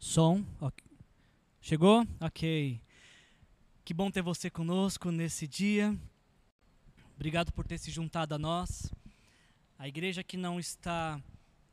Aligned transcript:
Som. 0.00 0.42
ok. 0.58 0.82
Chegou? 1.60 2.06
Ok. 2.18 2.80
Que 3.84 3.92
bom 3.92 4.10
ter 4.10 4.22
você 4.22 4.48
conosco 4.48 5.10
nesse 5.10 5.46
dia. 5.46 5.94
Obrigado 7.14 7.52
por 7.52 7.66
ter 7.66 7.76
se 7.76 7.90
juntado 7.90 8.34
a 8.34 8.38
nós. 8.38 8.90
A 9.78 9.86
igreja 9.86 10.24
que 10.24 10.38
não 10.38 10.58
está 10.58 11.22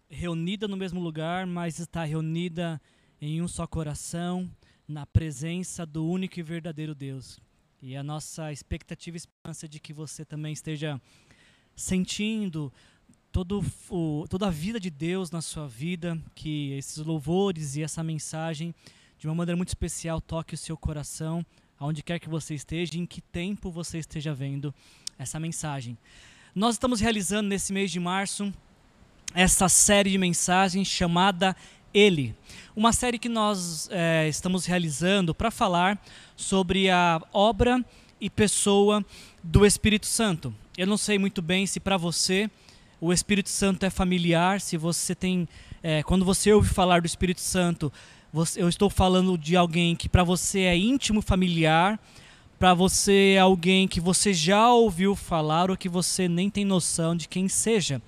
reunida 0.10 0.68
no 0.68 0.76
mesmo 0.76 1.00
lugar, 1.00 1.48
mas 1.48 1.80
está 1.80 2.04
reunida 2.04 2.82
em 3.22 3.42
um 3.42 3.48
só 3.48 3.66
coração, 3.66 4.52
na 4.86 5.06
presença 5.06 5.86
do 5.86 6.06
único 6.06 6.38
e 6.38 6.44
verdadeiro 6.44 6.94
Deus. 6.94 7.40
E 7.82 7.96
a 7.96 8.04
nossa 8.04 8.52
expectativa 8.52 9.16
e 9.16 9.20
esperança 9.20 9.70
de 9.70 9.80
que 9.80 9.94
você 9.94 10.26
também 10.26 10.52
esteja 10.52 11.02
sentindo 11.78 12.74
todo 13.38 13.64
o, 13.92 14.26
toda 14.28 14.48
a 14.48 14.50
vida 14.50 14.80
de 14.80 14.90
Deus 14.90 15.30
na 15.30 15.44
sua 15.44 15.68
vida, 15.68 16.20
que 16.34 16.72
esses 16.72 16.98
louvores 16.98 17.76
e 17.76 17.84
essa 17.84 18.04
mensagem, 18.04 18.74
de 19.20 19.28
uma 19.28 19.36
maneira 19.36 19.56
muito 19.56 19.68
especial, 19.68 20.20
toque 20.20 20.56
o 20.56 20.58
seu 20.58 20.76
coração, 20.76 21.46
aonde 21.80 22.02
quer 22.02 22.18
que 22.18 22.28
você 22.28 22.56
esteja, 22.56 22.98
em 22.98 23.06
que 23.06 23.22
tempo 23.22 23.70
você 23.70 24.00
esteja 24.00 24.34
vendo 24.34 24.74
essa 25.20 25.40
mensagem. 25.40 25.96
Nós 26.56 26.74
estamos 26.74 27.00
realizando 27.00 27.48
nesse 27.48 27.72
mês 27.72 27.92
de 27.92 28.00
março 28.00 28.52
essa 29.36 29.70
série 29.70 30.10
de 30.10 30.18
mensagens 30.18 30.88
chamada 30.88 31.56
Ele. 31.94 32.34
Uma 32.76 32.92
série 32.92 33.20
que 33.20 33.30
nós 33.30 33.88
é, 33.92 34.28
estamos 34.28 34.66
realizando 34.66 35.36
para 35.36 35.52
falar 35.52 36.04
sobre 36.36 36.90
a 36.90 37.22
obra 37.32 37.86
e 38.20 38.32
pessoa 38.32 39.06
do 39.44 39.64
Espírito 39.64 40.08
Santo. 40.08 40.52
Eu 40.76 40.88
não 40.88 40.98
sei 40.98 41.20
muito 41.20 41.40
bem 41.40 41.68
se 41.68 41.80
para 41.80 41.98
você 41.98 42.50
o 43.00 43.14
Espírito 43.14 43.50
Santo 43.50 43.86
é 43.86 43.90
familiar, 43.90 44.60
se 44.60 44.78
você 44.78 45.14
tem. 45.14 45.48
É, 45.84 46.02
quando 46.04 46.26
você 46.26 46.52
ouve 46.52 46.70
falar 46.70 47.02
do 47.02 47.06
Espírito 47.06 47.42
Santo, 47.42 47.92
você, 48.34 48.62
eu 48.62 48.68
estou 48.68 48.90
falando 48.90 49.38
de 49.38 49.56
alguém 49.56 49.96
que 49.96 50.10
para 50.10 50.24
você 50.24 50.62
é 50.62 50.78
íntimo 50.78 51.22
familiar, 51.22 52.00
para 52.58 52.74
você 52.74 53.36
é 53.36 53.40
alguém 53.40 53.88
que 53.88 54.02
você 54.02 54.34
já 54.34 54.72
ouviu 54.72 55.16
falar 55.16 55.70
ou 55.70 55.78
que 55.78 55.88
você 55.88 56.28
nem 56.28 56.50
tem 56.50 56.66
noção 56.66 57.16
de 57.16 57.28
quem 57.28 57.48
seja. 57.48 58.02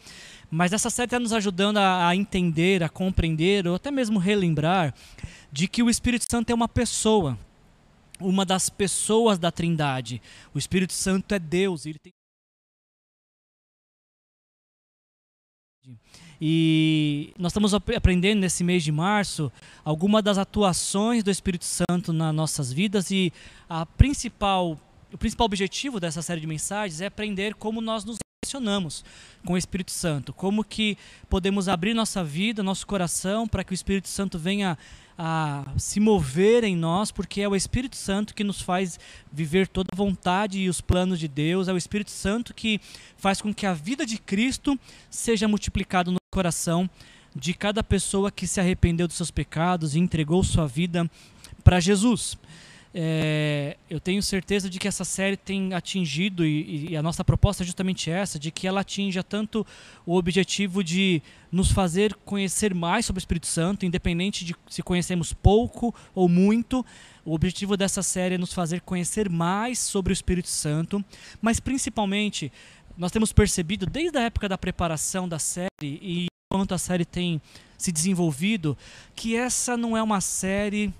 Mas 0.51 0.73
essa 0.73 0.89
série 0.89 1.05
está 1.05 1.19
nos 1.19 1.31
ajudando 1.31 1.77
a, 1.77 2.07
a, 2.07 2.15
entender, 2.15 2.83
a 2.83 2.89
compreender, 2.89 3.67
ou 3.67 3.75
até 3.75 3.91
mesmo 3.91 4.17
relembrar, 4.17 4.93
de 5.51 5.67
que 5.67 5.83
o 5.83 5.89
Espírito 5.89 6.25
Santo 6.29 6.49
é 6.49 6.55
uma 6.55 6.67
pessoa, 6.67 7.37
uma 8.19 8.43
das 8.43 8.67
pessoas 8.67 9.37
da 9.37 9.51
Trindade. 9.51 10.19
O 10.51 10.57
Espírito 10.57 10.93
Santo 10.93 11.35
é 11.35 11.39
Deus, 11.39 11.85
ele 11.85 11.99
tem 11.99 12.11
E 16.41 17.33
nós 17.37 17.51
estamos 17.51 17.73
aprendendo 17.73 18.39
nesse 18.39 18.63
mês 18.63 18.83
de 18.83 18.91
março 18.91 19.51
algumas 19.83 20.23
das 20.23 20.37
atuações 20.37 21.23
do 21.23 21.29
Espírito 21.29 21.65
Santo 21.65 22.13
nas 22.13 22.33
nossas 22.33 22.71
vidas 22.71 23.11
e 23.11 23.33
a 23.69 23.85
principal, 23.85 24.79
o 25.11 25.17
principal 25.17 25.45
objetivo 25.45 25.99
dessa 25.99 26.21
série 26.21 26.39
de 26.39 26.47
mensagens 26.47 27.01
é 27.01 27.07
aprender 27.07 27.55
como 27.55 27.81
nós 27.81 28.05
nos 28.05 28.17
relacionamos 28.49 29.05
com 29.45 29.53
o 29.53 29.57
Espírito 29.57 29.91
Santo, 29.91 30.33
como 30.33 30.63
que 30.63 30.97
podemos 31.29 31.69
abrir 31.69 31.93
nossa 31.93 32.23
vida, 32.23 32.63
nosso 32.63 32.85
coração 32.87 33.47
para 33.47 33.63
que 33.63 33.71
o 33.71 33.75
Espírito 33.75 34.09
Santo 34.09 34.39
venha 34.39 34.77
a 35.17 35.65
se 35.77 35.99
mover 35.99 36.63
em 36.63 36.75
nós, 36.75 37.11
porque 37.11 37.41
é 37.41 37.47
o 37.47 37.55
Espírito 37.55 37.95
Santo 37.95 38.33
que 38.33 38.43
nos 38.43 38.61
faz 38.61 38.99
viver 39.31 39.67
toda 39.67 39.89
a 39.93 39.95
vontade 39.95 40.59
e 40.59 40.69
os 40.69 40.81
planos 40.81 41.19
de 41.19 41.27
Deus, 41.27 41.67
é 41.67 41.73
o 41.73 41.77
Espírito 41.77 42.11
Santo 42.11 42.53
que 42.53 42.81
faz 43.17 43.41
com 43.41 43.53
que 43.53 43.65
a 43.65 43.73
vida 43.73 44.05
de 44.05 44.17
Cristo 44.17 44.79
seja 45.09 45.47
multiplicada 45.47 46.09
no 46.09 46.17
coração 46.33 46.89
de 47.35 47.53
cada 47.53 47.83
pessoa 47.83 48.31
que 48.31 48.47
se 48.47 48.59
arrependeu 48.59 49.07
dos 49.07 49.17
seus 49.17 49.29
pecados 49.29 49.93
e 49.93 49.99
entregou 49.99 50.43
sua 50.43 50.67
vida 50.67 51.09
para 51.63 51.79
Jesus. 51.79 52.37
É, 52.91 53.77
eu 53.87 53.99
tenho 53.99 54.21
certeza 54.23 54.67
de 54.67 54.79
que 54.79 54.87
essa 54.87 55.05
série 55.05 55.37
tem 55.37 55.73
atingido, 55.73 56.43
e, 56.43 56.89
e, 56.89 56.97
a 56.97 57.03
nossa 57.03 57.23
proposta 57.23 57.61
é 57.61 57.65
justamente 57.65 58.09
essa, 58.09 58.39
de 58.39 58.49
que 58.49 58.67
ela 58.67 58.81
atinja 58.81 59.23
tanto 59.23 59.65
o 60.05 60.15
objetivo 60.15 60.83
de 60.83 61.21
nos 61.51 61.71
fazer 61.71 62.15
conhecer 62.25 62.73
mais 62.73 63.05
sobre 63.05 63.19
o 63.19 63.21
Espírito 63.21 63.45
Santo, 63.45 63.85
independente 63.85 64.43
de 64.43 64.55
se 64.67 64.81
conhecemos 64.81 65.33
pouco 65.33 65.93
ou 66.15 66.27
muito. 66.27 66.83
O 67.23 67.33
objetivo 67.35 67.77
dessa 67.77 68.01
série 68.01 68.35
é 68.35 68.37
nos 68.37 68.53
fazer 68.53 68.81
conhecer 68.81 69.29
mais 69.29 69.77
sobre 69.77 70.11
o 70.11 70.13
Espírito 70.13 70.49
Santo, 70.49 71.03
mas 71.39 71.59
principalmente 71.59 72.51
nós 72.97 73.11
temos 73.11 73.31
percebido 73.31 73.85
desde 73.85 74.17
a 74.17 74.23
época 74.23 74.49
da 74.49 74.57
preparação 74.57 75.29
da 75.29 75.37
série 75.37 75.69
e 75.83 76.25
enquanto 76.51 76.73
a 76.73 76.79
série 76.79 77.05
tem 77.05 77.39
se 77.77 77.91
desenvolvido, 77.91 78.75
que 79.15 79.35
essa 79.35 79.77
não 79.77 79.95
é 79.95 80.01
uma 80.01 80.19
série 80.19 80.91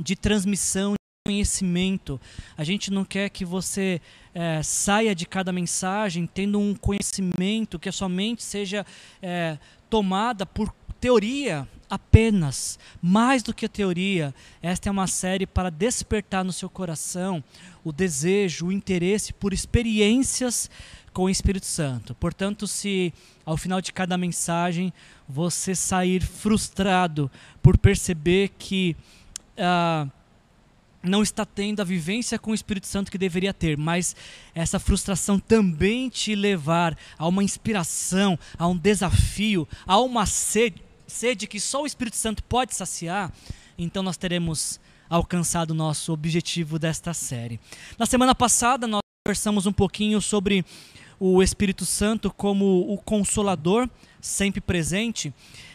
de 0.00 0.16
transmissão 0.16 0.92
de 0.92 1.30
conhecimento. 1.30 2.20
A 2.56 2.64
gente 2.64 2.90
não 2.90 3.04
quer 3.04 3.28
que 3.28 3.44
você 3.44 4.00
é, 4.34 4.62
saia 4.62 5.14
de 5.14 5.26
cada 5.26 5.52
mensagem 5.52 6.26
tendo 6.26 6.58
um 6.58 6.74
conhecimento 6.74 7.78
que 7.78 7.88
a 7.88 7.92
sua 7.92 8.08
mente 8.08 8.42
seja 8.42 8.86
é, 9.22 9.58
tomada 9.88 10.46
por 10.46 10.72
teoria 11.00 11.68
apenas. 11.88 12.78
Mais 13.02 13.42
do 13.42 13.52
que 13.52 13.68
teoria, 13.68 14.34
esta 14.62 14.88
é 14.88 14.92
uma 14.92 15.06
série 15.06 15.46
para 15.46 15.70
despertar 15.70 16.44
no 16.44 16.52
seu 16.52 16.68
coração 16.68 17.42
o 17.82 17.92
desejo, 17.92 18.66
o 18.66 18.72
interesse 18.72 19.32
por 19.32 19.52
experiências 19.52 20.70
com 21.12 21.24
o 21.24 21.30
Espírito 21.30 21.66
Santo. 21.66 22.14
Portanto, 22.14 22.66
se 22.66 23.12
ao 23.44 23.56
final 23.56 23.80
de 23.80 23.92
cada 23.92 24.16
mensagem 24.16 24.92
você 25.28 25.74
sair 25.74 26.22
frustrado 26.22 27.30
por 27.62 27.76
perceber 27.76 28.50
que 28.58 28.96
uh, 29.60 30.10
não 31.02 31.22
está 31.22 31.44
tendo 31.44 31.80
a 31.80 31.84
vivência 31.84 32.38
com 32.38 32.50
o 32.50 32.54
Espírito 32.54 32.86
Santo 32.86 33.10
que 33.10 33.18
deveria 33.18 33.54
ter, 33.54 33.76
mas 33.76 34.14
essa 34.54 34.78
frustração 34.78 35.38
também 35.38 36.08
te 36.08 36.34
levar 36.34 36.96
a 37.18 37.26
uma 37.26 37.42
inspiração, 37.42 38.38
a 38.58 38.66
um 38.66 38.76
desafio, 38.76 39.66
a 39.86 39.98
uma 39.98 40.26
sede, 40.26 40.82
sede 41.06 41.46
que 41.46 41.58
só 41.58 41.82
o 41.82 41.86
Espírito 41.86 42.16
Santo 42.16 42.42
pode 42.44 42.74
saciar, 42.74 43.32
então 43.78 44.02
nós 44.02 44.16
teremos 44.16 44.78
alcançado 45.08 45.72
o 45.72 45.74
nosso 45.74 46.12
objetivo 46.12 46.78
desta 46.78 47.14
série. 47.14 47.58
Na 47.98 48.06
semana 48.06 48.34
passada 48.34 48.86
nós 48.86 49.00
conversamos 49.26 49.66
um 49.66 49.72
pouquinho 49.72 50.20
sobre 50.20 50.64
o 51.18 51.42
Espírito 51.42 51.84
Santo 51.84 52.30
como 52.30 52.92
o 52.92 52.96
consolador, 52.98 53.88
sempre 54.20 54.60
presente, 54.60 55.32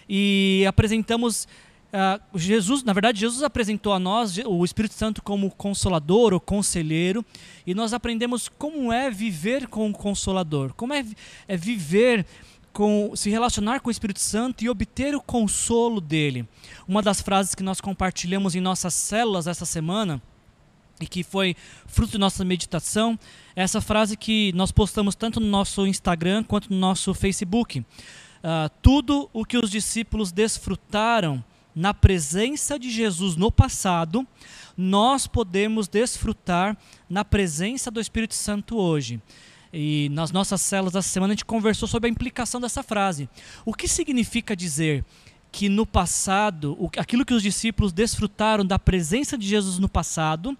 e 0.07 0.63
apresentamos 0.67 1.47
Uh, 1.95 2.37
Jesus, 2.37 2.83
na 2.83 2.91
verdade, 2.91 3.21
Jesus 3.21 3.41
apresentou 3.41 3.93
a 3.93 3.99
nós 3.99 4.37
o 4.45 4.65
Espírito 4.65 4.95
Santo 4.95 5.23
como 5.23 5.49
consolador 5.49 6.33
ou 6.33 6.41
conselheiro, 6.41 7.25
e 7.65 7.73
nós 7.73 7.93
aprendemos 7.93 8.49
como 8.49 8.91
é 8.91 9.09
viver 9.09 9.67
com 9.67 9.89
o 9.89 9.93
consolador, 9.93 10.73
como 10.73 10.93
é, 10.93 11.05
é 11.47 11.55
viver 11.55 12.25
com 12.73 13.13
se 13.15 13.29
relacionar 13.29 13.79
com 13.79 13.87
o 13.87 13.91
Espírito 13.91 14.19
Santo 14.19 14.61
e 14.61 14.69
obter 14.69 15.15
o 15.15 15.21
consolo 15.21 16.01
dele. 16.01 16.45
Uma 16.85 17.01
das 17.01 17.21
frases 17.21 17.55
que 17.55 17.63
nós 17.63 17.79
compartilhamos 17.79 18.55
em 18.55 18.59
nossas 18.59 18.93
células 18.93 19.47
essa 19.47 19.65
semana 19.65 20.21
e 20.99 21.07
que 21.07 21.23
foi 21.23 21.55
fruto 21.87 22.11
de 22.11 22.17
nossa 22.17 22.43
meditação, 22.43 23.17
é 23.55 23.63
essa 23.63 23.79
frase 23.79 24.17
que 24.17 24.51
nós 24.51 24.69
postamos 24.69 25.15
tanto 25.15 25.39
no 25.39 25.47
nosso 25.47 25.87
Instagram 25.87 26.43
quanto 26.43 26.69
no 26.73 26.77
nosso 26.77 27.13
Facebook. 27.13 27.79
Uh, 27.79 28.69
tudo 28.81 29.29
o 29.31 29.45
que 29.45 29.57
os 29.57 29.71
discípulos 29.71 30.33
desfrutaram 30.33 31.41
na 31.75 31.93
presença 31.93 32.79
de 32.79 32.89
Jesus 32.89 33.35
no 33.35 33.51
passado, 33.51 34.25
nós 34.77 35.27
podemos 35.27 35.87
desfrutar 35.87 36.77
na 37.09 37.25
presença 37.25 37.91
do 37.91 37.99
Espírito 37.99 38.33
Santo 38.33 38.77
hoje. 38.77 39.21
E 39.73 40.07
nas 40.13 40.31
nossas 40.31 40.61
células 40.61 40.95
essa 40.95 41.09
semana 41.09 41.33
a 41.33 41.35
gente 41.35 41.43
conversou 41.43 41.87
sobre 41.87 42.07
a 42.07 42.11
implicação 42.11 42.61
dessa 42.61 42.81
frase. 42.81 43.29
O 43.65 43.73
que 43.73 43.87
significa 43.87 44.55
dizer 44.55 45.03
que 45.51 45.69
no 45.69 45.85
passado, 45.85 46.77
aquilo 46.97 47.25
que 47.25 47.33
os 47.33 47.43
discípulos 47.43 47.93
desfrutaram 47.93 48.65
da 48.65 48.79
presença 48.79 49.37
de 49.37 49.47
Jesus 49.47 49.79
no 49.79 49.87
passado, 49.87 50.57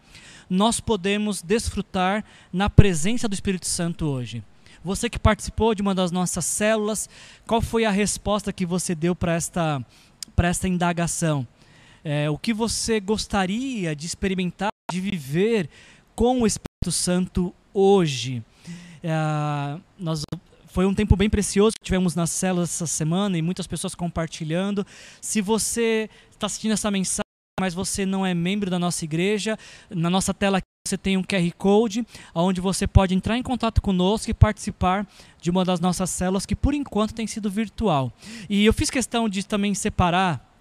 nós 0.50 0.80
podemos 0.80 1.42
desfrutar 1.42 2.24
na 2.52 2.70
presença 2.70 3.28
do 3.28 3.34
Espírito 3.34 3.68
Santo 3.68 4.06
hoje. 4.06 4.44
Você 4.84 5.10
que 5.10 5.18
participou 5.18 5.74
de 5.74 5.82
uma 5.82 5.96
das 5.96 6.12
nossas 6.12 6.46
células, 6.46 7.10
qual 7.48 7.62
foi 7.62 7.86
a 7.86 7.92
resposta 7.92 8.54
que 8.54 8.66
você 8.66 8.94
deu 8.94 9.16
para 9.16 9.34
esta 9.34 9.84
para 10.36 10.48
esta 10.48 10.68
indagação. 10.68 11.48
É, 12.04 12.30
o 12.30 12.38
que 12.38 12.54
você 12.54 13.00
gostaria 13.00 13.96
de 13.96 14.06
experimentar, 14.06 14.70
de 14.92 15.02
viver 15.02 15.70
com 16.16 16.42
o 16.42 16.48
Espírito 16.48 16.92
Santo 16.92 17.54
hoje? 17.74 18.44
É, 19.02 19.80
nós 19.98 20.22
foi 20.68 20.86
um 20.86 20.94
tempo 20.94 21.16
bem 21.16 21.30
precioso 21.30 21.76
que 21.80 21.86
tivemos 21.86 22.16
nas 22.16 22.30
células 22.30 22.70
essa 22.70 22.86
semana 22.86 23.38
e 23.38 23.42
muitas 23.42 23.66
pessoas 23.66 23.96
compartilhando. 23.96 24.86
Se 25.22 25.42
você 25.42 26.10
está 26.30 26.48
assistindo 26.48 26.74
essa 26.74 26.92
mensagem, 26.92 27.25
mas 27.58 27.74
você 27.74 28.06
não 28.06 28.26
é 28.26 28.34
membro 28.34 28.70
da 28.70 28.78
nossa 28.78 29.06
igreja, 29.06 29.58
na 29.90 30.10
nossa 30.10 30.34
tela 30.34 30.58
aqui 30.58 30.66
você 30.86 30.98
tem 30.98 31.16
um 31.16 31.24
QR 31.24 31.52
Code, 31.58 32.06
onde 32.34 32.60
você 32.60 32.86
pode 32.86 33.16
entrar 33.16 33.38
em 33.38 33.42
contato 33.42 33.82
conosco 33.82 34.30
e 34.30 34.34
participar 34.34 35.08
de 35.40 35.50
uma 35.50 35.64
das 35.64 35.80
nossas 35.80 36.10
células, 36.10 36.46
que 36.46 36.54
por 36.54 36.74
enquanto 36.74 37.14
tem 37.14 37.26
sido 37.26 37.50
virtual. 37.50 38.12
E 38.50 38.66
eu 38.66 38.74
fiz 38.74 38.90
questão 38.90 39.30
de 39.30 39.46
também 39.46 39.74
separar 39.74 40.52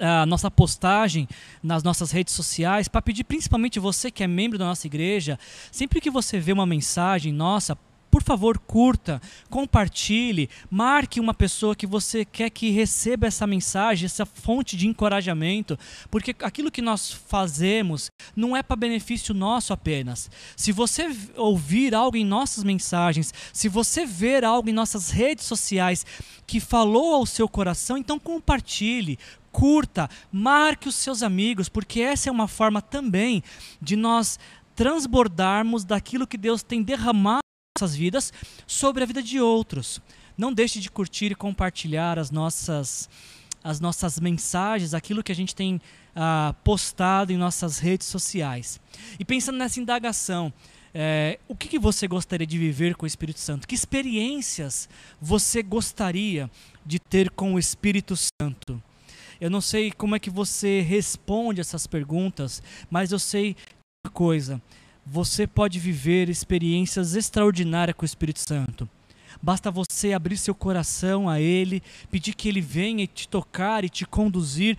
a 0.00 0.26
nossa 0.26 0.50
postagem 0.50 1.28
nas 1.62 1.84
nossas 1.84 2.10
redes 2.10 2.34
sociais 2.34 2.88
para 2.88 3.00
pedir 3.00 3.22
principalmente 3.22 3.78
você 3.78 4.10
que 4.10 4.24
é 4.24 4.26
membro 4.26 4.58
da 4.58 4.64
nossa 4.64 4.86
igreja, 4.86 5.38
sempre 5.70 6.00
que 6.00 6.10
você 6.10 6.40
vê 6.40 6.52
uma 6.52 6.66
mensagem 6.66 7.32
nossa, 7.32 7.78
por 8.16 8.22
favor, 8.22 8.58
curta, 8.58 9.20
compartilhe, 9.50 10.48
marque 10.70 11.20
uma 11.20 11.34
pessoa 11.34 11.76
que 11.76 11.86
você 11.86 12.24
quer 12.24 12.48
que 12.48 12.70
receba 12.70 13.26
essa 13.26 13.46
mensagem, 13.46 14.06
essa 14.06 14.24
fonte 14.24 14.74
de 14.74 14.88
encorajamento, 14.88 15.78
porque 16.10 16.34
aquilo 16.40 16.70
que 16.70 16.80
nós 16.80 17.12
fazemos 17.12 18.10
não 18.34 18.56
é 18.56 18.62
para 18.62 18.74
benefício 18.74 19.34
nosso 19.34 19.70
apenas. 19.74 20.30
Se 20.56 20.72
você 20.72 21.14
ouvir 21.36 21.94
algo 21.94 22.16
em 22.16 22.24
nossas 22.24 22.64
mensagens, 22.64 23.34
se 23.52 23.68
você 23.68 24.06
ver 24.06 24.46
algo 24.46 24.70
em 24.70 24.72
nossas 24.72 25.10
redes 25.10 25.44
sociais 25.44 26.06
que 26.46 26.58
falou 26.58 27.16
ao 27.16 27.26
seu 27.26 27.46
coração, 27.46 27.98
então 27.98 28.18
compartilhe, 28.18 29.18
curta, 29.52 30.08
marque 30.32 30.88
os 30.88 30.94
seus 30.94 31.22
amigos, 31.22 31.68
porque 31.68 32.00
essa 32.00 32.30
é 32.30 32.32
uma 32.32 32.48
forma 32.48 32.80
também 32.80 33.42
de 33.78 33.94
nós 33.94 34.38
transbordarmos 34.74 35.84
daquilo 35.84 36.26
que 36.26 36.38
Deus 36.38 36.62
tem 36.62 36.82
derramado 36.82 37.45
nossas 37.76 37.94
vidas 37.94 38.32
sobre 38.66 39.02
a 39.02 39.06
vida 39.06 39.22
de 39.22 39.40
outros. 39.40 40.00
Não 40.36 40.52
deixe 40.52 40.80
de 40.80 40.90
curtir 40.90 41.32
e 41.32 41.34
compartilhar 41.34 42.18
as 42.18 42.30
nossas, 42.30 43.08
as 43.62 43.80
nossas 43.80 44.18
mensagens, 44.18 44.94
aquilo 44.94 45.22
que 45.22 45.32
a 45.32 45.34
gente 45.34 45.54
tem 45.54 45.80
ah, 46.14 46.54
postado 46.64 47.32
em 47.32 47.36
nossas 47.36 47.78
redes 47.78 48.06
sociais. 48.06 48.80
E 49.18 49.24
pensando 49.24 49.58
nessa 49.58 49.78
indagação, 49.78 50.52
é, 50.94 51.38
o 51.46 51.54
que, 51.54 51.68
que, 51.68 51.78
você 51.78 52.08
gostaria 52.08 52.46
de 52.46 52.56
viver 52.56 52.94
com 52.94 53.04
o 53.04 53.06
Espírito 53.06 53.38
Santo? 53.38 53.68
Que 53.68 53.74
experiências 53.74 54.88
você 55.20 55.62
gostaria 55.62 56.50
de 56.84 56.98
ter 56.98 57.30
com 57.30 57.54
o 57.54 57.58
Espírito 57.58 58.14
Santo? 58.16 58.82
Eu 59.38 59.50
não 59.50 59.60
sei 59.60 59.92
como 59.92 60.16
é 60.16 60.18
que 60.18 60.30
você 60.30 60.80
responde 60.80 61.60
essas 61.60 61.86
perguntas, 61.86 62.62
mas 62.90 63.12
eu 63.12 63.18
sei 63.18 63.54
uma 64.06 64.10
coisa: 64.10 64.62
você 65.06 65.46
pode 65.46 65.78
viver 65.78 66.28
experiências 66.28 67.14
extraordinárias 67.14 67.96
com 67.96 68.02
o 68.02 68.06
Espírito 68.06 68.40
Santo. 68.40 68.88
Basta 69.40 69.70
você 69.70 70.12
abrir 70.12 70.36
seu 70.36 70.54
coração 70.54 71.28
a 71.28 71.40
Ele, 71.40 71.82
pedir 72.10 72.34
que 72.34 72.48
Ele 72.48 72.60
venha 72.60 73.06
te 73.06 73.28
tocar 73.28 73.84
e 73.84 73.88
te 73.88 74.04
conduzir. 74.04 74.76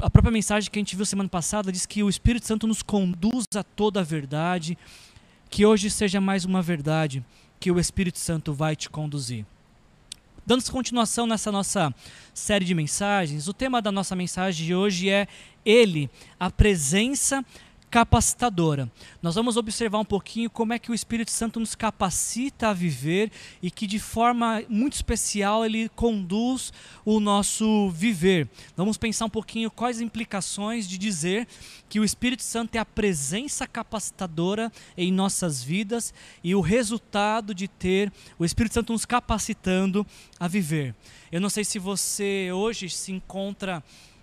A 0.00 0.08
própria 0.08 0.30
mensagem 0.30 0.70
que 0.70 0.78
a 0.78 0.80
gente 0.80 0.94
viu 0.94 1.04
semana 1.04 1.28
passada 1.28 1.72
diz 1.72 1.84
que 1.84 2.02
o 2.02 2.08
Espírito 2.08 2.46
Santo 2.46 2.66
nos 2.66 2.82
conduz 2.82 3.46
a 3.56 3.64
toda 3.64 4.00
a 4.00 4.04
verdade. 4.04 4.78
Que 5.50 5.66
hoje 5.66 5.90
seja 5.90 6.20
mais 6.20 6.44
uma 6.44 6.62
verdade 6.62 7.24
que 7.58 7.72
o 7.72 7.80
Espírito 7.80 8.18
Santo 8.18 8.52
vai 8.52 8.76
te 8.76 8.88
conduzir. 8.88 9.44
Dando 10.44 10.70
continuação 10.70 11.26
nessa 11.26 11.50
nossa 11.50 11.92
série 12.32 12.64
de 12.64 12.72
mensagens, 12.72 13.48
o 13.48 13.52
tema 13.52 13.82
da 13.82 13.90
nossa 13.90 14.14
mensagem 14.14 14.64
de 14.64 14.74
hoje 14.76 15.10
é 15.10 15.26
Ele, 15.64 16.08
a 16.38 16.50
presença 16.50 17.44
capacitadora. 17.90 18.90
Nós 19.22 19.34
vamos 19.34 19.56
observar 19.56 19.98
um 19.98 20.04
pouquinho 20.04 20.50
como 20.50 20.72
é 20.72 20.78
que 20.78 20.90
o 20.90 20.94
Espírito 20.94 21.30
Santo 21.30 21.60
nos 21.60 21.74
capacita 21.74 22.68
a 22.68 22.72
viver 22.72 23.30
e 23.62 23.70
que 23.70 23.86
de 23.86 23.98
forma 23.98 24.62
muito 24.68 24.94
especial 24.94 25.64
ele 25.64 25.88
conduz 25.90 26.72
o 27.04 27.20
nosso 27.20 27.88
viver. 27.90 28.48
Vamos 28.76 28.96
pensar 28.96 29.26
um 29.26 29.30
pouquinho 29.30 29.70
quais 29.70 30.00
implicações 30.00 30.88
de 30.88 30.98
dizer 30.98 31.46
que 31.88 32.00
o 32.00 32.04
Espírito 32.04 32.42
Santo 32.42 32.74
é 32.74 32.78
a 32.78 32.84
presença 32.84 33.66
capacitadora 33.66 34.70
em 34.96 35.12
nossas 35.12 35.62
vidas 35.62 36.12
e 36.42 36.54
o 36.54 36.60
resultado 36.60 37.54
de 37.54 37.68
ter 37.68 38.12
o 38.38 38.44
Espírito 38.44 38.74
Santo 38.74 38.92
nos 38.92 39.04
capacitando 39.04 40.06
a 40.38 40.48
viver. 40.48 40.94
Eu 41.30 41.40
não 41.40 41.48
sei 41.48 41.64
se 41.64 41.78
você 41.78 42.50
hoje 42.52 42.90
se 42.90 43.12
encontra 43.12 43.82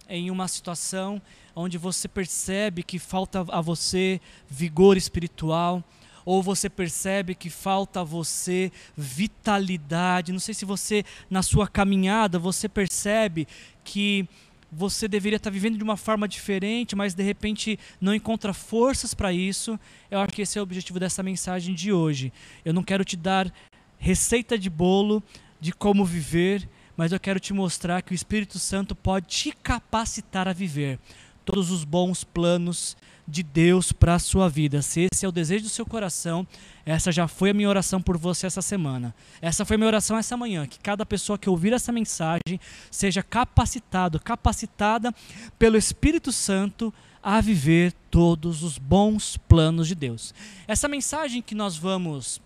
em 0.10 0.30
uma 0.30 0.48
situação 0.48 1.22
onde 1.56 1.78
você 1.78 2.08
percebe 2.08 2.84
que 2.84 2.98
falta 3.00 3.46
a 3.50 3.62
você 3.62 4.20
vigor 4.50 4.98
espiritual, 4.98 5.84
ou 6.26 6.42
você 6.42 6.70
percebe 6.70 7.36
que 7.36 7.50
falta 7.50 8.02
a 8.02 8.04
você 8.04 8.72
vitalidade. 8.96 10.32
Não 10.32 10.40
sei 10.40 10.54
se 10.54 10.66
você, 10.66 11.04
na 11.30 11.44
sua 11.44 11.68
caminhada, 11.68 12.40
você 12.40 12.70
percebe 12.70 13.48
que 13.84 14.28
você 14.72 15.08
deveria 15.08 15.38
estar 15.38 15.50
vivendo 15.50 15.78
de 15.78 15.84
uma 15.84 15.98
forma 15.98 16.28
diferente, 16.28 16.96
mas 16.96 17.14
de 17.14 17.22
repente 17.22 17.78
não 18.02 18.14
encontra 18.14 18.54
forças 18.54 19.14
para 19.14 19.32
isso. 19.32 19.80
Eu 20.10 20.20
acho 20.20 20.34
que 20.34 20.42
esse 20.42 20.58
é 20.58 20.62
o 20.62 20.64
objetivo 20.64 21.00
dessa 21.00 21.22
mensagem 21.22 21.76
de 21.76 21.92
hoje. 21.94 22.34
Eu 22.66 22.74
não 22.74 22.84
quero 22.84 23.06
te 23.06 23.16
dar 23.16 23.54
receita 24.00 24.58
de 24.58 24.70
bolo 24.70 25.22
de 25.60 25.72
como 25.72 26.04
viver, 26.04 26.68
mas 26.98 27.12
eu 27.12 27.20
quero 27.20 27.40
te 27.40 27.54
mostrar 27.54 28.02
que 28.02 28.14
o 28.14 28.16
Espírito 28.16 28.58
Santo 28.58 28.96
pode 28.96 29.28
te 29.28 29.52
capacitar 29.52 30.48
a 30.48 30.54
viver 30.54 31.00
todos 31.44 31.72
os 31.72 31.84
bons 31.84 32.24
planos 32.24 32.96
de 33.28 33.42
Deus 33.42 33.92
para 33.92 34.16
a 34.16 34.20
sua 34.20 34.50
vida. 34.50 34.82
Se 34.82 35.08
esse 35.12 35.26
é 35.26 35.30
o 35.30 35.32
desejo 35.32 35.64
do 35.64 35.70
seu 35.70 35.86
coração, 35.86 36.46
essa 36.86 37.12
já 37.12 37.28
foi 37.28 37.52
a 37.52 37.54
minha 37.54 37.70
oração 37.70 38.02
por 38.02 38.18
você 38.18 38.48
essa 38.48 38.62
semana. 38.62 39.16
Essa 39.42 39.64
foi 39.66 39.76
a 39.76 39.78
minha 39.78 39.88
oração 39.88 40.18
essa 40.18 40.36
manhã, 40.36 40.68
que 40.68 40.80
cada 40.80 41.06
pessoa 41.06 41.38
que 41.38 41.50
ouvir 41.50 41.74
essa 41.74 41.92
mensagem 41.92 42.60
seja 42.92 43.24
capacitado, 43.24 44.20
capacitada 44.20 45.14
pelo 45.58 45.78
Espírito 45.78 46.32
Santo 46.32 46.94
a 47.22 47.40
viver 47.40 47.94
todos 48.12 48.64
os 48.64 48.78
bons 48.78 49.38
planos 49.38 49.88
de 49.88 49.96
Deus. 49.96 50.34
Essa 50.68 50.90
mensagem 50.90 51.42
que 51.42 51.56
nós 51.56 51.78
vamos 51.78 52.42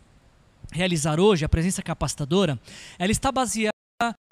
realizar 0.71 1.19
hoje, 1.19 1.43
a 1.43 1.49
presença 1.49 1.81
capacitadora, 1.81 2.59
ela 2.99 3.11
está 3.11 3.31
baseada 3.31 3.76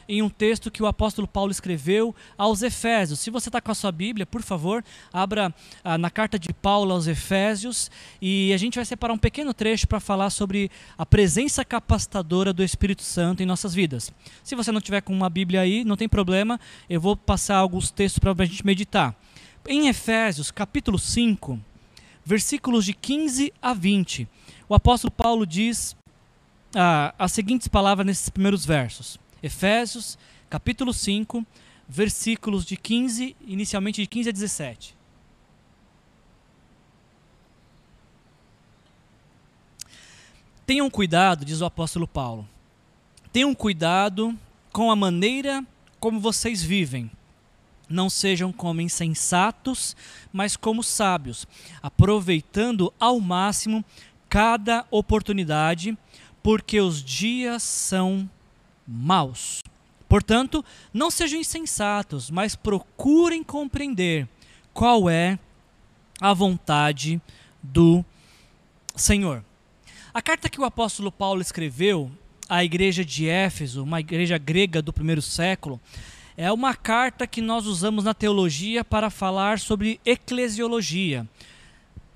em 0.07 0.21
um 0.21 0.29
texto 0.29 0.71
que 0.71 0.83
o 0.83 0.87
apóstolo 0.87 1.27
Paulo 1.27 1.51
escreveu 1.51 2.15
aos 2.37 2.61
Efésios. 2.61 3.19
Se 3.19 3.29
você 3.29 3.49
está 3.49 3.59
com 3.59 3.71
a 3.71 3.75
sua 3.75 3.91
Bíblia, 3.91 4.25
por 4.25 4.41
favor, 4.41 4.83
abra 5.11 5.53
ah, 5.83 5.97
na 5.97 6.09
carta 6.09 6.37
de 6.37 6.53
Paulo 6.53 6.93
aos 6.93 7.07
Efésios 7.07 7.89
e 8.21 8.53
a 8.53 8.57
gente 8.57 8.75
vai 8.75 8.85
separar 8.85 9.13
um 9.13 9.17
pequeno 9.17 9.53
trecho 9.53 9.87
para 9.87 9.99
falar 9.99 10.29
sobre 10.29 10.69
a 10.97 11.05
presença 11.05 11.65
capacitadora 11.65 12.53
do 12.53 12.63
Espírito 12.63 13.03
Santo 13.03 13.41
em 13.41 13.45
nossas 13.45 13.73
vidas. 13.73 14.11
Se 14.43 14.55
você 14.55 14.71
não 14.71 14.81
tiver 14.81 15.01
com 15.01 15.13
uma 15.13 15.29
Bíblia 15.29 15.61
aí, 15.61 15.83
não 15.83 15.97
tem 15.97 16.07
problema, 16.07 16.59
eu 16.89 17.01
vou 17.01 17.15
passar 17.15 17.57
alguns 17.57 17.91
textos 17.91 18.19
para 18.19 18.31
a 18.31 18.45
gente 18.45 18.65
meditar. 18.65 19.15
Em 19.67 19.87
Efésios, 19.87 20.51
capítulo 20.51 20.99
5, 20.99 21.59
versículos 22.23 22.85
de 22.85 22.93
15 22.93 23.51
a 23.61 23.73
20, 23.73 24.27
o 24.69 24.75
apóstolo 24.75 25.11
Paulo 25.11 25.45
diz 25.45 25.95
ah, 26.75 27.15
as 27.17 27.31
seguintes 27.31 27.67
palavras 27.67 28.05
nesses 28.05 28.29
primeiros 28.29 28.65
versos. 28.65 29.17
Efésios, 29.45 30.17
capítulo 30.49 30.91
5, 30.91 31.45
versículos 31.87 32.65
de 32.65 32.75
15, 32.75 33.35
inicialmente 33.45 34.01
de 34.01 34.07
15 34.07 34.29
a 34.29 34.31
17. 34.31 34.95
Tenham 40.65 40.89
cuidado, 40.89 41.45
diz 41.45 41.61
o 41.61 41.65
apóstolo 41.65 42.07
Paulo. 42.07 42.49
Tenham 43.31 43.53
cuidado 43.53 44.35
com 44.71 44.89
a 44.89 44.95
maneira 44.95 45.63
como 45.99 46.19
vocês 46.19 46.63
vivem. 46.63 47.11
Não 47.87 48.09
sejam 48.09 48.51
como 48.51 48.81
insensatos, 48.81 49.95
mas 50.33 50.57
como 50.57 50.81
sábios, 50.81 51.45
aproveitando 51.83 52.91
ao 52.99 53.19
máximo 53.19 53.85
cada 54.27 54.87
oportunidade, 54.89 55.95
porque 56.41 56.81
os 56.81 57.03
dias 57.03 57.61
são 57.61 58.27
maus. 58.87 59.61
Portanto, 60.07 60.63
não 60.93 61.09
sejam 61.09 61.39
insensatos, 61.39 62.29
mas 62.29 62.55
procurem 62.55 63.43
compreender 63.43 64.27
qual 64.73 65.09
é 65.09 65.39
a 66.21 66.33
vontade 66.33 67.21
do 67.61 68.03
Senhor. 68.95 69.43
A 70.13 70.21
carta 70.21 70.49
que 70.49 70.61
o 70.61 70.65
apóstolo 70.65 71.11
Paulo 71.11 71.41
escreveu 71.41 72.11
à 72.47 72.63
igreja 72.63 73.03
de 73.03 73.27
Éfeso, 73.27 73.83
uma 73.83 73.99
igreja 73.99 74.37
grega 74.37 74.81
do 74.81 74.93
primeiro 74.93 75.21
século, 75.21 75.79
é 76.37 76.51
uma 76.51 76.75
carta 76.75 77.25
que 77.25 77.41
nós 77.41 77.65
usamos 77.65 78.03
na 78.03 78.13
teologia 78.13 78.83
para 78.83 79.09
falar 79.09 79.59
sobre 79.59 79.99
eclesiologia. 80.05 81.27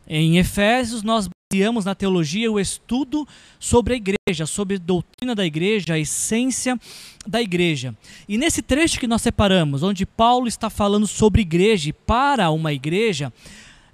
Em 0.07 0.37
Efésios, 0.37 1.03
nós 1.03 1.29
baseamos 1.51 1.83
na 1.83 1.95
teologia 1.95 2.51
o 2.51 2.59
estudo 2.59 3.27
sobre 3.59 3.95
a 3.95 3.97
igreja, 3.97 4.45
sobre 4.45 4.75
a 4.75 4.79
doutrina 4.79 5.33
da 5.33 5.43
igreja, 5.43 5.95
a 5.95 5.99
essência 5.99 6.79
da 7.25 7.41
igreja. 7.41 7.97
E 8.27 8.37
nesse 8.37 8.61
trecho 8.61 8.99
que 8.99 9.07
nós 9.07 9.23
separamos, 9.23 9.81
onde 9.81 10.05
Paulo 10.05 10.47
está 10.47 10.69
falando 10.69 11.07
sobre 11.07 11.41
igreja 11.41 11.89
e 11.89 11.93
para 11.93 12.51
uma 12.51 12.71
igreja, 12.71 13.33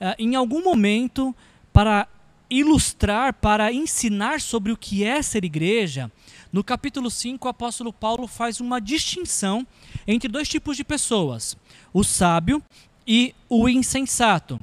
eh, 0.02 0.16
em 0.20 0.36
algum 0.36 0.62
momento, 0.62 1.34
para 1.72 2.10
ilustrar, 2.50 3.34
para 3.34 3.72
ensinar 3.72 4.42
sobre 4.42 4.74
o 4.74 4.78
que 4.78 5.06
é 5.06 5.22
ser 5.22 5.46
igreja, 5.46 6.12
no 6.52 6.62
capítulo 6.62 7.10
5 7.10 7.48
o 7.48 7.50
apóstolo 7.50 7.94
Paulo 7.94 8.28
faz 8.28 8.60
uma 8.60 8.82
distinção 8.82 9.66
entre 10.06 10.28
dois 10.28 10.50
tipos 10.50 10.76
de 10.76 10.84
pessoas: 10.84 11.56
o 11.94 12.04
sábio 12.04 12.62
e 13.08 13.34
o 13.48 13.70
insensato. 13.70 14.60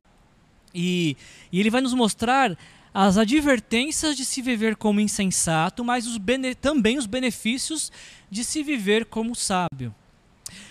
E, 0.74 1.16
e 1.50 1.58
ele 1.58 1.70
vai 1.70 1.80
nos 1.80 1.94
mostrar 1.94 2.56
as 2.94 3.16
advertências 3.16 4.16
de 4.16 4.24
se 4.24 4.42
viver 4.42 4.76
como 4.76 5.00
insensato, 5.00 5.84
mas 5.84 6.06
os 6.06 6.18
também 6.60 6.98
os 6.98 7.06
benefícios 7.06 7.90
de 8.30 8.44
se 8.44 8.62
viver 8.62 9.06
como 9.06 9.34
sábio. 9.34 9.94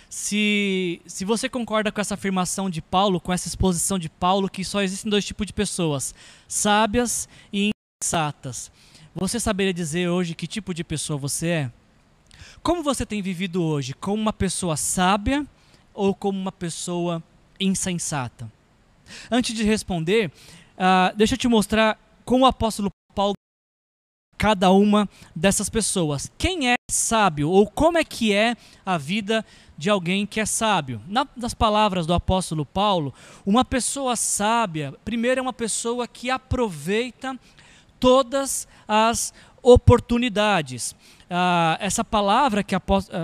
se, 0.10 1.02
se 1.06 1.26
você 1.26 1.50
concorda 1.50 1.92
com 1.92 2.00
essa 2.00 2.14
afirmação 2.14 2.70
de 2.70 2.82
Paulo, 2.82 3.20
com 3.20 3.34
essa 3.34 3.48
exposição 3.48 3.98
de 3.98 4.10
Paulo, 4.10 4.50
que 4.50 4.64
só 4.64 4.82
existem 4.82 5.10
dois 5.10 5.26
tipos 5.26 5.48
de 5.48 5.54
pessoas: 5.54 6.14
sábias 6.48 7.28
e 7.52 7.72
insensatas. 8.04 8.72
Você 9.16 9.40
saberia 9.40 9.74
dizer 9.74 10.10
hoje 10.10 10.36
que 10.36 10.48
tipo 10.48 10.74
de 10.74 10.84
pessoa 10.84 11.18
você 11.18 11.48
é? 11.48 11.72
Como 12.62 12.84
você 12.84 13.06
tem 13.06 13.22
vivido 13.22 13.64
hoje? 13.64 13.94
Como 13.94 14.22
uma 14.22 14.32
pessoa 14.32 14.78
sábia 14.78 15.46
ou 15.94 16.14
como 16.14 16.40
uma 16.40 16.52
pessoa 16.52 17.24
insensata? 17.60 18.52
Antes 19.30 19.56
de 19.56 19.64
responder, 19.64 20.32
uh, 20.78 21.16
deixa 21.18 21.34
eu 21.34 21.38
te 21.38 21.48
mostrar 21.48 21.98
como 22.32 22.46
o 22.46 22.48
apóstolo 22.48 22.90
Paulo 23.14 23.34
cada 24.38 24.72
uma 24.72 25.10
dessas 25.36 25.70
pessoas. 25.70 26.32
Quem 26.38 26.72
é 26.72 26.76
sábio 26.90 27.50
ou 27.50 27.70
como 27.70 27.98
é 27.98 28.06
que 28.06 28.32
é 28.32 28.56
a 28.86 28.98
vida 28.98 29.46
de 29.78 29.90
alguém 29.90 30.26
que 30.26 30.40
é 30.40 30.46
sábio? 30.46 31.02
Na, 31.10 31.28
nas 31.36 31.54
palavras 31.54 32.06
do 32.08 32.14
apóstolo 32.14 32.66
Paulo, 32.66 33.14
uma 33.46 33.66
pessoa 33.66 34.16
sábia, 34.16 34.94
primeiro 35.04 35.40
é 35.40 35.42
uma 35.42 35.52
pessoa 35.52 36.08
que 36.08 36.30
aproveita 36.30 37.38
todas 38.00 38.66
as 38.88 39.34
oportunidades. 39.62 40.96
Ah, 41.34 41.78
essa 41.80 42.04
palavra 42.04 42.62
que 42.62 42.76
ah, 42.76 42.82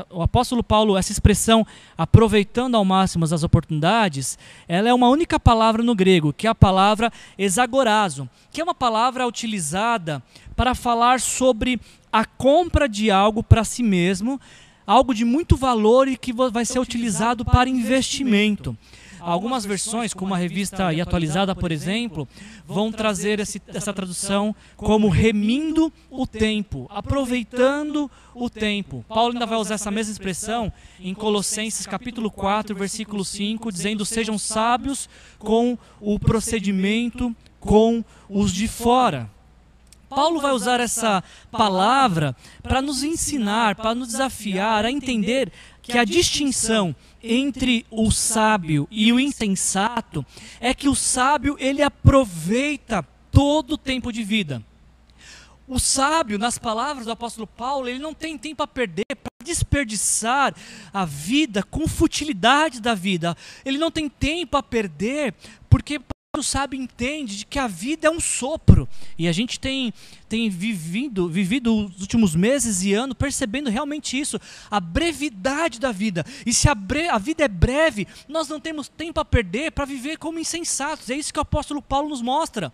o 0.09 0.21
apóstolo 0.21 0.63
Paulo, 0.63 0.95
essa 0.95 1.11
expressão 1.11 1.67
aproveitando 1.97 2.75
ao 2.75 2.85
máximo 2.85 3.25
as 3.25 3.43
oportunidades, 3.43 4.39
ela 4.65 4.87
é 4.87 4.93
uma 4.93 5.09
única 5.09 5.37
palavra 5.37 5.83
no 5.83 5.93
grego, 5.93 6.31
que 6.31 6.47
é 6.47 6.49
a 6.49 6.55
palavra 6.55 7.11
exagorazo, 7.37 8.29
que 8.49 8.61
é 8.61 8.63
uma 8.63 8.73
palavra 8.73 9.27
utilizada 9.27 10.23
para 10.55 10.73
falar 10.73 11.19
sobre 11.19 11.81
a 12.09 12.23
compra 12.23 12.87
de 12.87 13.11
algo 13.11 13.43
para 13.43 13.65
si 13.65 13.83
mesmo, 13.83 14.39
algo 14.85 15.13
de 15.13 15.25
muito 15.25 15.57
valor 15.57 16.07
e 16.07 16.15
que 16.15 16.31
vai 16.31 16.63
ser 16.63 16.79
utilizado 16.79 17.43
para 17.43 17.69
investimento. 17.69 18.77
Algumas 19.19 19.65
versões, 19.65 20.13
como 20.13 20.33
a 20.33 20.37
revista 20.37 20.93
e 20.93 21.01
atualizada, 21.01 21.55
por 21.55 21.71
exemplo, 21.71 22.27
vão 22.65 22.91
trazer 22.91 23.39
esse, 23.39 23.61
essa 23.67 23.93
tradução 23.93 24.55
como 24.75 25.09
remindo 25.09 25.91
o 26.09 26.25
tempo, 26.25 26.87
aproveitando 26.89 28.09
o 28.33 28.49
tempo. 28.49 29.03
Paulo 29.07 29.33
ainda 29.33 29.45
vai 29.45 29.57
usar 29.57 29.75
essa 29.75 29.91
mesma 29.91 30.11
expressão 30.11 30.71
em 30.99 31.13
Colossenses 31.13 31.85
capítulo 31.85 32.29
4, 32.29 32.75
versículo 32.75 33.25
5, 33.25 33.71
dizendo: 33.71 34.05
"Sejam 34.05 34.37
sábios 34.37 35.09
com 35.39 35.77
o 35.99 36.19
procedimento 36.19 37.35
com 37.59 38.03
os 38.29 38.51
de 38.53 38.67
fora". 38.67 39.36
Paulo 40.09 40.39
vai 40.39 40.51
usar 40.51 40.79
essa 40.79 41.23
palavra 41.51 42.35
para 42.63 42.81
nos 42.81 43.03
ensinar, 43.03 43.75
para 43.75 43.93
nos 43.93 44.09
desafiar 44.09 44.85
a 44.85 44.91
entender 44.91 45.51
que 45.81 45.97
a 45.97 46.03
distinção 46.03 46.95
entre 47.21 47.85
o 47.89 48.11
sábio 48.11 48.87
e 48.89 49.11
o 49.11 49.19
insensato 49.19 50.25
é 50.59 50.73
que 50.73 50.89
o 50.89 50.95
sábio 50.95 51.55
ele 51.59 51.81
aproveita 51.81 53.05
todo 53.31 53.73
o 53.73 53.77
tempo 53.77 54.11
de 54.11 54.23
vida. 54.23 54.63
O 55.67 55.79
sábio, 55.79 56.39
nas 56.39 56.57
palavras 56.57 57.05
do 57.05 57.11
apóstolo 57.11 57.45
Paulo, 57.45 57.89
ele 57.89 57.99
não 57.99 58.13
tem 58.13 58.37
tempo 58.37 58.63
a 58.63 58.67
perder 58.67 59.05
para 59.21 59.31
desperdiçar 59.43 60.55
a 60.93 61.03
vida 61.03 61.61
com 61.61 61.87
futilidade 61.87 62.79
da 62.79 62.95
vida. 62.95 63.35
Ele 63.65 63.77
não 63.77 63.91
tem 63.91 64.07
tempo 64.07 64.55
a 64.55 64.63
perder 64.63 65.33
porque 65.69 65.99
o 66.39 66.43
sábio 66.43 66.79
entende 66.79 67.37
de 67.37 67.45
que 67.45 67.59
a 67.59 67.67
vida 67.67 68.07
é 68.07 68.11
um 68.11 68.19
sopro. 68.19 68.87
E 69.17 69.27
a 69.27 69.31
gente 69.31 69.59
tem, 69.59 69.93
tem 70.27 70.49
vivido, 70.49 71.29
vivido 71.29 71.85
os 71.85 72.01
últimos 72.01 72.35
meses 72.35 72.83
e 72.83 72.93
anos 72.93 73.17
percebendo 73.17 73.69
realmente 73.69 74.19
isso, 74.19 74.39
a 74.69 74.79
brevidade 74.79 75.79
da 75.79 75.91
vida. 75.91 76.25
E 76.45 76.53
se 76.53 76.69
a, 76.69 76.75
bre 76.75 77.07
a 77.09 77.17
vida 77.17 77.43
é 77.43 77.47
breve, 77.47 78.07
nós 78.27 78.47
não 78.47 78.59
temos 78.59 78.87
tempo 78.87 79.19
a 79.19 79.25
perder 79.25 79.71
para 79.71 79.85
viver 79.85 80.17
como 80.17 80.39
insensatos. 80.39 81.09
É 81.09 81.15
isso 81.15 81.33
que 81.33 81.39
o 81.39 81.41
apóstolo 81.41 81.81
Paulo 81.81 82.09
nos 82.09 82.21
mostra 82.21 82.71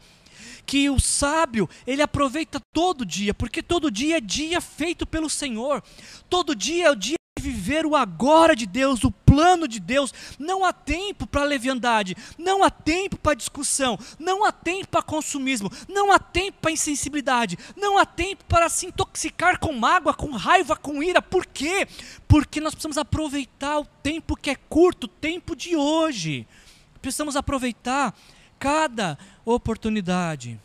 que 0.66 0.90
o 0.90 1.00
sábio, 1.00 1.70
ele 1.86 2.02
aproveita 2.02 2.60
todo 2.74 3.06
dia, 3.06 3.34
porque 3.34 3.62
todo 3.62 3.92
dia 3.92 4.18
é 4.18 4.22
dia 4.22 4.62
feito 4.62 5.06
pelo 5.06 5.30
Senhor. 5.30 5.84
Todo 6.30 6.56
dia 6.56 6.86
é 6.86 6.92
o 6.92 6.96
dia 6.96 7.16
viver 7.64 7.86
o 7.86 7.96
agora 7.96 8.56
de 8.56 8.66
Deus, 8.66 9.06
o 9.06 9.12
plano 9.12 9.68
de 9.68 9.80
Deus. 9.80 10.14
Não 10.38 10.66
há 10.66 10.74
tempo 10.74 11.26
para 11.26 11.46
leviandade, 11.46 12.16
não 12.38 12.62
há 12.62 12.70
tempo 12.70 13.18
para 13.18 13.36
discussão, 13.36 13.98
não 14.20 14.44
há 14.44 14.52
tempo 14.52 14.90
para 14.90 15.02
consumismo, 15.02 15.72
não 15.88 16.12
há 16.12 16.20
tempo 16.20 16.58
para 16.62 16.72
insensibilidade, 16.72 17.58
não 17.78 17.98
há 17.98 18.06
tempo 18.06 18.44
para 18.46 18.68
se 18.68 18.88
intoxicar 18.88 19.60
com 19.60 19.72
mágoa, 19.72 20.14
com 20.14 20.32
raiva, 20.32 20.76
com 20.76 21.02
ira. 21.02 21.22
Por 21.22 21.46
quê? 21.46 21.88
Porque 22.28 22.60
nós 22.60 22.74
precisamos 22.74 22.98
aproveitar 22.98 23.80
o 23.80 23.86
tempo 23.86 24.36
que 24.36 24.50
é 24.50 24.56
curto, 24.56 25.06
o 25.06 25.08
tempo 25.08 25.56
de 25.56 25.76
hoje. 25.76 26.46
Precisamos 27.02 27.38
aproveitar 27.38 28.14
cada 28.60 29.18
oportunidade. 29.46 30.60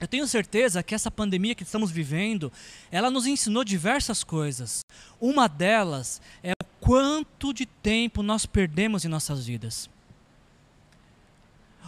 Eu 0.00 0.08
tenho 0.08 0.26
certeza 0.26 0.82
que 0.82 0.94
essa 0.94 1.10
pandemia 1.10 1.54
que 1.54 1.62
estamos 1.62 1.90
vivendo, 1.90 2.50
ela 2.90 3.10
nos 3.10 3.26
ensinou 3.26 3.62
diversas 3.62 4.24
coisas. 4.24 4.80
Uma 5.20 5.46
delas 5.46 6.22
é 6.42 6.52
o 6.52 6.64
quanto 6.80 7.52
de 7.52 7.66
tempo 7.66 8.22
nós 8.22 8.46
perdemos 8.46 9.04
em 9.04 9.08
nossas 9.08 9.44
vidas. 9.44 9.90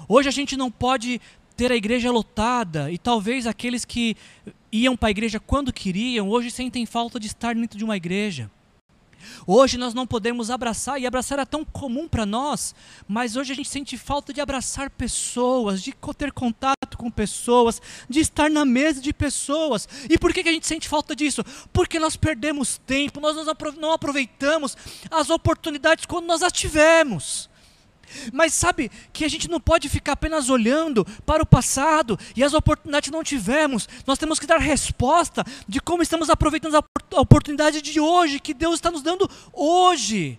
Hoje 0.06 0.28
a 0.28 0.32
gente 0.32 0.58
não 0.58 0.70
pode 0.70 1.20
ter 1.56 1.72
a 1.72 1.76
igreja 1.76 2.10
lotada 2.10 2.90
e 2.90 2.98
talvez 2.98 3.46
aqueles 3.46 3.84
que 3.84 4.14
iam 4.70 4.94
para 4.94 5.08
a 5.08 5.10
igreja 5.10 5.40
quando 5.40 5.72
queriam, 5.72 6.28
hoje 6.28 6.50
sentem 6.50 6.84
falta 6.84 7.18
de 7.18 7.28
estar 7.28 7.54
dentro 7.54 7.78
de 7.78 7.84
uma 7.84 7.96
igreja. 7.96 8.50
Hoje 9.46 9.78
nós 9.78 9.94
não 9.94 10.06
podemos 10.06 10.50
abraçar, 10.50 11.00
e 11.00 11.06
abraçar 11.06 11.38
é 11.38 11.44
tão 11.44 11.64
comum 11.64 12.08
para 12.08 12.26
nós, 12.26 12.74
mas 13.06 13.36
hoje 13.36 13.52
a 13.52 13.56
gente 13.56 13.68
sente 13.68 13.96
falta 13.96 14.32
de 14.32 14.40
abraçar 14.40 14.90
pessoas, 14.90 15.82
de 15.82 15.94
ter 16.16 16.32
contato 16.32 16.96
com 16.96 17.10
pessoas, 17.10 17.80
de 18.08 18.20
estar 18.20 18.50
na 18.50 18.64
mesa 18.64 19.00
de 19.00 19.12
pessoas. 19.12 19.88
E 20.08 20.18
por 20.18 20.32
que, 20.32 20.42
que 20.42 20.48
a 20.48 20.52
gente 20.52 20.66
sente 20.66 20.88
falta 20.88 21.14
disso? 21.14 21.44
Porque 21.72 21.98
nós 21.98 22.16
perdemos 22.16 22.78
tempo, 22.78 23.20
nós 23.20 23.36
não 23.78 23.92
aproveitamos 23.92 24.76
as 25.10 25.30
oportunidades 25.30 26.06
quando 26.06 26.26
nós 26.26 26.42
as 26.42 26.52
tivemos. 26.52 27.51
Mas 28.32 28.54
sabe 28.54 28.90
que 29.12 29.24
a 29.24 29.28
gente 29.28 29.48
não 29.48 29.60
pode 29.60 29.88
ficar 29.88 30.12
apenas 30.12 30.48
olhando 30.50 31.04
para 31.26 31.42
o 31.42 31.46
passado 31.46 32.18
e 32.36 32.42
as 32.42 32.54
oportunidades 32.54 33.08
que 33.08 33.16
não 33.16 33.24
tivemos. 33.24 33.88
Nós 34.06 34.18
temos 34.18 34.38
que 34.38 34.46
dar 34.46 34.58
resposta 34.58 35.44
de 35.68 35.80
como 35.80 36.02
estamos 36.02 36.30
aproveitando 36.30 36.76
a 36.76 37.20
oportunidade 37.20 37.82
de 37.82 38.00
hoje, 38.00 38.40
que 38.40 38.54
Deus 38.54 38.74
está 38.74 38.90
nos 38.90 39.02
dando 39.02 39.30
hoje. 39.52 40.38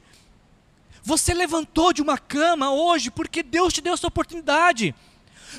Você 1.04 1.34
levantou 1.34 1.92
de 1.92 2.02
uma 2.02 2.18
cama 2.18 2.72
hoje 2.72 3.12
porque 3.12 3.44
Deus 3.44 3.74
te 3.74 3.82
deu 3.82 3.94
essa 3.94 4.08
oportunidade. 4.08 4.96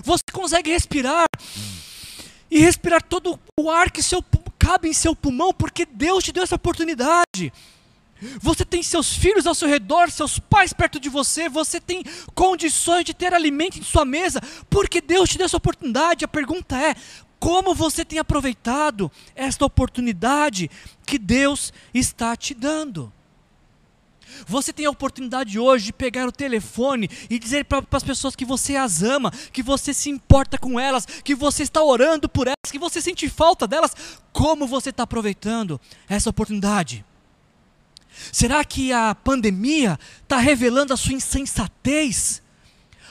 Você 0.03 0.23
consegue 0.33 0.71
respirar 0.71 1.27
e 2.51 2.59
respirar 2.61 3.03
todo 3.03 3.39
o 3.59 3.71
ar 3.71 3.91
que 3.91 4.03
seu, 4.03 4.25
cabe 4.59 4.89
em 4.89 4.93
seu 4.93 5.15
pulmão 5.15 5.53
porque 5.53 5.85
Deus 5.85 6.25
te 6.25 6.33
deu 6.33 6.43
essa 6.43 6.57
oportunidade. 6.57 7.53
Você 8.41 8.65
tem 8.65 8.83
seus 8.83 9.15
filhos 9.15 9.47
ao 9.47 9.55
seu 9.55 9.69
redor, 9.69 10.11
seus 10.11 10.39
pais 10.39 10.73
perto 10.73 10.99
de 11.01 11.09
você, 11.09 11.49
você 11.49 11.81
tem 11.81 12.05
condições 12.35 13.05
de 13.05 13.13
ter 13.13 13.35
alimento 13.35 13.79
em 13.79 13.83
sua 13.83 14.05
mesa, 14.05 14.41
porque 14.71 15.01
Deus 15.01 15.29
te 15.29 15.39
deu 15.39 15.47
essa 15.47 15.57
oportunidade. 15.57 16.25
A 16.25 16.29
pergunta 16.29 16.77
é: 16.77 16.95
como 17.39 17.75
você 17.75 18.05
tem 18.05 18.19
aproveitado 18.19 19.11
esta 19.35 19.65
oportunidade 19.65 20.71
que 21.05 21.19
Deus 21.19 21.73
está 21.93 22.35
te 22.37 22.55
dando? 22.55 23.13
Você 24.47 24.73
tem 24.73 24.87
a 24.87 24.91
oportunidade 24.91 25.59
hoje 25.59 25.87
de 25.87 25.93
pegar 25.93 26.27
o 26.27 26.33
telefone 26.33 27.09
e 27.31 27.39
dizer 27.39 27.65
para 27.67 27.85
as 27.93 28.03
pessoas 28.03 28.35
que 28.35 28.45
você 28.45 28.77
as 28.77 29.03
ama, 29.03 29.31
que 29.53 29.63
você 29.63 29.95
se 29.95 30.11
importa 30.11 30.59
com 30.59 30.79
elas, 30.81 31.07
que 31.07 31.35
você 31.35 31.63
está 31.63 31.83
orando 31.83 32.29
por 32.29 32.47
elas, 32.47 32.73
que 32.73 32.79
você 32.79 33.01
sente 33.01 33.29
falta 33.29 33.67
delas. 33.67 33.95
Como 34.33 34.67
você 34.67 34.91
está 34.91 35.05
aproveitando 35.05 35.81
essa 36.09 36.31
oportunidade? 36.31 37.05
Será 38.33 38.65
que 38.65 38.93
a 38.93 39.15
pandemia 39.15 39.99
está 40.23 40.39
revelando 40.39 40.93
a 40.93 40.97
sua 40.97 41.13
insensatez? 41.15 42.43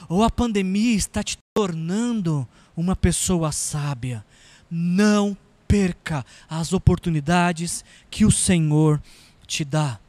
Ou 0.10 0.24
a 0.24 0.30
pandemia 0.30 0.96
está 0.96 1.24
te 1.24 1.38
tornando 1.56 2.48
uma 2.76 2.96
pessoa 2.96 3.52
sábia? 3.52 4.26
Não 4.70 5.38
perca 5.68 6.26
as 6.50 6.74
oportunidades 6.74 7.84
que 8.10 8.26
o 8.26 8.32
Senhor 8.32 9.02
te 9.48 9.64
dá. 9.64 10.00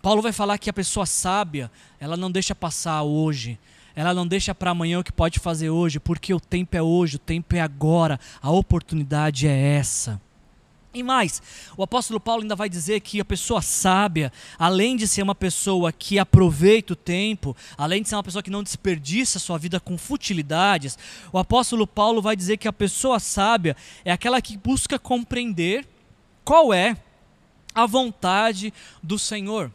Paulo 0.00 0.22
vai 0.22 0.32
falar 0.32 0.58
que 0.58 0.70
a 0.70 0.72
pessoa 0.72 1.06
sábia, 1.06 1.70
ela 1.98 2.16
não 2.16 2.30
deixa 2.30 2.54
passar 2.54 3.02
hoje, 3.02 3.58
ela 3.94 4.14
não 4.14 4.26
deixa 4.26 4.54
para 4.54 4.70
amanhã 4.70 5.00
o 5.00 5.04
que 5.04 5.12
pode 5.12 5.40
fazer 5.40 5.70
hoje, 5.70 5.98
porque 5.98 6.32
o 6.32 6.40
tempo 6.40 6.76
é 6.76 6.82
hoje, 6.82 7.16
o 7.16 7.18
tempo 7.18 7.56
é 7.56 7.60
agora, 7.60 8.18
a 8.40 8.50
oportunidade 8.50 9.46
é 9.48 9.76
essa. 9.76 10.20
E 10.92 11.02
mais, 11.02 11.42
o 11.76 11.82
apóstolo 11.82 12.18
Paulo 12.18 12.42
ainda 12.42 12.56
vai 12.56 12.68
dizer 12.68 13.00
que 13.00 13.20
a 13.20 13.24
pessoa 13.24 13.60
sábia, 13.60 14.32
além 14.58 14.96
de 14.96 15.06
ser 15.06 15.22
uma 15.22 15.34
pessoa 15.34 15.92
que 15.92 16.18
aproveita 16.18 16.94
o 16.94 16.96
tempo, 16.96 17.54
além 17.76 18.02
de 18.02 18.08
ser 18.08 18.16
uma 18.16 18.22
pessoa 18.22 18.42
que 18.42 18.50
não 18.50 18.62
desperdiça 18.62 19.38
sua 19.38 19.58
vida 19.58 19.78
com 19.78 19.98
futilidades, 19.98 20.96
o 21.30 21.38
apóstolo 21.38 21.86
Paulo 21.86 22.22
vai 22.22 22.34
dizer 22.34 22.56
que 22.56 22.66
a 22.66 22.72
pessoa 22.72 23.20
sábia 23.20 23.76
é 24.02 24.10
aquela 24.10 24.40
que 24.40 24.56
busca 24.56 24.98
compreender 24.98 25.86
qual 26.42 26.72
é 26.72 26.96
a 27.74 27.84
vontade 27.84 28.72
do 29.02 29.18
Senhor. 29.18 29.70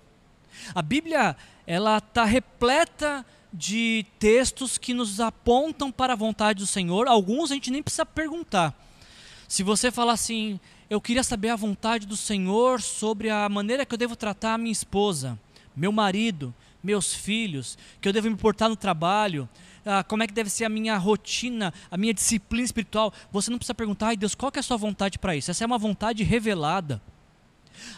A 0.74 0.82
Bíblia 0.82 1.38
ela 1.68 2.00
está 2.00 2.26
repleta 2.26 3.24
de 3.54 4.06
textos 4.18 4.80
que 4.80 4.96
nos 4.96 5.20
apontam 5.20 5.92
para 5.92 6.14
a 6.14 6.16
vontade 6.16 6.60
do 6.60 6.68
Senhor. 6.68 7.08
Alguns 7.08 7.52
a 7.52 7.54
gente 7.54 7.70
nem 7.70 7.84
precisa 7.84 8.06
perguntar. 8.06 8.74
Se 9.48 9.62
você 9.62 9.92
falar 9.92 10.14
assim, 10.14 10.60
eu 10.90 11.02
queria 11.02 11.24
saber 11.24 11.50
a 11.50 11.56
vontade 11.56 12.06
do 12.06 12.16
Senhor 12.16 12.82
sobre 12.82 13.30
a 13.30 13.48
maneira 13.50 13.86
que 13.86 13.94
eu 13.94 13.98
devo 13.98 14.16
tratar 14.16 14.54
a 14.54 14.58
minha 14.58 14.72
esposa, 14.72 15.40
meu 15.76 15.92
marido, 15.92 16.54
meus 16.84 17.14
filhos, 17.14 17.78
que 18.02 18.08
eu 18.08 18.14
devo 18.14 18.30
me 18.30 18.36
portar 18.36 18.70
no 18.70 18.76
trabalho, 18.76 19.48
ah, 19.86 20.04
como 20.04 20.24
é 20.24 20.28
que 20.28 20.34
deve 20.34 20.50
ser 20.50 20.66
a 20.66 20.70
minha 20.70 20.98
rotina, 20.98 21.74
a 21.90 21.98
minha 21.98 22.14
disciplina 22.14 22.66
espiritual. 22.66 23.14
Você 23.32 23.50
não 23.50 23.58
precisa 23.58 23.74
perguntar, 23.74 24.08
ai 24.08 24.18
Deus, 24.18 24.36
qual 24.36 24.52
é 24.54 24.60
a 24.60 24.64
sua 24.64 24.78
vontade 24.78 25.18
para 25.18 25.36
isso? 25.36 25.50
Essa 25.50 25.64
é 25.64 25.68
uma 25.68 25.78
vontade 25.78 26.24
revelada. 26.24 27.02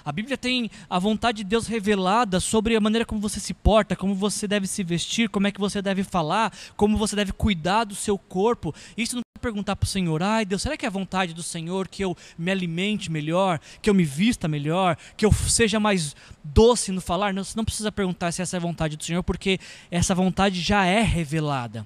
A 0.04 0.12
Bíblia 0.12 0.38
tem 0.38 0.70
a 0.90 0.98
vontade 1.00 1.40
de 1.40 1.44
Deus 1.44 1.68
revelada 1.68 2.40
sobre 2.40 2.76
a 2.76 2.82
maneira 2.82 3.06
como 3.06 3.20
você 3.20 3.40
se 3.40 3.54
porta, 3.54 3.96
como 3.96 4.16
você 4.16 4.48
deve 4.48 4.68
se 4.68 4.84
vestir, 4.84 5.30
como 5.30 5.48
é 5.48 5.52
que 5.52 5.60
você 5.60 5.82
deve 5.82 6.04
falar, 6.04 6.54
como 6.78 6.98
você 6.98 7.16
deve 7.16 7.34
cuidar 7.34 7.84
do 7.84 7.96
seu 7.96 8.18
corpo. 8.18 8.74
Isso 8.98 9.16
não 9.18 9.25
perguntar 9.46 9.76
para 9.76 9.86
o 9.86 9.90
Senhor, 9.90 10.24
ai 10.24 10.44
Deus, 10.44 10.64
será 10.64 10.76
que 10.76 10.86
é 10.86 10.88
a 10.88 10.92
vontade 10.92 11.32
do 11.32 11.44
Senhor 11.44 11.88
que 11.88 12.04
eu 12.04 12.18
me 12.36 12.50
alimente 12.50 13.12
melhor, 13.12 13.60
que 13.80 13.88
eu 13.88 13.94
me 13.94 14.04
vista 14.04 14.48
melhor, 14.48 14.98
que 15.16 15.24
eu 15.24 15.32
seja 15.32 15.80
mais 15.80 16.16
doce 16.44 16.92
no 16.92 17.00
falar? 17.00 17.32
Não, 17.32 17.44
você 17.44 17.56
não 17.56 17.64
precisa 17.64 17.92
perguntar 17.92 18.32
se 18.32 18.42
essa 18.42 18.56
é 18.56 18.60
a 18.60 18.62
vontade 18.62 18.98
do 18.98 19.04
Senhor, 19.04 19.22
porque 19.22 19.60
essa 19.92 20.16
vontade 20.16 20.60
já 20.62 20.84
é 20.86 21.02
revelada. 21.02 21.86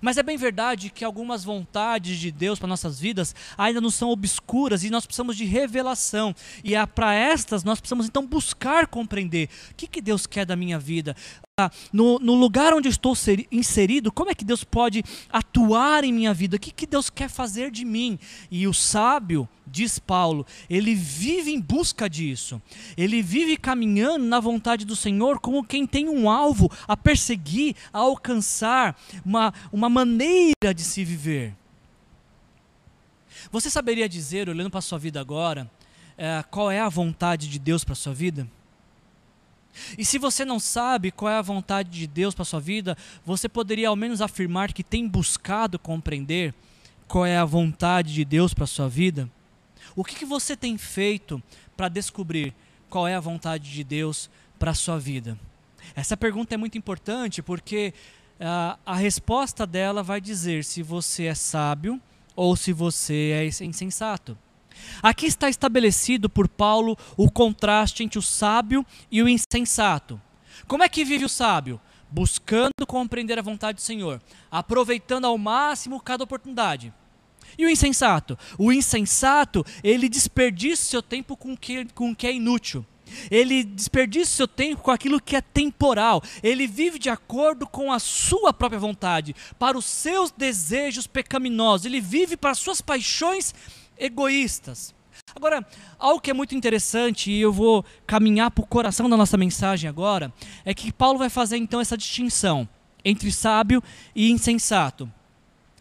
Mas 0.00 0.16
é 0.16 0.22
bem 0.22 0.36
verdade 0.36 0.90
que 0.90 1.04
algumas 1.04 1.42
vontades 1.42 2.18
de 2.18 2.30
Deus 2.30 2.58
para 2.58 2.68
nossas 2.68 3.00
vidas 3.00 3.34
ainda 3.58 3.80
não 3.80 3.90
são 3.90 4.10
obscuras 4.10 4.84
e 4.84 4.90
nós 4.90 5.04
precisamos 5.04 5.36
de 5.36 5.44
revelação. 5.44 6.34
E 6.62 6.74
é 6.76 6.86
para 6.86 7.14
estas 7.14 7.64
nós 7.64 7.80
precisamos 7.80 8.06
então 8.06 8.24
buscar 8.24 8.86
compreender 8.86 9.48
o 9.72 9.74
que, 9.74 9.88
que 9.88 10.00
Deus 10.00 10.24
quer 10.24 10.46
da 10.46 10.54
minha 10.56 10.78
vida. 10.78 11.16
No, 11.92 12.18
no, 12.18 12.34
lugar 12.34 12.72
onde 12.72 12.88
estou 12.88 13.14
inserido, 13.50 14.10
como 14.10 14.30
é 14.30 14.34
que 14.34 14.42
Deus 14.42 14.64
pode 14.64 15.04
atuar 15.30 16.02
em 16.02 16.10
minha 16.10 16.32
vida? 16.32 16.56
O 16.56 16.58
que, 16.58 16.70
que 16.70 16.86
Deus 16.86 17.10
quer 17.10 17.28
fazer 17.28 17.70
de 17.70 17.84
mim? 17.84 18.18
E 18.50 18.66
o 18.66 18.72
sábio, 18.72 19.46
diz 19.66 19.98
Paulo, 19.98 20.46
ele 20.70 20.94
vive 20.94 21.52
em 21.52 21.60
busca 21.60 22.08
disso. 22.08 22.60
Ele 22.96 23.20
vive 23.20 23.58
caminhando 23.58 24.24
na 24.24 24.40
vontade 24.40 24.86
do 24.86 24.96
Senhor 24.96 25.40
como 25.40 25.62
quem 25.62 25.86
tem 25.86 26.08
um 26.08 26.30
alvo 26.30 26.70
a 26.88 26.96
perseguir, 26.96 27.76
a 27.92 27.98
alcançar, 27.98 28.98
uma, 29.22 29.52
uma 29.70 29.90
maneira 29.90 30.72
de 30.74 30.82
se 30.82 31.04
viver. 31.04 31.54
Você 33.50 33.68
saberia 33.68 34.08
dizer, 34.08 34.48
olhando 34.48 34.70
para 34.70 34.78
a 34.78 34.82
sua 34.82 34.98
vida 34.98 35.20
agora, 35.20 35.70
é, 36.16 36.42
qual 36.50 36.70
é 36.70 36.80
a 36.80 36.88
vontade 36.88 37.46
de 37.46 37.58
Deus 37.58 37.84
para 37.84 37.92
a 37.92 37.96
sua 37.96 38.14
vida? 38.14 38.48
E 39.96 40.04
se 40.04 40.18
você 40.18 40.44
não 40.44 40.58
sabe 40.58 41.10
qual 41.10 41.30
é 41.30 41.36
a 41.36 41.42
vontade 41.42 41.90
de 41.90 42.06
Deus 42.06 42.34
para 42.34 42.44
sua 42.44 42.60
vida, 42.60 42.96
você 43.24 43.48
poderia 43.48 43.88
ao 43.88 43.96
menos 43.96 44.20
afirmar 44.20 44.72
que 44.72 44.84
tem 44.84 45.08
buscado 45.08 45.78
compreender 45.78 46.54
qual 47.08 47.26
é 47.26 47.36
a 47.36 47.44
vontade 47.44 48.12
de 48.14 48.24
Deus 48.24 48.54
para 48.54 48.66
sua 48.66 48.88
vida? 48.88 49.28
O 49.94 50.04
que, 50.04 50.14
que 50.14 50.24
você 50.24 50.56
tem 50.56 50.78
feito 50.78 51.42
para 51.76 51.88
descobrir 51.88 52.54
qual 52.88 53.06
é 53.06 53.14
a 53.14 53.20
vontade 53.20 53.70
de 53.70 53.84
Deus 53.84 54.30
para 54.58 54.74
sua 54.74 54.98
vida? 54.98 55.38
Essa 55.94 56.16
pergunta 56.16 56.54
é 56.54 56.56
muito 56.56 56.78
importante 56.78 57.42
porque 57.42 57.92
uh, 58.40 58.78
a 58.84 58.94
resposta 58.94 59.66
dela 59.66 60.02
vai 60.02 60.20
dizer 60.20 60.64
se 60.64 60.82
você 60.82 61.24
é 61.24 61.34
sábio 61.34 62.00
ou 62.34 62.56
se 62.56 62.72
você 62.72 63.50
é 63.60 63.64
insensato. 63.64 64.38
Aqui 65.02 65.26
está 65.26 65.48
estabelecido 65.48 66.28
por 66.28 66.48
Paulo 66.48 66.96
o 67.16 67.30
contraste 67.30 68.02
entre 68.02 68.18
o 68.18 68.22
sábio 68.22 68.84
e 69.10 69.22
o 69.22 69.28
insensato. 69.28 70.20
Como 70.66 70.82
é 70.82 70.88
que 70.88 71.04
vive 71.04 71.24
o 71.24 71.28
sábio? 71.28 71.80
Buscando 72.10 72.86
compreender 72.86 73.38
a 73.38 73.42
vontade 73.42 73.76
do 73.76 73.82
Senhor, 73.82 74.20
aproveitando 74.50 75.24
ao 75.24 75.38
máximo 75.38 76.00
cada 76.00 76.24
oportunidade. 76.24 76.92
E 77.58 77.66
o 77.66 77.70
insensato? 77.70 78.38
O 78.58 78.72
insensato, 78.72 79.64
ele 79.82 80.08
desperdiça 80.08 80.84
seu 80.84 81.02
tempo 81.02 81.36
com 81.36 81.56
que, 81.56 81.86
o 81.96 82.14
que 82.14 82.26
é 82.26 82.32
inútil. 82.32 82.84
Ele 83.30 83.62
desperdiça 83.62 84.30
seu 84.30 84.48
tempo 84.48 84.82
com 84.82 84.90
aquilo 84.90 85.20
que 85.20 85.36
é 85.36 85.40
temporal. 85.40 86.22
Ele 86.42 86.66
vive 86.66 86.98
de 86.98 87.10
acordo 87.10 87.66
com 87.66 87.92
a 87.92 87.98
sua 87.98 88.52
própria 88.52 88.80
vontade, 88.80 89.34
para 89.58 89.76
os 89.76 89.84
seus 89.84 90.30
desejos 90.30 91.06
pecaminosos. 91.06 91.86
Ele 91.86 92.00
vive 92.00 92.36
para 92.36 92.52
as 92.52 92.58
suas 92.58 92.80
paixões 92.80 93.54
egoístas. 93.98 94.94
Agora, 95.34 95.66
algo 95.98 96.20
que 96.20 96.30
é 96.30 96.34
muito 96.34 96.54
interessante, 96.54 97.30
e 97.30 97.40
eu 97.40 97.52
vou 97.52 97.84
caminhar 98.06 98.50
para 98.50 98.64
o 98.64 98.66
coração 98.66 99.08
da 99.08 99.16
nossa 99.16 99.36
mensagem 99.36 99.88
agora, 99.88 100.32
é 100.64 100.74
que 100.74 100.92
Paulo 100.92 101.18
vai 101.18 101.30
fazer 101.30 101.56
então 101.56 101.80
essa 101.80 101.96
distinção 101.96 102.68
entre 103.04 103.30
sábio 103.32 103.82
e 104.14 104.30
insensato. 104.30 105.10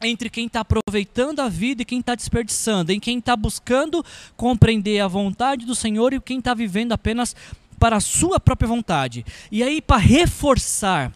Entre 0.04 0.30
quem 0.30 0.48
está 0.48 0.62
aproveitando 0.62 1.42
a 1.42 1.50
vida 1.50 1.84
e 1.84 1.86
quem 1.86 2.00
está 2.00 2.16
desperdiçando, 2.16 2.92
em 2.92 3.00
quem 3.00 3.20
está 3.20 3.36
buscando 3.36 4.04
compreender 4.36 5.00
a 5.00 5.08
vontade 5.08 5.66
do 5.66 5.76
Senhor 5.76 6.12
e 6.14 6.20
quem 6.20 6.40
está 6.40 6.54
vivendo 6.54 6.92
apenas 6.92 7.36
para 7.78 7.98
a 7.98 8.02
sua 8.02 8.40
própria 8.40 8.68
vontade. 8.68 9.24
E 9.52 9.62
aí, 9.62 9.82
para 9.82 9.98
reforçar 9.98 11.12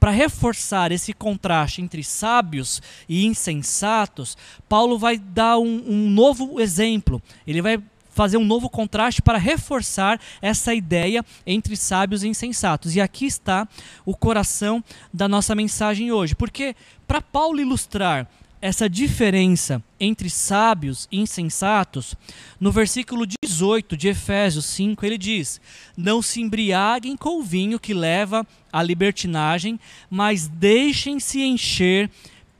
para 0.00 0.10
reforçar 0.10 0.90
esse 0.90 1.12
contraste 1.12 1.82
entre 1.82 2.02
sábios 2.02 2.80
e 3.06 3.26
insensatos, 3.26 4.36
Paulo 4.66 4.98
vai 4.98 5.18
dar 5.18 5.58
um, 5.58 5.84
um 5.86 6.08
novo 6.10 6.58
exemplo. 6.58 7.22
Ele 7.46 7.60
vai 7.60 7.80
fazer 8.10 8.38
um 8.38 8.44
novo 8.44 8.68
contraste 8.68 9.22
para 9.22 9.38
reforçar 9.38 10.20
essa 10.42 10.74
ideia 10.74 11.24
entre 11.46 11.76
sábios 11.76 12.24
e 12.24 12.28
insensatos. 12.28 12.96
E 12.96 13.00
aqui 13.00 13.26
está 13.26 13.68
o 14.04 14.16
coração 14.16 14.82
da 15.12 15.28
nossa 15.28 15.54
mensagem 15.54 16.10
hoje. 16.10 16.34
Porque, 16.34 16.74
para 17.06 17.20
Paulo 17.20 17.60
ilustrar 17.60 18.26
essa 18.62 18.88
diferença 18.88 19.82
entre 19.98 20.28
sábios 20.28 21.08
e 21.10 21.18
insensatos, 21.18 22.14
no 22.58 22.70
versículo 22.70 23.26
18 23.42 23.96
de 23.96 24.08
Efésios 24.08 24.66
5, 24.66 25.04
ele 25.06 25.16
diz: 25.16 25.60
Não 25.96 26.20
se 26.20 26.40
embriaguem 26.40 27.16
com 27.16 27.38
o 27.38 27.42
vinho 27.42 27.80
que 27.80 27.94
leva 27.94 28.46
à 28.70 28.82
libertinagem, 28.82 29.80
mas 30.10 30.46
deixem-se 30.46 31.40
encher 31.40 32.10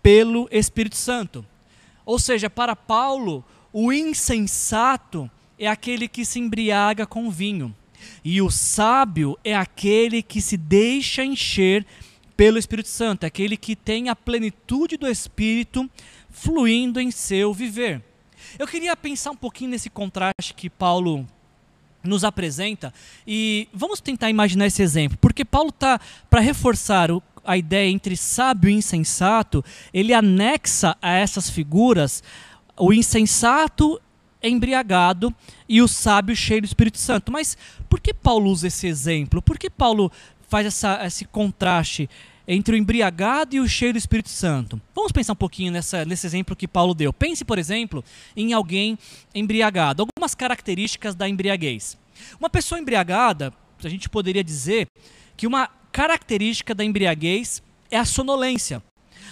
pelo 0.03 0.49
Espírito 0.51 0.97
Santo. 0.97 1.45
Ou 2.07 2.19
seja, 2.19 2.49
para 2.49 2.75
Paulo, 2.75 3.45
o 3.73 3.93
insensato 3.93 5.31
é 5.59 5.67
aquele 5.67 6.09
que 6.09 6.25
se 6.25 6.41
embriaga 6.41 7.07
com 7.07 7.31
vinho, 7.31 7.77
e 8.25 8.41
o 8.41 8.51
sábio 8.51 9.39
é 9.45 9.55
aquele 9.55 10.23
que 10.23 10.41
se 10.41 10.57
deixa 10.57 11.23
encher 11.23 11.85
pelo 11.85 12.10
Espírito 12.59 12.89
Santo, 12.89 13.25
é 13.25 13.27
aquele 13.27 13.57
que 13.57 13.77
tem 13.77 14.09
a 14.09 14.17
plenitude 14.17 14.97
do 14.97 15.07
Espírito 15.07 15.89
fluindo 16.31 17.01
em 17.01 17.11
seu 17.11 17.53
viver. 17.53 18.03
Eu 18.59 18.67
queria 18.67 18.97
pensar 18.97 19.33
um 19.33 19.37
pouquinho 19.37 19.71
nesse 19.71 19.91
contraste 19.91 20.55
que 20.55 20.71
Paulo 20.71 21.27
nos 22.03 22.25
apresenta 22.25 22.95
e 23.27 23.69
vamos 23.75 24.01
tentar 24.01 24.31
imaginar 24.31 24.67
esse 24.67 24.83
exemplo, 24.83 25.19
porque 25.21 25.45
Paulo 25.45 25.69
está 25.69 26.01
para 26.31 26.41
reforçar 26.41 27.11
o, 27.11 27.23
a 27.45 27.59
ideia 27.59 27.91
entre 27.91 28.17
sábio 28.17 28.71
e 28.71 28.75
insensato, 28.75 29.63
ele 29.93 30.15
anexa 30.15 30.97
a 31.03 31.13
essas 31.13 31.51
figuras 31.51 32.23
o 32.79 32.93
insensato 32.93 34.01
embriagado 34.43 35.35
e 35.69 35.83
o 35.83 35.89
sábio 35.89 36.35
cheio 36.35 36.63
do 36.63 36.67
Espírito 36.67 36.97
Santo. 36.97 37.31
Mas 37.31 37.59
por 37.89 38.01
que 38.01 38.15
Paulo 38.15 38.51
usa 38.51 38.69
esse 38.69 38.87
exemplo? 38.87 39.43
Por 39.43 39.59
que 39.59 39.69
Paulo 39.69 40.11
faz 40.49 40.67
essa, 40.67 41.05
esse 41.07 41.25
contraste 41.27 42.09
entre 42.53 42.75
o 42.75 42.77
embriagado 42.77 43.55
e 43.55 43.61
o 43.61 43.69
cheio 43.69 43.93
do 43.93 43.99
Espírito 43.99 44.29
Santo. 44.29 44.81
Vamos 44.93 45.13
pensar 45.13 45.35
um 45.35 45.37
pouquinho 45.37 45.71
nessa, 45.71 46.05
nesse 46.05 46.27
exemplo 46.27 46.57
que 46.57 46.67
Paulo 46.67 46.95
deu. 46.95 47.13
Pense, 47.13 47.45
por 47.45 47.61
exemplo, 47.61 48.05
em 48.37 48.53
alguém 48.53 48.99
embriagado. 49.33 50.03
Algumas 50.03 50.35
características 50.35 51.15
da 51.15 51.29
embriaguez. 51.29 51.97
Uma 52.41 52.51
pessoa 52.51 52.81
embriagada, 52.81 53.53
a 53.85 53.89
gente 53.89 54.09
poderia 54.09 54.43
dizer 54.43 54.89
que 55.37 55.47
uma 55.47 55.69
característica 55.93 56.75
da 56.75 56.85
embriaguez 56.85 57.63
é 57.89 57.97
a 57.97 58.05
sonolência. 58.05 58.83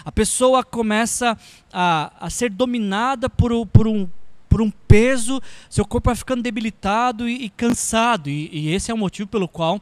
A 0.05 0.13
pessoa 0.13 0.63
começa 0.63 1.37
a, 1.73 2.13
a 2.21 2.31
ser 2.31 2.51
dominada 2.51 3.29
por, 3.29 3.67
por, 3.67 3.89
um, 3.89 4.09
por 4.49 4.63
um 4.63 4.71
peso, 4.71 5.41
seu 5.69 5.85
corpo 5.85 6.09
vai 6.09 6.17
ficando 6.17 6.43
debilitado 6.43 7.29
e, 7.29 7.45
e 7.45 7.51
cansado. 7.51 8.29
E, 8.29 8.49
e 8.53 8.75
esse 8.75 8.91
é 8.91 8.95
o 8.95 8.99
motivo 8.99 9.29
pelo 9.29 9.49
qual 9.49 9.81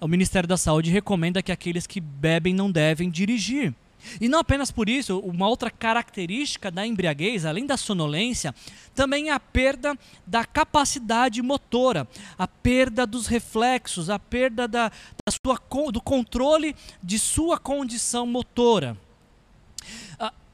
o 0.00 0.08
Ministério 0.08 0.48
da 0.48 0.56
Saúde 0.56 0.90
recomenda 0.90 1.42
que 1.42 1.52
aqueles 1.52 1.86
que 1.86 2.00
bebem 2.00 2.54
não 2.54 2.70
devem 2.70 3.10
dirigir. 3.10 3.74
E 4.20 4.28
não 4.28 4.38
apenas 4.38 4.70
por 4.70 4.88
isso, 4.88 5.18
uma 5.18 5.48
outra 5.48 5.70
característica 5.70 6.70
da 6.70 6.86
embriaguez, 6.86 7.44
além 7.44 7.66
da 7.66 7.76
sonolência, 7.76 8.54
também 8.94 9.28
é 9.28 9.32
a 9.32 9.40
perda 9.40 9.98
da 10.26 10.44
capacidade 10.44 11.42
motora, 11.42 12.06
a 12.38 12.46
perda 12.46 13.06
dos 13.06 13.26
reflexos, 13.26 14.08
a 14.08 14.18
perda 14.18 14.68
da, 14.68 14.88
da 14.88 15.32
sua, 15.44 15.60
do 15.90 16.00
controle 16.00 16.74
de 17.02 17.18
sua 17.18 17.58
condição 17.58 18.26
motora. 18.26 18.96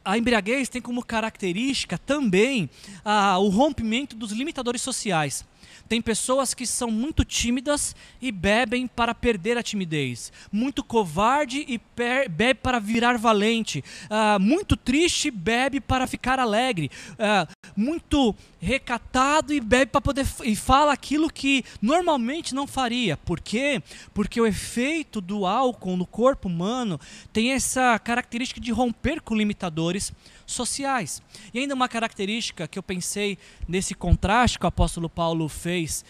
A, 0.05 0.19
embriaguez 0.19 0.69
tem 0.69 0.83
como 0.83 1.05
característica 1.05 1.97
também 1.97 2.69
a, 3.05 3.39
o 3.39 3.49
rompimento 3.49 4.15
dos 4.15 4.33
limitadores 4.33 4.83
sociais. 4.83 5.45
Tem 5.89 6.01
pessoas 6.01 6.55
que 6.55 6.67
são 6.67 6.91
muito 6.91 7.25
tímidas 7.25 7.95
e 8.21 8.33
bebem 8.33 8.87
para 8.87 9.15
perder 9.15 9.59
a 9.59 9.63
timidez. 9.63 10.33
Muito 10.51 10.83
covarde 10.83 11.65
e 11.69 11.81
bebe 11.97 12.55
para 12.55 12.79
virar 12.79 13.19
valente. 13.19 13.85
Uh, 14.05 14.41
muito 14.41 14.77
triste 14.77 15.31
bebe 15.31 15.81
para 15.81 16.07
ficar 16.07 16.39
alegre. 16.39 16.91
Uh, 17.13 17.53
muito 17.77 18.35
recatado 18.61 19.53
e 19.53 19.61
bebe 19.61 19.93
para 19.93 20.01
poder 20.01 20.27
e 20.43 20.57
fala 20.57 20.93
aquilo 20.93 21.31
que 21.31 21.65
normalmente 21.83 22.55
não 22.55 22.67
faria. 22.67 23.17
Por 23.17 23.41
quê? 23.41 23.83
Porque 24.15 24.41
o 24.41 24.47
efeito 24.47 25.21
do 25.21 25.47
álcool 25.47 25.97
no 25.97 26.07
corpo 26.07 26.49
humano 26.49 26.99
tem 27.33 27.53
essa 27.53 27.99
característica 27.99 28.61
de 28.61 28.73
romper 28.73 29.21
com 29.21 29.35
limitadores 29.35 30.13
sociais. 30.47 31.23
E 31.53 31.59
ainda 31.59 31.75
uma 31.75 31.89
característica 31.89 32.67
que 32.69 32.79
eu 32.79 32.83
pensei 32.83 33.39
nesse 33.69 33.95
contraste 33.95 34.59
que 34.59 34.65
o 34.65 34.69
apóstolo 34.69 35.09
Paulo 35.09 35.49
fez 35.55 36.05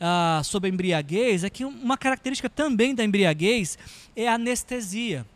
uh, 0.00 0.42
sobre 0.42 0.70
a 0.70 0.72
embriaguez 0.72 1.44
é 1.44 1.50
que 1.50 1.64
uma 1.64 1.96
característica 1.96 2.48
também 2.48 2.94
da 2.94 3.04
embriaguez 3.04 3.78
é 4.16 4.28
a 4.28 4.34
anestesia. 4.34 5.26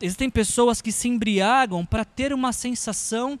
Existem 0.00 0.30
pessoas 0.30 0.80
que 0.80 0.92
se 0.92 1.08
embriagam 1.08 1.84
para 1.84 2.04
ter 2.04 2.32
uma 2.32 2.52
sensação 2.52 3.38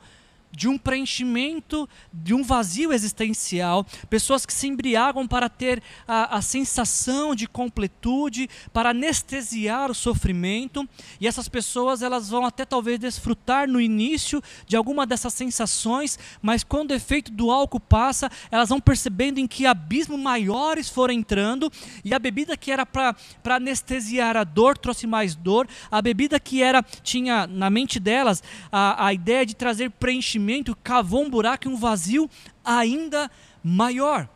de 0.50 0.68
um 0.68 0.78
preenchimento, 0.78 1.88
de 2.12 2.34
um 2.34 2.42
vazio 2.42 2.92
existencial, 2.92 3.86
pessoas 4.08 4.46
que 4.46 4.52
se 4.52 4.66
embriagam 4.66 5.26
para 5.26 5.48
ter 5.48 5.82
a, 6.06 6.36
a, 6.36 6.42
sensação 6.42 7.34
de 7.34 7.46
completude, 7.46 8.48
para 8.72 8.90
anestesiar 8.90 9.90
o 9.90 9.94
sofrimento, 9.94 10.88
e 11.20 11.26
essas 11.26 11.48
pessoas 11.48 12.02
elas 12.02 12.30
vão 12.30 12.44
até 12.44 12.64
talvez 12.64 12.98
desfrutar 12.98 13.68
no 13.68 13.80
início 13.80 14.42
de 14.66 14.76
alguma 14.76 15.06
dessas 15.06 15.34
sensações, 15.34 16.18
mas 16.40 16.64
quando 16.64 16.90
o 16.90 16.94
efeito 16.94 17.30
do 17.30 17.50
álcool 17.50 17.80
passa, 17.80 18.30
elas 18.50 18.68
vão 18.68 18.80
percebendo 18.80 19.38
em 19.38 19.46
que 19.46 19.66
abismos 19.66 20.18
maiores 20.18 20.88
foram 20.88 21.14
entrando, 21.14 21.70
e 22.04 22.14
a 22.14 22.18
bebida 22.18 22.56
que 22.56 22.72
era 22.72 22.86
para 22.86 23.14
anestesiar 23.44 24.36
a 24.36 24.44
dor 24.44 24.76
trouxe 24.76 25.06
mais 25.06 25.34
dor, 25.34 25.68
a 25.90 26.00
bebida 26.00 26.40
que 26.40 26.62
era 26.62 26.82
tinha 27.02 27.46
na 27.46 27.70
mente 27.70 28.00
delas 28.00 28.42
a, 28.72 29.06
a 29.06 29.12
ideia 29.12 29.44
de 29.44 29.54
trazer 29.54 29.90
preenchimento 29.90 30.37
cavou 30.82 31.24
um 31.24 31.30
buraco 31.30 31.68
e 31.68 31.72
um 31.72 31.76
vazio 31.76 32.28
ainda 32.64 33.30
maior. 33.62 34.28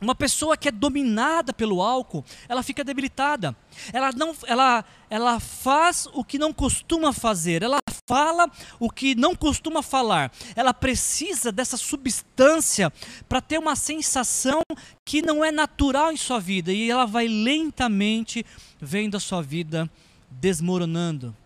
Uma 0.00 0.14
pessoa 0.14 0.56
que 0.56 0.68
é 0.68 0.72
dominada 0.72 1.52
pelo 1.52 1.82
álcool, 1.82 2.24
ela 2.48 2.62
fica 2.62 2.82
debilitada. 2.82 3.54
Ela 3.92 4.10
não, 4.12 4.34
ela, 4.46 4.82
ela 5.10 5.38
faz 5.38 6.08
o 6.14 6.24
que 6.24 6.38
não 6.38 6.54
costuma 6.54 7.12
fazer. 7.12 7.62
Ela 7.62 7.78
fala 8.08 8.50
o 8.78 8.88
que 8.88 9.14
não 9.14 9.36
costuma 9.36 9.82
falar. 9.82 10.32
Ela 10.56 10.72
precisa 10.72 11.52
dessa 11.52 11.76
substância 11.76 12.90
para 13.28 13.42
ter 13.42 13.58
uma 13.58 13.76
sensação 13.76 14.62
que 15.04 15.20
não 15.20 15.44
é 15.44 15.52
natural 15.52 16.10
em 16.10 16.16
sua 16.16 16.40
vida 16.40 16.72
e 16.72 16.90
ela 16.90 17.04
vai 17.04 17.28
lentamente 17.28 18.44
vendo 18.80 19.18
a 19.18 19.20
sua 19.20 19.42
vida 19.42 19.90
desmoronando. 20.30 21.36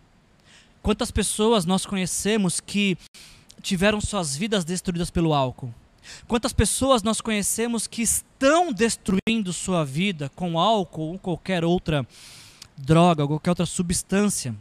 Quantas 0.80 1.10
pessoas 1.10 1.64
nós 1.64 1.84
conhecemos 1.84 2.60
que 2.60 2.96
tiveram 3.64 4.00
suas 4.00 4.36
vidas 4.36 4.64
destruídas 4.64 5.10
pelo 5.10 5.32
álcool? 5.32 5.74
Quantas 6.28 6.52
pessoas 6.52 7.02
nós 7.02 7.20
conhecemos 7.20 7.86
que 7.86 8.02
estão 8.02 8.70
destruindo 8.70 9.54
sua 9.54 9.84
vida 9.84 10.30
com 10.36 10.58
álcool 10.58 11.12
ou 11.12 11.18
qualquer 11.18 11.64
outra 11.64 12.06
droga, 12.76 13.26
qualquer 13.26 13.50
outra 13.50 13.64
substância? 13.64 14.54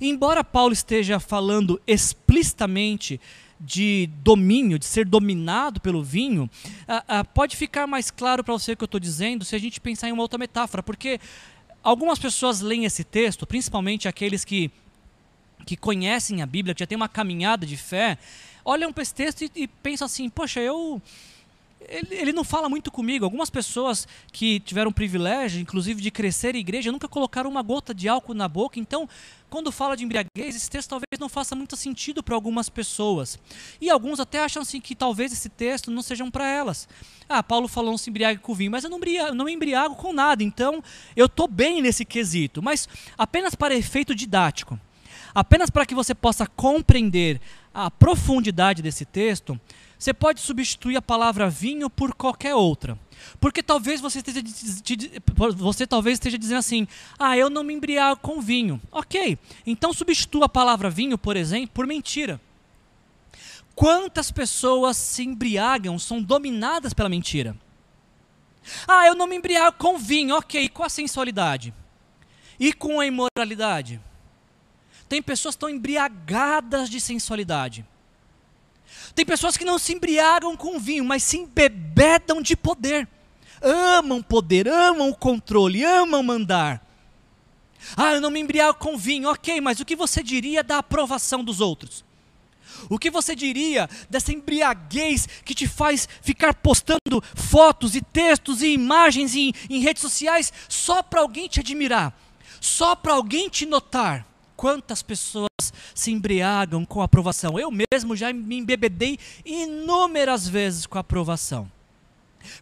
Embora 0.00 0.44
Paulo 0.44 0.72
esteja 0.72 1.18
falando 1.18 1.80
explicitamente 1.86 3.20
de 3.58 4.08
domínio, 4.22 4.78
de 4.78 4.84
ser 4.84 5.06
dominado 5.06 5.80
pelo 5.80 6.04
vinho, 6.04 6.48
pode 7.34 7.56
ficar 7.56 7.86
mais 7.86 8.10
claro 8.10 8.44
para 8.44 8.54
você 8.54 8.72
o 8.72 8.76
que 8.76 8.84
eu 8.84 8.86
estou 8.86 9.00
dizendo 9.00 9.44
se 9.44 9.56
a 9.56 9.58
gente 9.58 9.80
pensar 9.80 10.08
em 10.08 10.12
uma 10.12 10.22
outra 10.22 10.38
metáfora, 10.38 10.82
porque 10.84 11.18
algumas 11.82 12.18
pessoas 12.18 12.60
leem 12.60 12.84
esse 12.84 13.02
texto, 13.02 13.44
principalmente 13.44 14.06
aqueles 14.06 14.44
que 14.44 14.70
que 15.66 15.76
conhecem 15.76 16.40
a 16.40 16.46
Bíblia, 16.46 16.74
que 16.74 16.80
já 16.80 16.86
tem 16.86 16.96
uma 16.96 17.08
caminhada 17.08 17.66
de 17.66 17.76
fé, 17.76 18.16
olham 18.64 18.92
para 18.92 19.02
esse 19.02 19.14
texto 19.14 19.42
e, 19.42 19.50
e 19.56 19.66
pensam 19.66 20.06
assim: 20.06 20.30
poxa, 20.30 20.60
eu. 20.60 21.02
Ele, 21.88 22.14
ele, 22.16 22.32
não 22.32 22.42
fala 22.42 22.68
muito 22.68 22.90
comigo. 22.90 23.24
Algumas 23.24 23.48
pessoas 23.48 24.08
que 24.32 24.58
tiveram 24.60 24.90
o 24.90 24.94
privilégio, 24.94 25.60
inclusive, 25.60 26.02
de 26.02 26.10
crescer 26.10 26.56
em 26.56 26.58
igreja, 26.58 26.90
nunca 26.90 27.06
colocaram 27.06 27.48
uma 27.48 27.62
gota 27.62 27.94
de 27.94 28.08
álcool 28.08 28.34
na 28.34 28.48
boca. 28.48 28.80
Então, 28.80 29.08
quando 29.48 29.70
fala 29.70 29.96
de 29.96 30.02
embriaguez, 30.02 30.56
esse 30.56 30.68
texto 30.68 30.88
talvez 30.88 31.20
não 31.20 31.28
faça 31.28 31.54
muito 31.54 31.76
sentido 31.76 32.24
para 32.24 32.34
algumas 32.34 32.68
pessoas. 32.68 33.38
E 33.80 33.88
alguns 33.88 34.18
até 34.18 34.40
acham 34.40 34.62
assim 34.62 34.80
que 34.80 34.96
talvez 34.96 35.32
esse 35.32 35.48
texto 35.48 35.90
não 35.90 36.02
seja 36.02 36.28
para 36.28 36.48
elas. 36.48 36.88
Ah, 37.28 37.42
Paulo 37.42 37.68
falou 37.68 37.92
não 37.92 37.98
se 37.98 38.10
embriague 38.10 38.40
com 38.40 38.54
vinho, 38.54 38.70
mas 38.72 38.82
eu 38.82 38.90
não, 38.90 38.96
embriago, 38.96 39.34
não 39.34 39.44
me 39.44 39.52
embriago 39.52 39.94
com 39.94 40.12
nada. 40.12 40.42
Então, 40.42 40.82
eu 41.14 41.26
estou 41.26 41.46
bem 41.46 41.80
nesse 41.80 42.04
quesito. 42.04 42.60
Mas 42.60 42.88
apenas 43.16 43.54
para 43.54 43.76
efeito 43.76 44.12
didático 44.12 44.80
apenas 45.36 45.68
para 45.68 45.84
que 45.84 45.94
você 45.94 46.14
possa 46.14 46.46
compreender 46.46 47.38
a 47.74 47.90
profundidade 47.90 48.80
desse 48.80 49.04
texto, 49.04 49.60
você 49.98 50.14
pode 50.14 50.40
substituir 50.40 50.96
a 50.96 51.02
palavra 51.02 51.50
vinho 51.50 51.90
por 51.90 52.14
qualquer 52.14 52.54
outra. 52.54 52.98
Porque 53.38 53.62
talvez 53.62 54.00
você 54.00 54.20
esteja, 54.20 54.40
você 55.56 55.86
talvez 55.86 56.14
esteja 56.14 56.38
dizendo 56.38 56.58
assim: 56.58 56.88
ah, 57.18 57.36
eu 57.36 57.50
não 57.50 57.62
me 57.62 57.74
embriago 57.74 58.18
com 58.20 58.40
vinho. 58.40 58.80
Ok, 58.90 59.38
então 59.66 59.92
substitua 59.92 60.46
a 60.46 60.48
palavra 60.48 60.88
vinho, 60.88 61.18
por 61.18 61.36
exemplo, 61.36 61.70
por 61.74 61.86
mentira. 61.86 62.40
Quantas 63.74 64.30
pessoas 64.30 64.96
se 64.96 65.22
embriagam, 65.22 65.98
são 65.98 66.22
dominadas 66.22 66.94
pela 66.94 67.10
mentira? 67.10 67.54
Ah, 68.88 69.06
eu 69.06 69.14
não 69.14 69.26
me 69.26 69.36
embriago 69.36 69.76
com 69.76 69.98
vinho, 69.98 70.34
ok, 70.34 70.66
com 70.70 70.82
a 70.82 70.88
sensualidade? 70.88 71.74
E 72.58 72.72
com 72.72 73.00
a 73.00 73.06
imoralidade? 73.06 74.00
Tem 75.08 75.22
pessoas 75.22 75.54
que 75.54 75.58
estão 75.58 75.70
embriagadas 75.70 76.90
de 76.90 77.00
sensualidade. 77.00 77.84
Tem 79.14 79.24
pessoas 79.24 79.56
que 79.56 79.64
não 79.64 79.78
se 79.78 79.94
embriagam 79.94 80.56
com 80.56 80.78
vinho, 80.78 81.04
mas 81.04 81.22
se 81.22 81.38
embebedam 81.38 82.42
de 82.42 82.56
poder. 82.56 83.08
Amam 83.62 84.22
poder, 84.22 84.68
amam 84.68 85.08
o 85.08 85.16
controle, 85.16 85.84
amam 85.84 86.22
mandar. 86.22 86.84
Ah, 87.96 88.14
eu 88.14 88.20
não 88.20 88.30
me 88.30 88.40
embriago 88.40 88.78
com 88.78 88.96
vinho, 88.96 89.30
ok, 89.30 89.60
mas 89.60 89.80
o 89.80 89.84
que 89.84 89.94
você 89.94 90.22
diria 90.22 90.62
da 90.62 90.78
aprovação 90.78 91.44
dos 91.44 91.60
outros? 91.60 92.04
O 92.90 92.98
que 92.98 93.10
você 93.10 93.34
diria 93.34 93.88
dessa 94.10 94.32
embriaguez 94.32 95.26
que 95.44 95.54
te 95.54 95.66
faz 95.66 96.08
ficar 96.20 96.54
postando 96.54 97.22
fotos 97.34 97.94
e 97.94 98.02
textos 98.02 98.60
e 98.60 98.68
imagens 98.68 99.34
em, 99.34 99.52
em 99.70 99.80
redes 99.80 100.02
sociais 100.02 100.52
só 100.68 101.02
para 101.02 101.20
alguém 101.20 101.48
te 101.48 101.60
admirar, 101.60 102.16
só 102.60 102.94
para 102.94 103.14
alguém 103.14 103.48
te 103.48 103.64
notar? 103.64 104.26
Quantas 104.56 105.02
pessoas 105.02 105.50
se 105.94 106.10
embriagam 106.10 106.84
com 106.84 107.02
a 107.02 107.04
aprovação? 107.04 107.58
Eu 107.58 107.70
mesmo 107.70 108.16
já 108.16 108.32
me 108.32 108.56
embebedei 108.56 109.18
inúmeras 109.44 110.48
vezes 110.48 110.86
com 110.86 110.96
a 110.96 111.02
aprovação. 111.02 111.70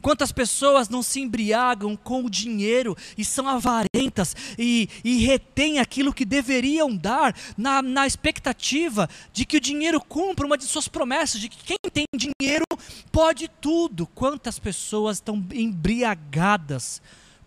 Quantas 0.01 0.33
pessoas 0.33 0.89
não 0.89 1.03
se 1.03 1.21
embriagam 1.21 1.97
com 1.97 2.25
o 2.25 2.31
dinheiro 2.31 2.97
e 3.17 3.25
são 3.25 3.47
avarentas 3.47 4.35
e, 4.59 4.89
e 5.05 5.19
retêm 5.25 5.79
aquilo 5.79 6.13
que 6.13 6.25
deveriam 6.25 6.95
dar 6.95 7.37
na, 7.57 7.83
na 7.83 8.07
expectativa 8.07 9.09
de 9.33 9.45
que 9.45 9.57
o 9.57 9.61
dinheiro 9.61 10.01
cumpra 10.01 10.47
uma 10.47 10.59
de 10.59 10.65
suas 10.65 10.89
promessas, 10.89 11.41
de 11.41 11.49
que 11.49 11.63
quem 11.63 11.79
tem 11.93 12.05
dinheiro 12.17 12.65
pode 13.13 13.49
tudo. 13.61 14.07
Quantas 14.07 14.59
pessoas 14.59 15.19
estão 15.19 15.45
embriagadas 15.53 17.03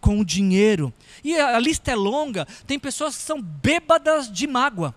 com 0.07 0.21
o 0.21 0.25
dinheiro. 0.25 0.93
E 1.21 1.35
a, 1.35 1.59
lista 1.59 1.91
é 1.91 1.95
longa, 1.95 2.47
tem 2.65 2.79
pessoas 2.79 3.17
que 3.17 3.23
são 3.23 3.41
bêbadas 3.41 4.31
de 4.31 4.47
mágoa. 4.47 4.95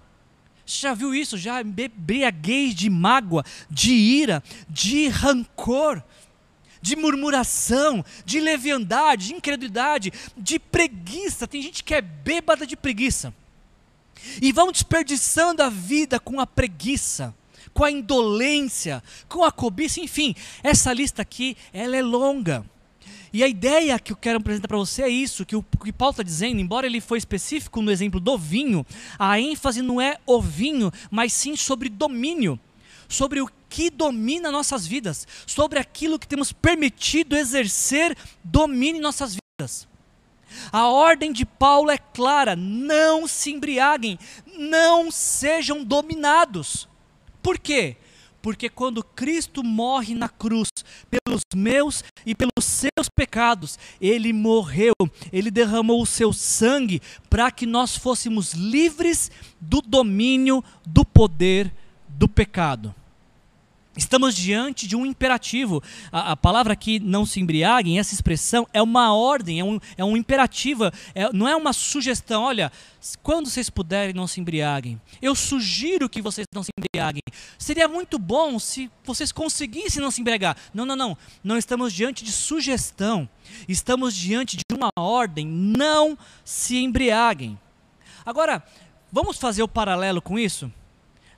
Você 0.64 0.82
já 0.82 0.94
viu 0.94 1.12
isso? 1.12 1.36
Já 1.36 1.60
embriaguez 1.60 2.76
de 2.76 2.88
mágoa, 2.88 3.44
de 3.68 3.90
ira, 3.90 4.40
de 4.68 5.08
rancor, 5.08 6.00
de 6.80 6.94
murmuração, 6.94 8.04
de 8.24 8.38
leviandade, 8.38 9.26
de 9.26 9.34
incredulidade, 9.34 10.12
de 10.36 10.60
preguiça. 10.60 11.48
Tem 11.48 11.60
gente 11.60 11.82
que 11.82 11.92
é 11.92 12.00
bêbada 12.00 12.64
de 12.64 12.76
preguiça. 12.76 13.34
E 14.40 14.52
vão 14.52 14.70
desperdiçando 14.70 15.60
a 15.60 15.68
vida 15.68 16.20
com 16.20 16.38
a 16.38 16.46
preguiça, 16.46 17.34
com 17.74 17.82
a 17.82 17.90
indolência, 17.90 19.02
com 19.28 19.42
a 19.42 19.50
cobiça, 19.50 19.98
enfim. 19.98 20.36
Essa 20.62 20.92
lista 20.92 21.20
aqui, 21.20 21.56
ela 21.72 21.96
é 21.96 22.02
longa. 22.02 22.64
E 23.32 23.44
a 23.44 23.48
ideia 23.48 23.98
que 23.98 24.12
eu 24.12 24.16
quero 24.16 24.38
apresentar 24.38 24.66
para 24.66 24.76
você 24.76 25.02
é 25.02 25.08
isso, 25.08 25.46
que 25.46 25.54
o 25.54 25.62
que 25.62 25.92
Paulo 25.92 26.10
está 26.10 26.22
dizendo, 26.22 26.60
embora 26.60 26.86
ele 26.86 27.00
foi 27.00 27.18
específico 27.18 27.80
no 27.80 27.90
exemplo 27.90 28.18
do 28.18 28.36
vinho, 28.36 28.84
a 29.18 29.38
ênfase 29.38 29.82
não 29.82 30.00
é 30.00 30.18
o 30.26 30.40
vinho, 30.40 30.92
mas 31.10 31.32
sim 31.32 31.56
sobre 31.56 31.88
domínio, 31.88 32.58
sobre 33.08 33.40
o 33.40 33.48
que 33.68 33.88
domina 33.88 34.50
nossas 34.50 34.84
vidas, 34.84 35.28
sobre 35.46 35.78
aquilo 35.78 36.18
que 36.18 36.26
temos 36.26 36.52
permitido 36.52 37.36
exercer 37.36 38.16
domínio 38.42 38.98
em 38.98 39.02
nossas 39.02 39.36
vidas. 39.36 39.88
A 40.72 40.88
ordem 40.88 41.32
de 41.32 41.46
Paulo 41.46 41.90
é 41.90 41.98
clara: 41.98 42.56
não 42.56 43.28
se 43.28 43.52
embriaguem, 43.52 44.18
não 44.58 45.10
sejam 45.10 45.84
dominados. 45.84 46.88
Por 47.40 47.58
quê? 47.58 47.96
Porque 48.42 48.68
quando 48.68 49.02
Cristo 49.02 49.62
morre 49.62 50.14
na 50.14 50.28
cruz 50.28 50.68
pelos 51.10 51.42
meus 51.54 52.04
e 52.24 52.34
pelos 52.34 52.64
seus 52.64 53.08
pecados, 53.14 53.78
ele 54.00 54.32
morreu, 54.32 54.94
ele 55.32 55.50
derramou 55.50 56.02
o 56.02 56.06
seu 56.06 56.32
sangue 56.32 57.00
para 57.28 57.50
que 57.50 57.66
nós 57.66 57.96
fôssemos 57.96 58.54
livres 58.54 59.30
do 59.60 59.80
domínio 59.80 60.62
do 60.86 61.04
poder 61.04 61.72
do 62.08 62.28
pecado. 62.28 62.94
Estamos 64.00 64.34
diante 64.34 64.86
de 64.86 64.96
um 64.96 65.04
imperativo. 65.04 65.82
A, 66.10 66.32
a, 66.32 66.36
palavra 66.36 66.72
aqui, 66.72 66.98
não 66.98 67.26
se 67.26 67.38
embriaguem, 67.38 67.98
essa 67.98 68.14
expressão 68.14 68.66
é 68.72 68.80
uma 68.80 69.14
ordem, 69.14 69.60
é 69.60 69.64
um, 69.64 69.78
é 69.94 70.02
um 70.02 70.16
imperativo, 70.16 70.86
é, 71.14 71.30
não 71.34 71.46
é 71.46 71.54
uma 71.54 71.74
sugestão. 71.74 72.44
Olha, 72.44 72.72
quando 73.22 73.50
vocês 73.50 73.68
puderem, 73.68 74.14
não 74.14 74.26
se 74.26 74.40
embriaguem. 74.40 74.98
Eu 75.20 75.34
sugiro 75.34 76.08
que 76.08 76.22
vocês 76.22 76.46
não 76.54 76.62
se 76.62 76.70
embriaguem. 76.78 77.20
Seria 77.58 77.86
muito 77.86 78.18
bom 78.18 78.58
se 78.58 78.90
vocês 79.04 79.30
conseguissem 79.30 80.00
não 80.00 80.10
se 80.10 80.22
embriagar. 80.22 80.56
Não, 80.72 80.86
não, 80.86 80.96
não. 80.96 81.16
Não 81.44 81.58
estamos 81.58 81.92
diante 81.92 82.24
de 82.24 82.32
sugestão. 82.32 83.28
Estamos 83.68 84.14
diante 84.16 84.56
de 84.56 84.64
uma 84.74 84.88
ordem. 84.96 85.46
Não 85.46 86.16
se 86.42 86.78
embriaguem. 86.78 87.60
Agora, 88.24 88.64
vamos 89.12 89.36
fazer 89.36 89.62
o 89.62 89.68
paralelo 89.68 90.22
com 90.22 90.38
isso? 90.38 90.72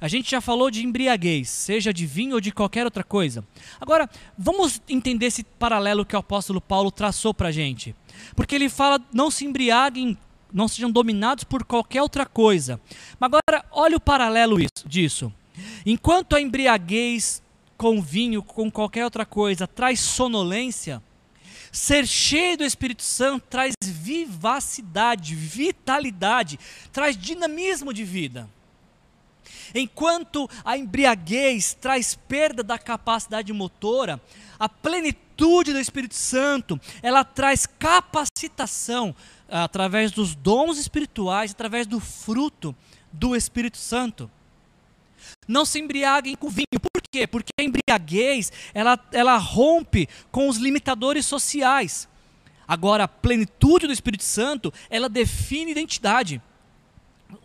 A 0.02 0.08
gente 0.08 0.28
já 0.32 0.40
falou 0.40 0.68
de 0.68 0.84
embriaguez, 0.84 1.48
seja 1.48 1.92
de 1.94 2.04
vinho 2.06 2.34
ou 2.34 2.40
de 2.40 2.50
qualquer 2.50 2.84
outra 2.84 3.04
coisa. 3.04 3.46
Agora, 3.80 4.10
vamos 4.36 4.82
entender 4.88 5.26
esse 5.26 5.44
paralelo 5.44 6.04
que 6.04 6.16
o 6.16 6.18
apóstolo 6.18 6.60
Paulo 6.60 6.90
traçou 6.90 7.32
para 7.32 7.50
a 7.50 7.52
gente. 7.52 7.94
Porque 8.34 8.52
ele 8.52 8.68
fala: 8.68 9.00
não 9.12 9.30
se 9.30 9.44
embriaguem, 9.44 10.18
não 10.52 10.66
sejam 10.66 10.90
dominados 10.90 11.44
por 11.44 11.64
qualquer 11.64 12.02
outra 12.02 12.26
coisa. 12.26 12.80
Mas 13.20 13.30
agora, 13.32 13.64
olha 13.70 13.96
o 13.96 14.00
paralelo 14.00 14.56
disso. 14.84 15.32
Enquanto 15.86 16.34
a 16.34 16.40
embriaguez 16.40 17.40
com 17.76 18.02
vinho, 18.02 18.42
com 18.42 18.68
qualquer 18.72 19.04
outra 19.04 19.24
coisa, 19.24 19.68
traz 19.68 20.00
sonolência, 20.00 21.00
ser 21.70 22.08
cheio 22.08 22.58
do 22.58 22.64
Espírito 22.64 23.04
Santo 23.04 23.44
traz 23.48 23.72
vivacidade, 23.80 25.36
vitalidade, 25.36 26.58
traz 26.90 27.16
dinamismo 27.16 27.94
de 27.94 28.02
vida. 28.02 28.50
Enquanto 29.74 30.48
a 30.64 30.76
embriaguez 30.76 31.74
traz 31.74 32.14
perda 32.14 32.62
da 32.62 32.78
capacidade 32.78 33.52
motora, 33.52 34.20
a 34.58 34.68
plenitude 34.68 35.72
do 35.72 35.80
Espírito 35.80 36.14
Santo, 36.14 36.80
ela 37.02 37.24
traz 37.24 37.66
capacitação 37.66 39.14
ah, 39.48 39.64
através 39.64 40.12
dos 40.12 40.34
dons 40.34 40.78
espirituais, 40.78 41.50
através 41.50 41.86
do 41.86 42.00
fruto 42.00 42.74
do 43.12 43.36
Espírito 43.36 43.76
Santo. 43.76 44.30
Não 45.46 45.64
se 45.64 45.78
embriaguem 45.78 46.34
com 46.34 46.48
vinho. 46.48 46.80
Por 46.80 47.02
quê? 47.10 47.26
Porque 47.26 47.50
a 47.58 47.62
embriaguez, 47.62 48.52
ela, 48.74 48.98
ela 49.12 49.36
rompe 49.36 50.08
com 50.30 50.48
os 50.48 50.56
limitadores 50.56 51.26
sociais. 51.26 52.08
Agora, 52.66 53.04
a 53.04 53.08
plenitude 53.08 53.86
do 53.86 53.92
Espírito 53.92 54.24
Santo, 54.24 54.72
ela 54.88 55.08
define 55.08 55.72
identidade 55.72 56.40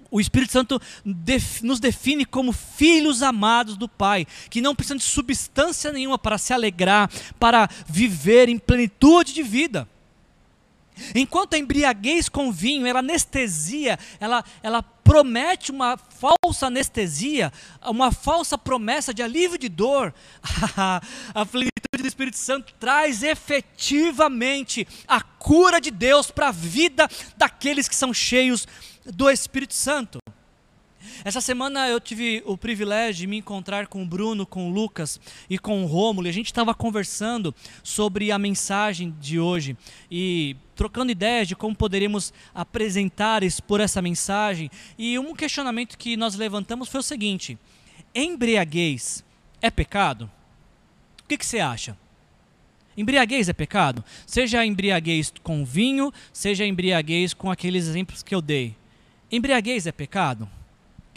o 0.09 0.19
Espírito 0.19 0.51
Santo 0.51 0.81
def, 1.05 1.61
nos 1.61 1.79
define 1.79 2.25
como 2.25 2.51
filhos 2.51 3.21
amados 3.21 3.77
do 3.77 3.87
Pai, 3.87 4.25
que 4.49 4.61
não 4.61 4.75
precisam 4.75 4.97
de 4.97 5.03
substância 5.03 5.91
nenhuma 5.91 6.17
para 6.17 6.37
se 6.37 6.53
alegrar, 6.53 7.09
para 7.39 7.69
viver 7.87 8.49
em 8.49 8.57
plenitude 8.57 9.33
de 9.33 9.43
vida. 9.43 9.87
Enquanto 11.15 11.53
a 11.53 11.57
embriaguez 11.57 12.29
com 12.29 12.51
vinho, 12.51 12.85
ela 12.85 12.99
anestesia, 12.99 13.97
ela, 14.19 14.43
ela 14.61 14.81
promete 14.81 15.71
uma 15.71 15.97
falsa 15.97 16.67
anestesia, 16.67 17.51
uma 17.85 18.11
falsa 18.11 18.57
promessa 18.57 19.13
de 19.13 19.23
alívio 19.23 19.57
de 19.57 19.69
dor. 19.69 20.13
a 21.33 21.45
plenitude 21.45 22.01
do 22.01 22.07
Espírito 22.07 22.37
Santo 22.37 22.73
traz 22.79 23.23
efetivamente 23.23 24.87
a 25.07 25.21
cura 25.21 25.79
de 25.79 25.91
Deus 25.91 26.29
para 26.29 26.49
a 26.49 26.51
vida 26.51 27.09
daqueles 27.37 27.87
que 27.87 27.95
são 27.95 28.13
cheios 28.13 28.67
do 29.05 29.29
Espírito 29.29 29.73
Santo. 29.73 30.19
Essa 31.27 31.41
semana 31.41 31.89
eu 31.89 31.99
tive 31.99 32.41
o 32.45 32.57
privilégio 32.57 33.19
de 33.19 33.27
me 33.27 33.39
encontrar 33.39 33.87
com 33.87 34.01
o 34.01 34.05
Bruno, 34.05 34.45
com 34.45 34.69
o 34.69 34.73
Lucas 34.73 35.19
e 35.49 35.59
com 35.59 35.83
o 35.83 35.85
Rômulo, 35.85 36.25
a 36.25 36.31
gente 36.31 36.45
estava 36.45 36.73
conversando 36.73 37.53
sobre 37.83 38.31
a 38.31 38.39
mensagem 38.39 39.13
de 39.19 39.37
hoje 39.37 39.75
e 40.09 40.55
trocando 40.73 41.11
ideias 41.11 41.45
de 41.45 41.53
como 41.53 41.75
poderíamos 41.75 42.33
apresentar, 42.55 43.43
expor 43.43 43.81
essa 43.81 44.01
mensagem. 44.01 44.71
E 44.97 45.19
um 45.19 45.35
questionamento 45.35 45.97
que 45.97 46.15
nós 46.15 46.33
levantamos 46.33 46.87
foi 46.87 47.01
o 47.01 47.03
seguinte: 47.03 47.57
embriaguez 48.15 49.21
é 49.61 49.69
pecado? 49.69 50.31
O 51.21 51.27
que, 51.27 51.37
que 51.37 51.45
você 51.45 51.59
acha? 51.59 51.97
Embriaguez 52.95 53.49
é 53.49 53.53
pecado? 53.53 54.01
Seja 54.25 54.65
embriaguez 54.65 55.33
com 55.43 55.65
vinho, 55.65 56.09
seja 56.31 56.65
embriaguez 56.65 57.33
com 57.33 57.51
aqueles 57.51 57.85
exemplos 57.85 58.23
que 58.23 58.33
eu 58.33 58.41
dei. 58.41 58.77
Embriaguez 59.29 59.85
é 59.85 59.91
pecado? 59.91 60.49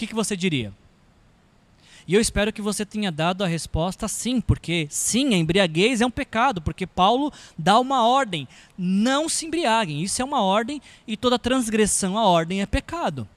Que, 0.01 0.07
que 0.07 0.15
você 0.15 0.35
diria? 0.35 0.73
E 2.09 2.15
eu 2.15 2.23
espero 2.23 2.51
que 2.55 2.63
você 2.63 2.87
tenha 2.87 3.13
dado 3.13 3.45
a 3.45 3.47
resposta 3.47 4.09
sim, 4.09 4.41
porque 4.41 4.87
sim, 4.89 5.35
a 5.35 5.37
embriaguez 5.37 6.01
é 6.01 6.07
um 6.07 6.11
pecado, 6.11 6.63
porque 6.63 6.87
Paulo 6.87 7.31
dá 7.59 7.79
uma 7.79 8.09
ordem: 8.09 8.49
não 8.79 9.29
se 9.29 9.45
embriaguem. 9.45 10.03
Isso 10.03 10.23
é 10.23 10.25
uma 10.25 10.41
ordem 10.41 10.81
e 11.07 11.19
toda 11.19 11.39
transgressão 11.39 12.17
à 12.17 12.25
ordem 12.25 12.63
é 12.63 12.67
pecado. 12.67 13.29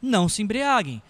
Não 0.00 0.28
se 0.28 0.42
embriaguem. 0.42 1.02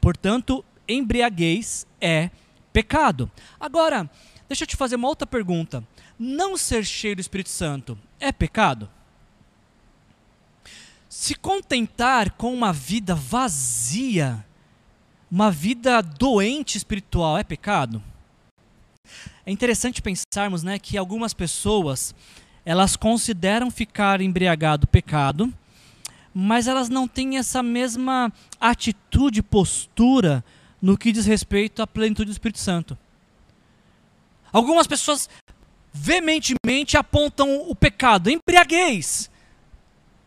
Portanto, 0.00 0.64
embriaguez 0.88 1.86
é 2.00 2.28
pecado. 2.72 3.30
Agora, 3.60 4.10
deixa 4.48 4.64
eu 4.64 4.66
te 4.66 4.74
fazer 4.74 4.96
uma 4.96 5.06
outra 5.06 5.24
pergunta. 5.24 5.84
Não 6.18 6.56
ser 6.56 6.84
cheio 6.84 7.14
do 7.14 7.20
Espírito 7.20 7.50
Santo 7.50 7.96
é 8.18 8.32
pecado? 8.32 8.90
Se 11.08 11.36
contentar 11.36 12.32
com 12.32 12.52
uma 12.52 12.72
vida 12.72 13.14
vazia, 13.14 14.44
uma 15.30 15.50
vida 15.50 16.00
doente 16.02 16.76
espiritual, 16.76 17.38
é 17.38 17.44
pecado? 17.44 18.02
É 19.44 19.50
interessante 19.50 20.02
pensarmos 20.02 20.62
né, 20.62 20.78
que 20.78 20.96
algumas 20.96 21.32
pessoas 21.32 22.14
elas 22.64 22.96
consideram 22.96 23.70
ficar 23.70 24.20
embriagado 24.20 24.86
pecado, 24.86 25.52
mas 26.34 26.68
elas 26.68 26.88
não 26.88 27.08
têm 27.08 27.38
essa 27.38 27.62
mesma 27.62 28.32
atitude, 28.60 29.42
postura 29.42 30.44
no 30.80 30.96
que 30.96 31.10
diz 31.10 31.26
respeito 31.26 31.82
à 31.82 31.86
plenitude 31.86 32.26
do 32.26 32.32
Espírito 32.32 32.58
Santo. 32.58 32.96
Algumas 34.52 34.86
pessoas 34.86 35.28
veementemente 35.92 36.96
apontam 36.96 37.68
o 37.68 37.74
pecado, 37.74 38.30
embriaguez. 38.30 39.30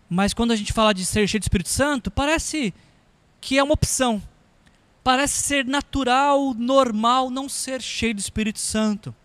Mas 0.09 0.33
quando 0.33 0.51
a 0.51 0.55
gente 0.55 0.73
fala 0.73 0.93
de 0.93 1.05
ser 1.05 1.27
cheio 1.27 1.39
do 1.39 1.43
Espírito 1.43 1.69
Santo, 1.69 2.11
parece 2.11 2.73
que 3.39 3.57
é 3.57 3.63
uma 3.63 3.73
opção. 3.73 4.21
Parece 5.03 5.41
ser 5.41 5.65
natural, 5.65 6.53
normal 6.53 7.29
não 7.29 7.49
ser 7.49 7.81
cheio 7.81 8.13
do 8.13 8.19
Espírito 8.19 8.59
Santo. 8.59 9.15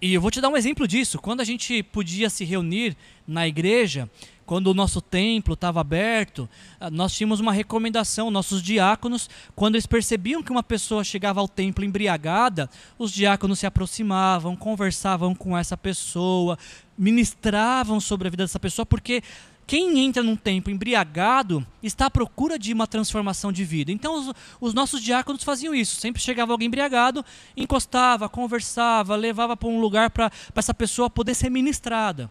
E 0.00 0.14
eu 0.14 0.20
vou 0.20 0.30
te 0.30 0.40
dar 0.40 0.48
um 0.48 0.56
exemplo 0.56 0.88
disso. 0.88 1.18
Quando 1.18 1.40
a 1.40 1.44
gente 1.44 1.82
podia 1.82 2.30
se 2.30 2.44
reunir 2.44 2.96
na 3.26 3.46
igreja, 3.46 4.08
quando 4.46 4.68
o 4.68 4.74
nosso 4.74 5.00
templo 5.00 5.54
estava 5.54 5.80
aberto, 5.80 6.48
ah, 6.78 6.90
nós 6.90 7.14
tínhamos 7.14 7.40
uma 7.40 7.52
recomendação. 7.52 8.30
Nossos 8.30 8.62
diáconos, 8.62 9.28
quando 9.54 9.74
eles 9.74 9.86
percebiam 9.86 10.42
que 10.42 10.50
uma 10.50 10.62
pessoa 10.62 11.04
chegava 11.04 11.40
ao 11.40 11.48
templo 11.48 11.84
embriagada, 11.84 12.68
os 12.98 13.12
diáconos 13.12 13.58
se 13.58 13.66
aproximavam, 13.66 14.56
conversavam 14.56 15.34
com 15.34 15.56
essa 15.56 15.76
pessoa, 15.76 16.58
ministravam 16.96 18.00
sobre 18.00 18.28
a 18.28 18.30
vida 18.30 18.44
dessa 18.44 18.60
pessoa, 18.60 18.84
porque 18.84 19.22
quem 19.66 20.00
entra 20.00 20.22
num 20.22 20.36
templo 20.36 20.72
embriagado 20.72 21.66
está 21.82 22.06
à 22.06 22.10
procura 22.10 22.58
de 22.58 22.72
uma 22.72 22.86
transformação 22.86 23.50
de 23.50 23.64
vida. 23.64 23.90
Então, 23.90 24.14
os, 24.14 24.34
os 24.60 24.74
nossos 24.74 25.02
diáconos 25.02 25.42
faziam 25.42 25.74
isso. 25.74 26.00
Sempre 26.00 26.20
chegava 26.20 26.52
alguém 26.52 26.66
embriagado, 26.66 27.24
encostava, 27.56 28.28
conversava, 28.28 29.16
levava 29.16 29.56
para 29.56 29.68
um 29.68 29.80
lugar 29.80 30.10
para 30.10 30.30
essa 30.54 30.74
pessoa 30.74 31.08
poder 31.08 31.34
ser 31.34 31.50
ministrada. 31.50 32.30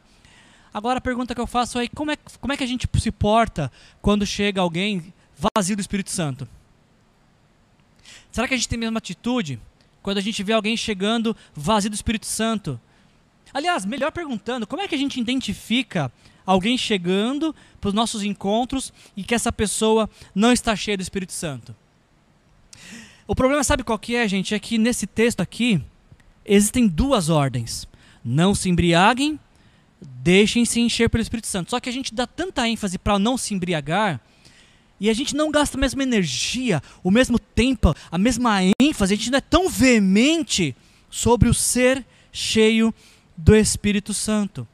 Agora, 0.73 0.99
a 0.99 1.01
pergunta 1.01 1.33
que 1.33 1.41
eu 1.41 1.47
faço 1.47 1.79
é: 1.79 1.87
como 1.87 2.11
é, 2.11 2.17
como 2.39 2.53
é 2.53 2.57
que 2.57 2.63
a 2.63 2.67
gente 2.67 2.87
se 2.99 3.11
porta 3.11 3.71
quando 4.01 4.25
chega 4.25 4.61
alguém 4.61 5.13
vazio 5.55 5.75
do 5.75 5.81
Espírito 5.81 6.11
Santo? 6.11 6.47
Será 8.31 8.47
que 8.47 8.53
a 8.53 8.57
gente 8.57 8.69
tem 8.69 8.77
a 8.77 8.79
mesma 8.79 8.97
atitude 8.99 9.59
quando 10.01 10.17
a 10.17 10.21
gente 10.21 10.43
vê 10.43 10.53
alguém 10.53 10.77
chegando 10.77 11.35
vazio 11.55 11.89
do 11.89 11.95
Espírito 11.95 12.25
Santo? 12.25 12.79
Aliás, 13.53 13.85
melhor 13.85 14.11
perguntando, 14.11 14.65
como 14.65 14.81
é 14.81 14.87
que 14.87 14.95
a 14.95 14.97
gente 14.97 15.19
identifica 15.19 16.11
alguém 16.45 16.77
chegando 16.77 17.55
para 17.79 17.89
os 17.89 17.93
nossos 17.93 18.23
encontros 18.23 18.93
e 19.15 19.23
que 19.23 19.35
essa 19.35 19.51
pessoa 19.51 20.09
não 20.33 20.51
está 20.51 20.75
cheia 20.75 20.97
do 20.97 21.01
Espírito 21.01 21.33
Santo. 21.33 21.75
O 23.27 23.35
problema, 23.35 23.63
sabe 23.63 23.83
qual 23.83 23.97
que 23.97 24.15
é, 24.15 24.27
gente? 24.27 24.53
É 24.53 24.59
que 24.59 24.77
nesse 24.77 25.07
texto 25.07 25.41
aqui 25.41 25.81
existem 26.45 26.87
duas 26.87 27.29
ordens. 27.29 27.87
Não 28.23 28.53
se 28.53 28.69
embriaguem, 28.69 29.39
deixem-se 30.01 30.79
encher 30.79 31.09
pelo 31.09 31.21
Espírito 31.21 31.47
Santo. 31.47 31.71
Só 31.71 31.79
que 31.79 31.89
a 31.89 31.93
gente 31.93 32.13
dá 32.13 32.27
tanta 32.27 32.67
ênfase 32.67 32.97
para 32.97 33.17
não 33.17 33.37
se 33.37 33.53
embriagar 33.53 34.19
e 34.99 35.09
a 35.09 35.13
gente 35.13 35.35
não 35.35 35.51
gasta 35.51 35.77
a 35.77 35.81
mesma 35.81 36.03
energia, 36.03 36.81
o 37.03 37.11
mesmo 37.11 37.37
tempo, 37.37 37.93
a 38.09 38.17
mesma 38.17 38.59
ênfase, 38.79 39.13
a 39.13 39.17
gente 39.17 39.31
não 39.31 39.37
é 39.37 39.41
tão 39.41 39.67
veemente 39.67 40.75
sobre 41.09 41.49
o 41.49 41.53
ser 41.53 42.05
cheio 42.31 42.93
do 43.35 43.55
Espírito 43.55 44.13
Santo. 44.13 44.67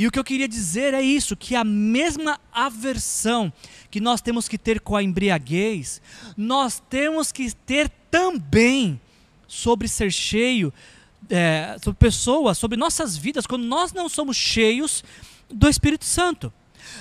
E 0.00 0.06
o 0.06 0.10
que 0.10 0.18
eu 0.18 0.24
queria 0.24 0.48
dizer 0.48 0.94
é 0.94 1.02
isso: 1.02 1.36
que 1.36 1.54
a 1.54 1.62
mesma 1.62 2.40
aversão 2.50 3.52
que 3.90 4.00
nós 4.00 4.22
temos 4.22 4.48
que 4.48 4.56
ter 4.56 4.80
com 4.80 4.96
a 4.96 5.02
embriaguez, 5.02 6.00
nós 6.34 6.82
temos 6.88 7.30
que 7.30 7.54
ter 7.54 7.90
também 8.10 8.98
sobre 9.46 9.86
ser 9.86 10.10
cheio, 10.10 10.72
é, 11.28 11.76
sobre 11.84 11.98
pessoas, 11.98 12.56
sobre 12.56 12.78
nossas 12.78 13.14
vidas, 13.14 13.46
quando 13.46 13.64
nós 13.64 13.92
não 13.92 14.08
somos 14.08 14.38
cheios 14.38 15.04
do 15.50 15.68
Espírito 15.68 16.06
Santo. 16.06 16.50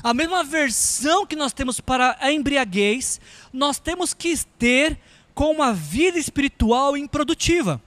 A 0.04 0.14
mesma 0.14 0.44
versão 0.44 1.26
que 1.26 1.38
nós 1.38 1.54
temos 1.54 1.80
para 1.80 2.18
a 2.20 2.34
embriaguez, 2.34 3.22
nós 3.54 3.80
temos 3.80 4.14
que 4.14 4.38
ter 4.58 5.00
com 5.34 5.52
uma 5.52 5.72
vida 5.72 6.20
espiritual 6.20 6.98
improdutiva. 6.98 7.82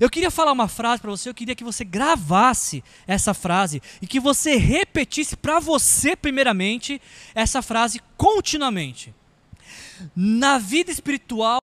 Eu 0.00 0.10
queria 0.10 0.30
falar 0.30 0.52
uma 0.52 0.68
frase 0.68 1.00
para 1.00 1.10
você, 1.10 1.28
eu 1.28 1.34
queria 1.34 1.54
que 1.54 1.64
você 1.64 1.84
gravasse 1.84 2.82
essa 3.06 3.34
frase 3.34 3.82
e 4.00 4.06
que 4.06 4.20
você 4.20 4.56
repetisse 4.56 5.36
para 5.36 5.58
você, 5.58 6.14
primeiramente, 6.14 7.00
essa 7.34 7.62
frase 7.62 8.00
continuamente. 8.16 9.14
Na 10.14 10.58
vida 10.58 10.90
espiritual 10.90 11.60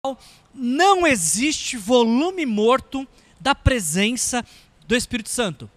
não 0.54 1.06
existe 1.06 1.78
volume 1.78 2.46
morto 2.46 3.08
da 3.40 3.54
presença 3.54 4.44
do 4.88 4.96
Espírito 4.96 5.30
Santo. 5.30 5.70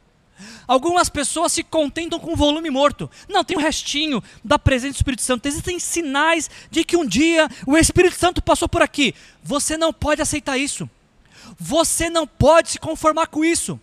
Algumas 0.67 1.09
pessoas 1.09 1.53
se 1.53 1.65
contentam 1.65 2.21
com 2.21 2.33
o 2.33 2.37
volume 2.37 2.71
morto. 2.71 3.11
Não, 3.29 3.43
tem 3.43 3.57
um 3.57 3.61
restinho 3.61 4.23
da 4.45 4.59
presença 4.59 4.93
do 4.93 4.97
Espírito 4.97 5.23
Santo. 5.23 5.47
Existem 5.47 5.79
sinais 5.79 6.51
de 6.71 6.85
que 6.85 6.97
um 6.97 7.05
dia 7.05 7.49
o 7.67 7.77
Espírito 7.77 8.17
Santo 8.17 8.43
passou 8.43 8.69
por 8.69 8.83
aqui. 8.83 9.15
Você 9.43 9.77
não 9.77 9.93
pode 9.93 10.23
aceitar 10.23 10.57
isso. 10.57 10.89
Você 11.59 12.11
não 12.11 12.27
pode 12.27 12.71
se 12.71 12.79
conformar 12.79 13.29
com 13.29 13.45
isso. 13.45 13.81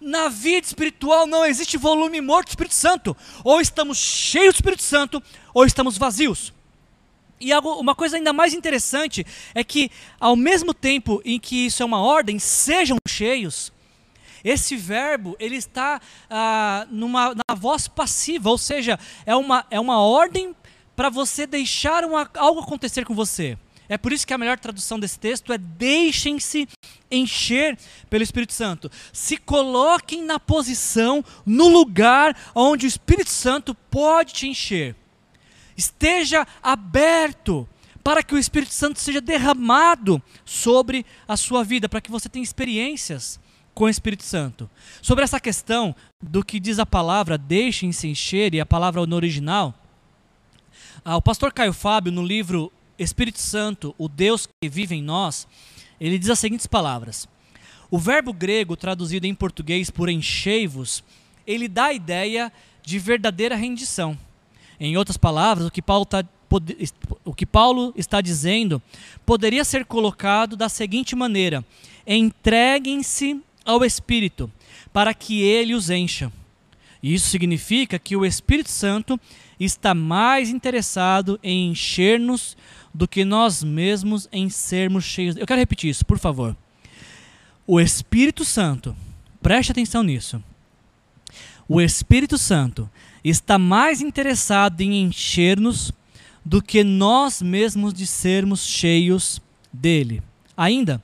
Na 0.00 0.28
vida 0.28 0.66
espiritual 0.66 1.26
não 1.26 1.44
existe 1.44 1.76
volume 1.76 2.20
morto 2.20 2.46
do 2.46 2.50
Espírito 2.50 2.74
Santo. 2.74 3.16
Ou 3.44 3.60
estamos 3.60 3.98
cheios 3.98 4.54
do 4.54 4.56
Espírito 4.56 4.82
Santo, 4.82 5.22
ou 5.52 5.64
estamos 5.64 5.98
vazios. 5.98 6.52
E 7.38 7.52
uma 7.54 7.94
coisa 7.94 8.16
ainda 8.16 8.32
mais 8.32 8.54
interessante 8.54 9.26
é 9.54 9.62
que, 9.62 9.90
ao 10.18 10.34
mesmo 10.34 10.72
tempo 10.72 11.20
em 11.24 11.38
que 11.38 11.66
isso 11.66 11.82
é 11.82 11.86
uma 11.86 12.00
ordem, 12.00 12.38
sejam 12.38 12.96
cheios, 13.06 13.70
esse 14.42 14.76
verbo 14.76 15.36
ele 15.38 15.56
está 15.56 16.00
ah, 16.30 16.86
numa, 16.90 17.34
na 17.34 17.54
voz 17.54 17.88
passiva, 17.88 18.48
ou 18.48 18.56
seja, 18.56 18.98
é 19.26 19.36
uma, 19.36 19.66
é 19.70 19.78
uma 19.78 20.00
ordem 20.00 20.54
para 20.94 21.10
você 21.10 21.46
deixar 21.46 22.04
uma, 22.04 22.30
algo 22.36 22.60
acontecer 22.60 23.04
com 23.04 23.14
você. 23.14 23.58
É 23.88 23.96
por 23.96 24.12
isso 24.12 24.26
que 24.26 24.34
a 24.34 24.38
melhor 24.38 24.58
tradução 24.58 24.98
desse 24.98 25.18
texto 25.18 25.52
é 25.52 25.58
deixem-se 25.58 26.68
encher 27.10 27.78
pelo 28.10 28.22
Espírito 28.22 28.52
Santo. 28.52 28.90
Se 29.12 29.36
coloquem 29.36 30.24
na 30.24 30.40
posição, 30.40 31.24
no 31.44 31.68
lugar 31.68 32.36
onde 32.54 32.86
o 32.86 32.88
Espírito 32.88 33.30
Santo 33.30 33.74
pode 33.74 34.32
te 34.32 34.48
encher. 34.48 34.96
Esteja 35.76 36.46
aberto 36.62 37.68
para 38.02 38.22
que 38.22 38.34
o 38.34 38.38
Espírito 38.38 38.72
Santo 38.72 39.00
seja 39.00 39.20
derramado 39.20 40.22
sobre 40.44 41.04
a 41.26 41.36
sua 41.36 41.64
vida, 41.64 41.88
para 41.88 42.00
que 42.00 42.10
você 42.10 42.28
tenha 42.28 42.42
experiências 42.42 43.38
com 43.74 43.84
o 43.84 43.88
Espírito 43.88 44.22
Santo. 44.22 44.70
Sobre 45.02 45.22
essa 45.22 45.38
questão 45.38 45.94
do 46.22 46.44
que 46.44 46.58
diz 46.58 46.78
a 46.78 46.86
palavra 46.86 47.36
deixem-se 47.36 48.08
encher 48.08 48.54
e 48.54 48.60
a 48.60 48.64
palavra 48.64 49.04
no 49.04 49.16
original, 49.16 49.74
ah, 51.04 51.16
o 51.16 51.22
pastor 51.22 51.52
Caio 51.52 51.72
Fábio, 51.72 52.10
no 52.10 52.24
livro 52.24 52.72
Espírito 52.98 53.38
Santo, 53.38 53.94
o 53.98 54.08
Deus 54.08 54.46
que 54.46 54.68
vive 54.68 54.94
em 54.94 55.02
nós, 55.02 55.46
ele 56.00 56.18
diz 56.18 56.30
as 56.30 56.38
seguintes 56.38 56.66
palavras: 56.66 57.28
O 57.90 57.98
verbo 57.98 58.32
grego 58.32 58.76
traduzido 58.76 59.26
em 59.26 59.34
português 59.34 59.90
por 59.90 60.08
enchei-vos, 60.08 61.02
ele 61.46 61.68
dá 61.68 61.86
a 61.86 61.92
ideia 61.92 62.52
de 62.82 62.98
verdadeira 62.98 63.56
rendição. 63.56 64.16
Em 64.78 64.96
outras 64.96 65.16
palavras, 65.16 65.66
o 65.66 65.70
que 65.70 65.82
Paulo 65.82 66.04
está 66.04 66.24
o 67.24 67.34
que 67.34 67.44
Paulo 67.44 67.92
está 67.96 68.20
dizendo 68.20 68.80
poderia 69.24 69.64
ser 69.64 69.84
colocado 69.84 70.56
da 70.56 70.68
seguinte 70.68 71.16
maneira: 71.16 71.64
entreguem-se 72.06 73.40
ao 73.64 73.84
Espírito, 73.84 74.50
para 74.92 75.12
que 75.12 75.42
ele 75.42 75.74
os 75.74 75.90
encha. 75.90 76.32
Isso 77.02 77.28
significa 77.28 77.98
que 77.98 78.16
o 78.16 78.24
Espírito 78.24 78.70
Santo 78.70 79.20
está 79.58 79.94
mais 79.94 80.50
interessado 80.50 81.38
em 81.42 81.70
encher-nos 81.70 82.56
do 82.96 83.06
que 83.06 83.26
nós 83.26 83.62
mesmos 83.62 84.26
em 84.32 84.48
sermos 84.48 85.04
cheios. 85.04 85.36
Eu 85.36 85.46
quero 85.46 85.60
repetir 85.60 85.90
isso, 85.90 86.06
por 86.06 86.18
favor. 86.18 86.56
O 87.66 87.78
Espírito 87.78 88.42
Santo, 88.42 88.96
preste 89.42 89.70
atenção 89.70 90.02
nisso. 90.02 90.42
O 91.68 91.78
Espírito 91.78 92.38
Santo 92.38 92.88
está 93.22 93.58
mais 93.58 94.00
interessado 94.00 94.80
em 94.80 95.02
encher-nos 95.02 95.92
do 96.42 96.62
que 96.62 96.82
nós 96.82 97.42
mesmos 97.42 97.92
de 97.92 98.06
sermos 98.06 98.64
cheios 98.64 99.42
dele. 99.70 100.22
Ainda, 100.56 101.02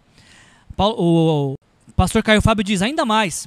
o 0.79 1.55
pastor 1.95 2.23
Caio 2.23 2.41
Fábio 2.41 2.65
diz 2.65 2.81
ainda 2.81 3.05
mais: 3.05 3.47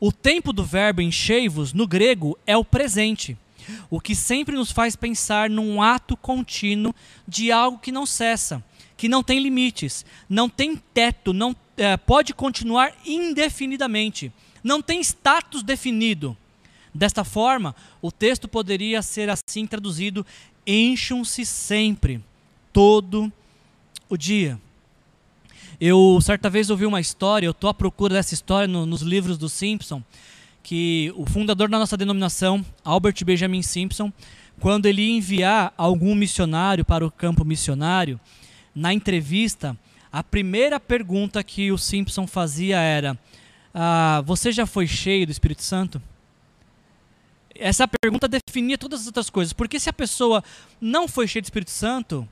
o 0.00 0.10
tempo 0.10 0.52
do 0.52 0.64
verbo 0.64 1.00
enchei-vos 1.00 1.72
no 1.72 1.86
grego 1.86 2.36
é 2.44 2.56
o 2.56 2.64
presente, 2.64 3.36
o 3.90 4.00
que 4.00 4.14
sempre 4.14 4.56
nos 4.56 4.70
faz 4.70 4.96
pensar 4.96 5.48
num 5.50 5.82
ato 5.82 6.16
contínuo 6.16 6.94
de 7.26 7.50
algo 7.52 7.78
que 7.78 7.92
não 7.92 8.06
cessa, 8.06 8.62
que 8.96 9.08
não 9.08 9.22
tem 9.22 9.38
limites, 9.38 10.04
não 10.28 10.48
tem 10.48 10.76
teto, 10.76 11.32
não 11.32 11.54
é, 11.76 11.96
pode 11.96 12.32
continuar 12.32 12.92
indefinidamente, 13.04 14.32
não 14.62 14.80
tem 14.80 15.00
status 15.00 15.62
definido. 15.62 16.36
Desta 16.94 17.24
forma, 17.24 17.74
o 18.00 18.12
texto 18.12 18.46
poderia 18.46 19.02
ser 19.02 19.28
assim 19.28 19.66
traduzido: 19.66 20.24
encham-se 20.66 21.44
sempre, 21.44 22.22
todo 22.72 23.32
o 24.08 24.16
dia. 24.16 24.60
Eu 25.80 26.20
certa 26.20 26.48
vez 26.48 26.70
ouvi 26.70 26.86
uma 26.86 27.00
história, 27.00 27.46
eu 27.46 27.50
estou 27.50 27.68
à 27.68 27.74
procura 27.74 28.14
dessa 28.14 28.32
história 28.32 28.68
no, 28.68 28.86
nos 28.86 29.02
livros 29.02 29.36
do 29.36 29.48
Simpson, 29.48 30.02
que 30.64 31.12
o 31.14 31.26
fundador 31.26 31.68
da 31.68 31.78
nossa 31.78 31.94
denominação, 31.94 32.64
Albert 32.82 33.22
Benjamin 33.22 33.60
Simpson, 33.60 34.10
quando 34.58 34.86
ele 34.86 35.02
ia 35.02 35.18
enviar 35.18 35.74
algum 35.76 36.14
missionário 36.14 36.84
para 36.86 37.06
o 37.06 37.10
campo 37.10 37.44
missionário, 37.44 38.18
na 38.74 38.92
entrevista, 38.92 39.76
a 40.10 40.24
primeira 40.24 40.80
pergunta 40.80 41.44
que 41.44 41.70
o 41.70 41.76
Simpson 41.76 42.26
fazia 42.26 42.78
era: 42.80 43.16
ah, 43.74 44.22
Você 44.24 44.50
já 44.50 44.64
foi 44.64 44.86
cheio 44.86 45.26
do 45.26 45.32
Espírito 45.32 45.62
Santo? 45.62 46.00
Essa 47.54 47.86
pergunta 47.86 48.26
definia 48.26 48.78
todas 48.78 49.02
as 49.02 49.06
outras 49.06 49.28
coisas, 49.28 49.52
porque 49.52 49.78
se 49.78 49.90
a 49.90 49.92
pessoa 49.92 50.42
não 50.80 51.06
foi 51.06 51.28
cheia 51.28 51.42
do 51.42 51.44
Espírito 51.44 51.70
Santo, 51.70 52.26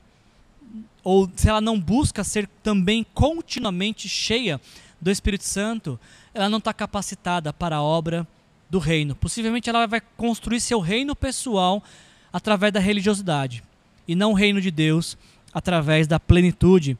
ou 1.03 1.31
se 1.35 1.47
ela 1.47 1.61
não 1.61 1.79
busca 1.79 2.23
ser 2.23 2.49
também 2.63 3.05
continuamente 3.13 4.09
cheia 4.09 4.59
do 4.99 5.11
Espírito 5.11 5.43
Santo, 5.43 5.99
ela 6.33 6.49
não 6.49 6.57
está 6.57 6.73
capacitada 6.73 7.53
para 7.53 7.77
a 7.77 7.81
obra 7.81 8.27
do 8.69 8.79
reino. 8.79 9.15
Possivelmente 9.15 9.69
ela 9.69 9.85
vai 9.85 10.01
construir 10.17 10.59
seu 10.59 10.79
reino 10.79 11.15
pessoal 11.15 11.83
através 12.31 12.73
da 12.73 12.79
religiosidade 12.79 13.63
e 14.07 14.15
não 14.15 14.31
o 14.31 14.35
reino 14.35 14.59
de 14.59 14.71
Deus 14.71 15.17
através 15.53 16.07
da 16.07 16.19
plenitude 16.19 16.97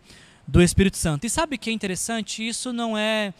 do 0.47 0.61
Espírito 0.61 0.97
Santo. 0.97 1.25
E 1.25 1.29
sabe 1.29 1.55
o 1.55 1.59
que 1.59 1.69
é 1.69 1.73
interessante? 1.73 2.47
Isso 2.47 2.71
não 2.71 2.97
é 2.97 3.33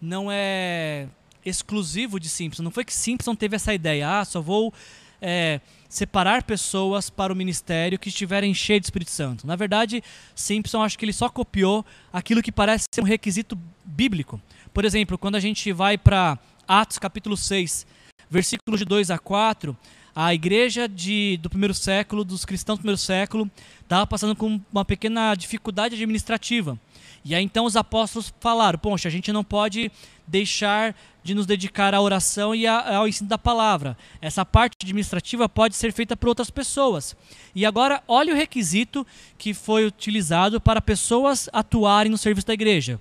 não 0.00 0.28
é 0.30 1.08
exclusivo 1.44 2.18
de 2.18 2.28
Simpson. 2.28 2.62
Não 2.62 2.70
foi 2.70 2.84
que 2.84 2.94
Simpson 2.94 3.34
teve 3.34 3.56
essa 3.56 3.72
ideia, 3.72 4.20
ah, 4.20 4.24
só 4.24 4.40
vou 4.40 4.72
é, 5.20 5.60
separar 5.88 6.42
pessoas 6.42 7.08
para 7.08 7.32
o 7.32 7.36
ministério 7.36 7.98
que 7.98 8.08
estiverem 8.08 8.52
cheias 8.52 8.80
de 8.80 8.86
Espírito 8.86 9.10
Santo. 9.10 9.46
Na 9.46 9.56
verdade, 9.56 10.02
Simpson 10.34 10.82
acho 10.82 10.98
que 10.98 11.04
ele 11.04 11.12
só 11.12 11.28
copiou 11.28 11.84
aquilo 12.12 12.42
que 12.42 12.52
parece 12.52 12.86
ser 12.90 13.00
um 13.00 13.04
requisito 13.04 13.58
bíblico. 13.84 14.40
Por 14.76 14.84
exemplo, 14.84 15.16
quando 15.16 15.36
a 15.36 15.40
gente 15.40 15.72
vai 15.72 15.96
para 15.96 16.38
Atos 16.68 16.98
capítulo 16.98 17.34
6, 17.34 17.86
versículos 18.28 18.78
de 18.78 18.84
2 18.84 19.10
a 19.10 19.18
4, 19.18 19.74
a 20.14 20.34
igreja 20.34 20.86
de, 20.86 21.38
do 21.38 21.48
primeiro 21.48 21.72
século, 21.72 22.22
dos 22.22 22.44
cristãos 22.44 22.76
do 22.76 22.80
primeiro 22.82 23.00
século, 23.00 23.50
estava 23.80 24.06
passando 24.06 24.36
com 24.36 24.60
uma 24.70 24.84
pequena 24.84 25.34
dificuldade 25.34 25.94
administrativa. 25.94 26.78
E 27.24 27.34
aí 27.34 27.42
então 27.42 27.64
os 27.64 27.74
apóstolos 27.74 28.34
falaram: 28.38 28.78
Poxa, 28.78 29.08
a 29.08 29.10
gente 29.10 29.32
não 29.32 29.42
pode 29.42 29.90
deixar 30.26 30.94
de 31.24 31.34
nos 31.34 31.46
dedicar 31.46 31.94
à 31.94 32.00
oração 32.02 32.54
e 32.54 32.66
ao 32.66 33.08
ensino 33.08 33.30
da 33.30 33.38
palavra. 33.38 33.96
Essa 34.20 34.44
parte 34.44 34.76
administrativa 34.82 35.48
pode 35.48 35.74
ser 35.74 35.90
feita 35.90 36.14
por 36.14 36.28
outras 36.28 36.50
pessoas. 36.50 37.16
E 37.54 37.64
agora, 37.64 38.02
olha 38.06 38.34
o 38.34 38.36
requisito 38.36 39.06
que 39.38 39.54
foi 39.54 39.86
utilizado 39.86 40.60
para 40.60 40.82
pessoas 40.82 41.48
atuarem 41.50 42.12
no 42.12 42.18
serviço 42.18 42.46
da 42.46 42.52
igreja. 42.52 43.00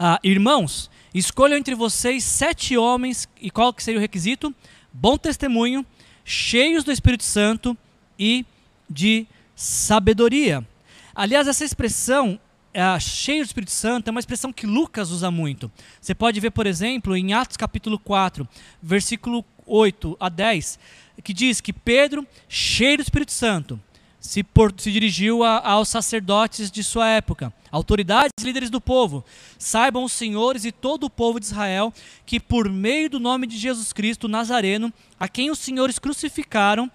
Ah, 0.00 0.20
irmãos, 0.22 0.88
escolham 1.12 1.58
entre 1.58 1.74
vocês 1.74 2.22
sete 2.22 2.76
homens, 2.76 3.28
e 3.40 3.50
qual 3.50 3.72
que 3.72 3.82
seria 3.82 3.98
o 3.98 4.00
requisito? 4.00 4.54
Bom 4.92 5.18
testemunho, 5.18 5.84
cheios 6.24 6.84
do 6.84 6.92
Espírito 6.92 7.24
Santo 7.24 7.76
e 8.16 8.46
de 8.88 9.26
sabedoria. 9.56 10.64
Aliás, 11.12 11.48
essa 11.48 11.64
expressão 11.64 12.38
é, 12.72 13.00
cheio 13.00 13.42
do 13.42 13.46
Espírito 13.46 13.72
Santo 13.72 14.06
é 14.06 14.12
uma 14.12 14.20
expressão 14.20 14.52
que 14.52 14.68
Lucas 14.68 15.10
usa 15.10 15.32
muito. 15.32 15.68
Você 16.00 16.14
pode 16.14 16.38
ver, 16.38 16.52
por 16.52 16.68
exemplo, 16.68 17.16
em 17.16 17.32
Atos 17.32 17.56
capítulo 17.56 17.98
4, 17.98 18.48
versículo 18.80 19.44
8 19.66 20.16
a 20.20 20.28
10, 20.28 20.78
que 21.24 21.34
diz 21.34 21.60
que 21.60 21.72
Pedro, 21.72 22.24
cheio 22.48 22.98
do 22.98 23.02
Espírito 23.02 23.32
Santo, 23.32 23.80
se, 24.20 24.42
por, 24.42 24.74
se 24.76 24.90
dirigiu 24.90 25.44
a, 25.44 25.58
aos 25.58 25.88
sacerdotes 25.88 26.70
de 26.70 26.82
sua 26.82 27.08
época, 27.08 27.52
autoridades 27.70 28.32
e 28.40 28.44
líderes 28.44 28.70
do 28.70 28.80
povo. 28.80 29.24
Saibam 29.58 30.04
os 30.04 30.12
senhores 30.12 30.64
e 30.64 30.72
todo 30.72 31.04
o 31.04 31.10
povo 31.10 31.38
de 31.38 31.46
Israel 31.46 31.92
que, 32.26 32.40
por 32.40 32.68
meio 32.68 33.08
do 33.08 33.20
nome 33.20 33.46
de 33.46 33.56
Jesus 33.56 33.92
Cristo 33.92 34.28
Nazareno, 34.28 34.92
a 35.18 35.28
quem 35.28 35.50
os 35.50 35.58
senhores 35.58 35.98
crucificaram, 35.98 36.90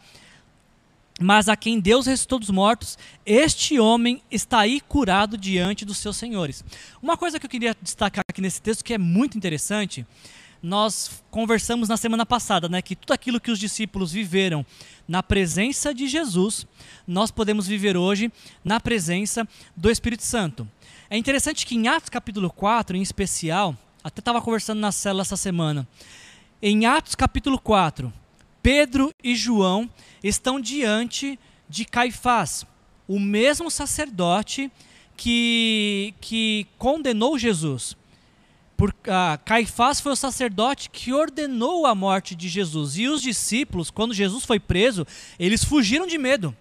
mas 1.20 1.48
a 1.48 1.56
quem 1.56 1.80
Deus 1.80 2.08
ressuscitou 2.08 2.40
dos 2.40 2.50
mortos, 2.50 2.98
este 3.26 3.80
homem 3.80 4.22
está 4.32 4.60
aí 4.60 4.82
curado 4.82 5.38
diante 5.38 5.86
dos 5.86 5.98
seus 5.98 6.18
senhores. 6.18 6.66
Uma 7.02 7.16
coisa 7.16 7.40
que 7.40 7.46
eu 7.46 7.50
queria 7.50 7.76
destacar 7.82 8.24
aqui 8.28 8.42
nesse 8.42 8.62
texto 8.62 8.84
que 8.84 8.94
é 8.94 8.98
muito 8.98 9.38
interessante 9.38 10.06
nós 10.64 11.22
conversamos 11.30 11.90
na 11.90 11.98
semana 11.98 12.26
passada, 12.26 12.70
né, 12.70 12.82
que 12.82 12.96
tudo 12.96 13.12
aquilo 13.12 13.42
que 13.42 13.52
os 13.52 13.60
discípulos 13.60 14.14
viveram 14.14 14.66
na 15.06 15.22
presença 15.22 15.94
de 15.94 16.08
Jesus, 16.08 16.66
nós 17.06 17.30
podemos 17.30 17.68
viver 17.68 17.98
hoje 17.98 18.32
na 18.64 18.80
presença 18.80 19.46
do 19.76 19.92
Espírito 19.92 20.24
Santo. 20.24 20.66
É 21.10 21.18
interessante 21.18 21.66
que 21.66 21.76
em 21.76 21.90
Atos 21.90 22.08
capítulo 22.08 22.50
4, 22.50 22.96
em 22.96 23.02
especial, 23.02 23.78
até 24.02 24.22
estava 24.22 24.42
conversando 24.42 24.80
na 24.80 24.94
célula 24.94 25.24
essa 25.24 25.36
semana, 25.36 25.86
em 26.62 26.86
Atos 26.86 27.14
capítulo 27.14 27.60
4, 27.60 28.12
Pedro 28.62 29.12
e 29.22 29.36
João 29.36 29.90
estão 30.24 30.62
diante 30.62 31.38
de 31.68 31.84
Caifás, 31.84 32.66
o 33.06 33.20
mesmo 33.20 33.70
sacerdote 33.70 34.72
que, 35.18 36.14
que 36.22 36.66
condenou 36.78 37.38
Jesus. 37.38 37.98
Por, 38.84 38.94
ah, 39.08 39.40
Caifás 39.46 40.02
foi 40.02 40.12
o 40.12 40.16
sacerdote 40.18 40.90
que 40.90 41.14
ordenou 41.14 41.86
a 41.86 41.96
morte 41.96 42.36
de 42.36 42.50
Jesus. 42.50 42.98
E 42.98 43.08
os 43.08 43.22
discípulos, 43.22 43.90
quando 43.90 44.14
Jesus 44.14 44.44
foi 44.44 44.60
preso, 44.60 45.08
eles 45.40 45.64
fugiram 45.64 46.06
de 46.06 46.18
medo. 46.18 46.54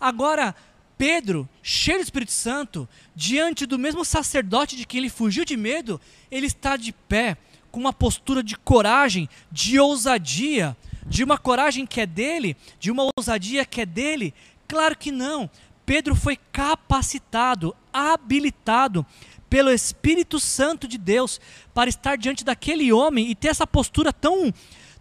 Agora, 0.00 0.52
Pedro, 0.96 1.48
cheio 1.62 1.98
do 1.98 2.02
Espírito 2.02 2.32
Santo, 2.32 2.88
diante 3.14 3.66
do 3.66 3.78
mesmo 3.78 4.04
sacerdote 4.04 4.74
de 4.74 4.84
quem 4.84 4.98
ele 4.98 5.08
fugiu 5.08 5.44
de 5.44 5.56
medo, 5.56 6.00
ele 6.28 6.46
está 6.48 6.76
de 6.76 6.90
pé, 6.90 7.36
com 7.70 7.78
uma 7.78 7.92
postura 7.92 8.42
de 8.42 8.56
coragem, 8.56 9.28
de 9.48 9.78
ousadia, 9.78 10.76
de 11.06 11.22
uma 11.22 11.38
coragem 11.38 11.86
que 11.86 12.00
é 12.00 12.06
dele, 12.06 12.56
de 12.80 12.90
uma 12.90 13.08
ousadia 13.16 13.64
que 13.64 13.82
é 13.82 13.86
dele? 13.86 14.34
Claro 14.66 14.98
que 14.98 15.12
não. 15.12 15.48
Pedro 15.86 16.16
foi 16.16 16.36
capacitado, 16.50 17.76
habilitado 17.92 19.06
pelo 19.48 19.70
Espírito 19.70 20.38
Santo 20.38 20.86
de 20.86 20.98
Deus 20.98 21.40
para 21.74 21.90
estar 21.90 22.16
diante 22.16 22.44
daquele 22.44 22.92
homem 22.92 23.30
e 23.30 23.34
ter 23.34 23.48
essa 23.48 23.66
postura 23.66 24.12
tão, 24.12 24.52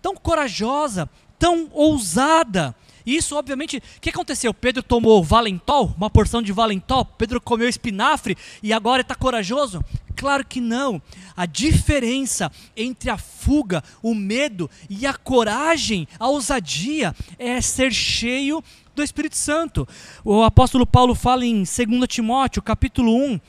tão 0.02 0.16
corajosa, 0.16 1.10
tão 1.38 1.70
ousada. 1.74 2.76
Isso, 3.06 3.38
obviamente, 3.38 3.78
o 3.78 4.02
que 4.02 4.10
aconteceu? 4.10 4.54
Pedro 4.54 4.84
tomou 4.84 5.24
valentol, 5.24 5.94
uma 5.96 6.10
porção 6.10 6.42
de 6.42 6.52
valentol, 6.52 7.06
Pedro 7.06 7.40
comeu 7.40 7.70
espinafre 7.70 8.38
e 8.62 8.74
agora 8.74 9.02
está 9.02 9.16
corajoso? 9.16 9.82
Claro 10.14 10.46
que 10.46 10.60
não. 10.60 11.02
A 11.36 11.46
diferença 11.46 12.52
entre 12.76 13.10
a 13.10 13.18
fuga, 13.18 13.82
o 14.04 14.14
medo 14.14 14.70
e 14.90 15.06
a 15.06 15.14
coragem, 15.14 16.06
a 16.20 16.28
ousadia, 16.28 17.16
é 17.40 17.62
ser 17.62 17.94
cheio 17.94 18.62
do 18.94 19.04
Espírito 19.04 19.38
Santo. 19.38 19.88
O 20.26 20.44
apóstolo 20.44 20.86
Paulo 20.86 21.16
fala 21.16 21.46
em 21.46 21.64
2 21.64 21.68
Timóteo, 22.10 22.62
capítulo 22.62 23.16
1, 23.16 23.40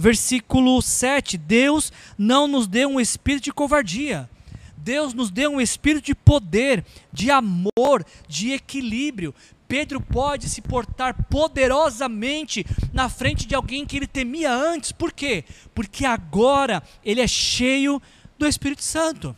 versículo 0.00 0.80
7, 0.80 1.36
Deus 1.36 1.92
não 2.16 2.48
nos 2.48 2.66
deu 2.66 2.88
um 2.88 2.98
espírito 2.98 3.44
de 3.44 3.52
covardia. 3.52 4.28
Deus 4.78 5.12
nos 5.12 5.30
deu 5.30 5.50
um 5.50 5.60
espírito 5.60 6.06
de 6.06 6.14
poder, 6.14 6.82
de 7.12 7.30
amor, 7.30 8.04
de 8.26 8.52
equilíbrio. 8.52 9.34
Pedro 9.68 10.00
pode 10.00 10.48
se 10.48 10.62
portar 10.62 11.14
poderosamente 11.24 12.64
na 12.94 13.10
frente 13.10 13.46
de 13.46 13.54
alguém 13.54 13.84
que 13.84 13.98
ele 13.98 14.06
temia 14.06 14.50
antes. 14.50 14.90
Por 14.90 15.12
quê? 15.12 15.44
Porque 15.74 16.06
agora 16.06 16.82
ele 17.04 17.20
é 17.20 17.28
cheio 17.28 18.00
do 18.38 18.46
Espírito 18.46 18.82
Santo. 18.82 19.36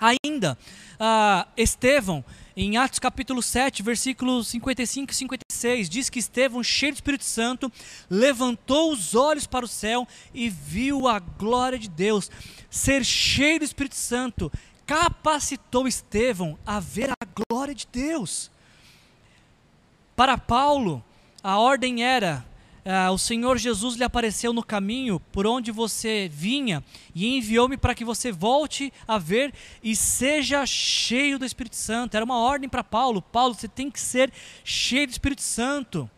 Ainda, 0.00 0.58
uh, 0.94 1.48
Estevão 1.56 2.24
em 2.56 2.76
Atos 2.76 3.00
capítulo 3.00 3.42
7, 3.42 3.82
versículos 3.82 4.48
55 4.48 5.10
e 5.10 5.14
56, 5.14 5.88
diz 5.88 6.08
que 6.08 6.20
Estevão, 6.20 6.62
cheio 6.62 6.92
do 6.92 6.96
Espírito 6.96 7.24
Santo, 7.24 7.72
levantou 8.08 8.92
os 8.92 9.14
olhos 9.14 9.46
para 9.46 9.64
o 9.64 9.68
céu 9.68 10.06
e 10.32 10.48
viu 10.48 11.08
a 11.08 11.18
glória 11.18 11.78
de 11.78 11.88
Deus. 11.88 12.30
Ser 12.70 13.04
cheio 13.04 13.58
do 13.58 13.64
Espírito 13.64 13.96
Santo 13.96 14.52
capacitou 14.86 15.88
Estevão 15.88 16.56
a 16.64 16.78
ver 16.78 17.10
a 17.10 17.44
glória 17.50 17.74
de 17.74 17.88
Deus. 17.90 18.50
Para 20.14 20.38
Paulo, 20.38 21.02
a 21.42 21.58
ordem 21.58 22.04
era 22.04 22.46
ah, 22.84 23.10
o 23.10 23.18
Senhor 23.18 23.56
Jesus 23.56 23.96
lhe 23.96 24.04
apareceu 24.04 24.52
no 24.52 24.62
caminho 24.62 25.18
por 25.32 25.46
onde 25.46 25.72
você 25.72 26.28
vinha 26.30 26.84
e 27.14 27.26
enviou-me 27.36 27.78
para 27.78 27.94
que 27.94 28.04
você 28.04 28.30
volte 28.30 28.92
a 29.08 29.16
ver 29.16 29.54
e 29.82 29.96
seja 29.96 30.66
cheio 30.66 31.38
do 31.38 31.46
Espírito 31.46 31.76
Santo. 31.76 32.14
Era 32.14 32.24
uma 32.24 32.38
ordem 32.38 32.68
para 32.68 32.84
Paulo: 32.84 33.22
Paulo, 33.22 33.54
você 33.54 33.68
tem 33.68 33.90
que 33.90 33.98
ser 33.98 34.30
cheio 34.62 35.06
do 35.06 35.10
Espírito 35.10 35.40
Santo. 35.40 36.10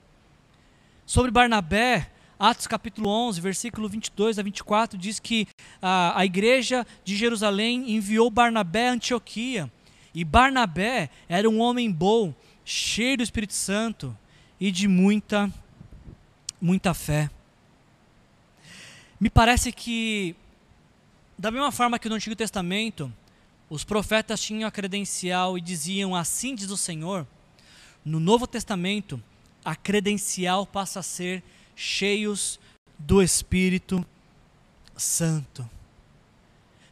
Sobre 1.05 1.31
Barnabé, 1.31 2.11
Atos 2.37 2.67
capítulo 2.67 3.09
11, 3.09 3.41
versículo 3.41 3.89
22 3.89 4.41
a 4.41 4.43
24, 4.43 4.99
diz 4.99 5.21
que 5.21 5.47
a, 5.81 6.19
a 6.19 6.27
igreja 6.27 6.85
de 7.05 7.17
Jerusalém 7.17 7.93
enviou 7.93 8.29
Barnabé 8.29 8.89
a 8.89 8.93
Antioquia. 8.93 9.71
E 10.13 10.25
Barnabé 10.25 11.11
era 11.29 11.49
um 11.49 11.61
homem 11.61 11.93
bom, 11.93 12.35
cheio 12.65 13.19
do 13.19 13.23
Espírito 13.23 13.55
Santo 13.55 14.17
e 14.59 14.73
de 14.73 14.89
muita 14.89 15.53
muita 16.61 16.95
fé. 16.95 17.31
Me 19.19 19.31
parece 19.31 19.73
que, 19.73 20.37
da 21.39 21.51
mesma 21.51 21.73
forma 21.73 21.99
que 21.99 22.09
no 22.09 22.15
Antigo 22.15 22.37
Testamento, 22.37 23.13
os 23.69 23.83
profetas 23.83 24.41
tinham 24.41 24.69
a 24.69 24.71
credencial 24.71 25.59
e 25.59 25.61
diziam 25.61 26.15
assim 26.15 26.55
diz 26.55 26.71
o 26.71 26.77
Senhor, 26.77 27.27
no 28.05 28.21
Novo 28.21 28.47
Testamento, 28.47 29.21
a 29.65 29.75
credencial 29.75 30.65
passa 30.65 31.01
a 31.01 31.03
ser 31.03 31.43
cheios 31.75 32.61
do 32.99 33.21
Espírito 33.21 34.07
Santo. 34.97 35.69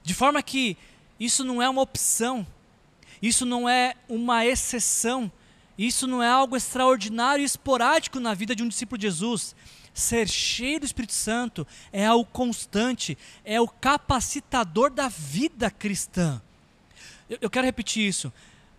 De 0.02 0.12
forma 0.12 0.42
que 0.42 0.76
isso 1.18 1.44
não 1.44 1.62
é 1.62 1.68
uma 1.68 1.82
opção, 1.82 2.46
isso 3.22 3.46
não 3.46 3.68
é 3.68 3.94
uma 4.08 4.44
exceção, 4.44 5.30
isso 5.76 6.06
não 6.06 6.22
é 6.22 6.28
algo 6.28 6.56
extraordinário 6.56 7.42
e 7.42 7.44
esporádico 7.44 8.20
na 8.20 8.34
vida 8.34 8.54
de 8.54 8.62
um 8.62 8.68
discípulo 8.68 8.98
de 8.98 9.06
Jesus. 9.06 9.54
Ser 9.92 10.28
cheio 10.28 10.80
do 10.80 10.86
Espírito 10.86 11.12
Santo 11.12 11.66
é 11.92 12.04
algo 12.04 12.28
constante, 12.32 13.16
é 13.44 13.60
o 13.60 13.68
capacitador 13.68 14.90
da 14.90 15.08
vida 15.08 15.70
cristã. 15.70 16.40
Eu, 17.28 17.38
eu 17.42 17.50
quero 17.50 17.66
repetir 17.66 18.06
isso. 18.06 18.32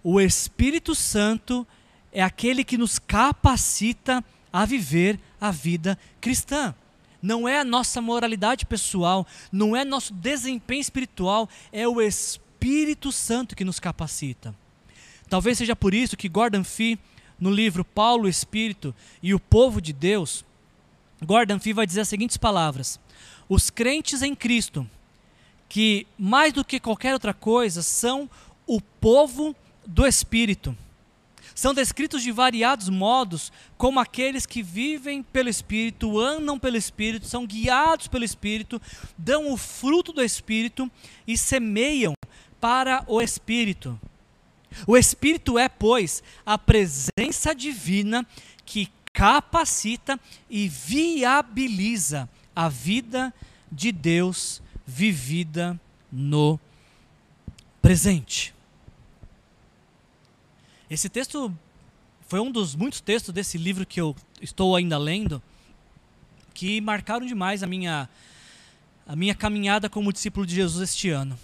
O 0.04 0.20
Espírito 0.20 0.94
Santo 0.94 1.66
é 2.12 2.22
aquele 2.22 2.64
que 2.64 2.78
nos 2.78 3.00
capacita 3.00 4.24
a 4.52 4.66
viver 4.66 5.20
a 5.40 5.52
vida 5.52 5.98
cristã. 6.22 6.74
Não 7.22 7.48
é 7.48 7.60
a 7.60 7.66
nossa 7.66 8.02
moralidade 8.02 8.66
pessoal, 8.66 9.26
não 9.52 9.76
é 9.76 9.84
nosso 9.84 10.14
desempenho 10.14 10.82
espiritual, 10.82 11.50
é 11.72 11.88
o 11.88 12.02
Espírito 12.02 13.12
Santo 13.12 13.56
que 13.56 13.66
nos 13.66 13.80
capacita. 13.80 14.56
Talvez 15.30 15.58
seja 15.58 15.76
por 15.76 15.94
isso 15.94 16.18
que 16.18 16.30
Gordon 16.30 16.64
Fee, 16.64 17.00
no 17.40 17.50
livro 17.50 17.84
Paulo, 17.84 18.26
o 18.26 18.30
Espírito 18.30 18.94
e 19.22 19.34
o 19.34 19.40
Povo 19.40 19.82
de 19.82 19.92
Deus, 19.92 20.46
Gordon 21.24 21.60
Fee 21.60 21.74
vai 21.74 21.88
dizer 21.88 22.02
as 22.02 22.10
seguintes 22.10 22.38
palavras: 22.38 23.00
Os 23.50 23.70
crentes 23.70 24.22
em 24.22 24.36
Cristo, 24.36 24.88
que 25.68 26.06
mais 26.18 26.54
do 26.54 26.64
que 26.64 26.80
qualquer 26.80 27.14
outra 27.14 27.34
coisa 27.34 27.82
são 27.82 28.30
o 28.68 28.80
povo 28.80 29.56
do 29.86 30.06
Espírito. 30.06 30.76
São 31.54 31.74
descritos 31.74 32.22
de 32.22 32.34
variados 32.34 32.90
modos 32.90 33.52
como 33.78 34.00
aqueles 34.00 34.46
que 34.46 34.62
vivem 34.62 35.24
pelo 35.24 35.48
Espírito, 35.48 36.20
andam 36.20 36.60
pelo 36.60 36.76
Espírito, 36.76 37.28
são 37.28 37.46
guiados 37.46 38.10
pelo 38.10 38.26
Espírito, 38.26 38.82
dão 39.18 39.52
o 39.52 39.56
fruto 39.56 40.12
do 40.12 40.22
Espírito 40.22 40.92
e 41.26 41.38
semeiam 41.38 42.14
para 42.60 43.06
o 43.08 43.22
Espírito. 43.22 43.98
O 44.88 44.98
Espírito 44.98 45.58
é, 45.58 45.70
pois, 45.70 46.24
a 46.46 46.58
presença 46.58 47.54
divina 47.56 48.26
que 48.66 48.90
capacita 49.14 50.20
e 50.50 50.68
viabiliza 50.68 52.30
a 52.56 52.68
vida 52.68 53.34
de 53.72 53.92
Deus 53.92 54.62
vivida 54.86 55.80
no 56.12 56.60
presente. 57.82 58.54
Esse 60.90 61.10
texto 61.10 61.56
foi 62.28 62.40
um 62.40 62.52
dos 62.52 62.76
muitos 62.76 63.02
textos 63.02 63.34
desse 63.34 63.58
livro 63.58 63.86
que 63.86 64.00
eu 64.00 64.16
estou 64.42 64.76
ainda 64.76 64.98
lendo 64.98 65.42
que 66.54 66.80
marcaram 66.82 67.26
demais 67.26 67.64
a 67.64 67.68
minha 67.68 68.10
a 69.08 69.16
minha 69.16 69.36
caminhada 69.36 69.88
como 69.88 70.12
discípulo 70.12 70.46
de 70.48 70.56
Jesus 70.56 70.90
este 70.90 71.10
ano. 71.10 71.38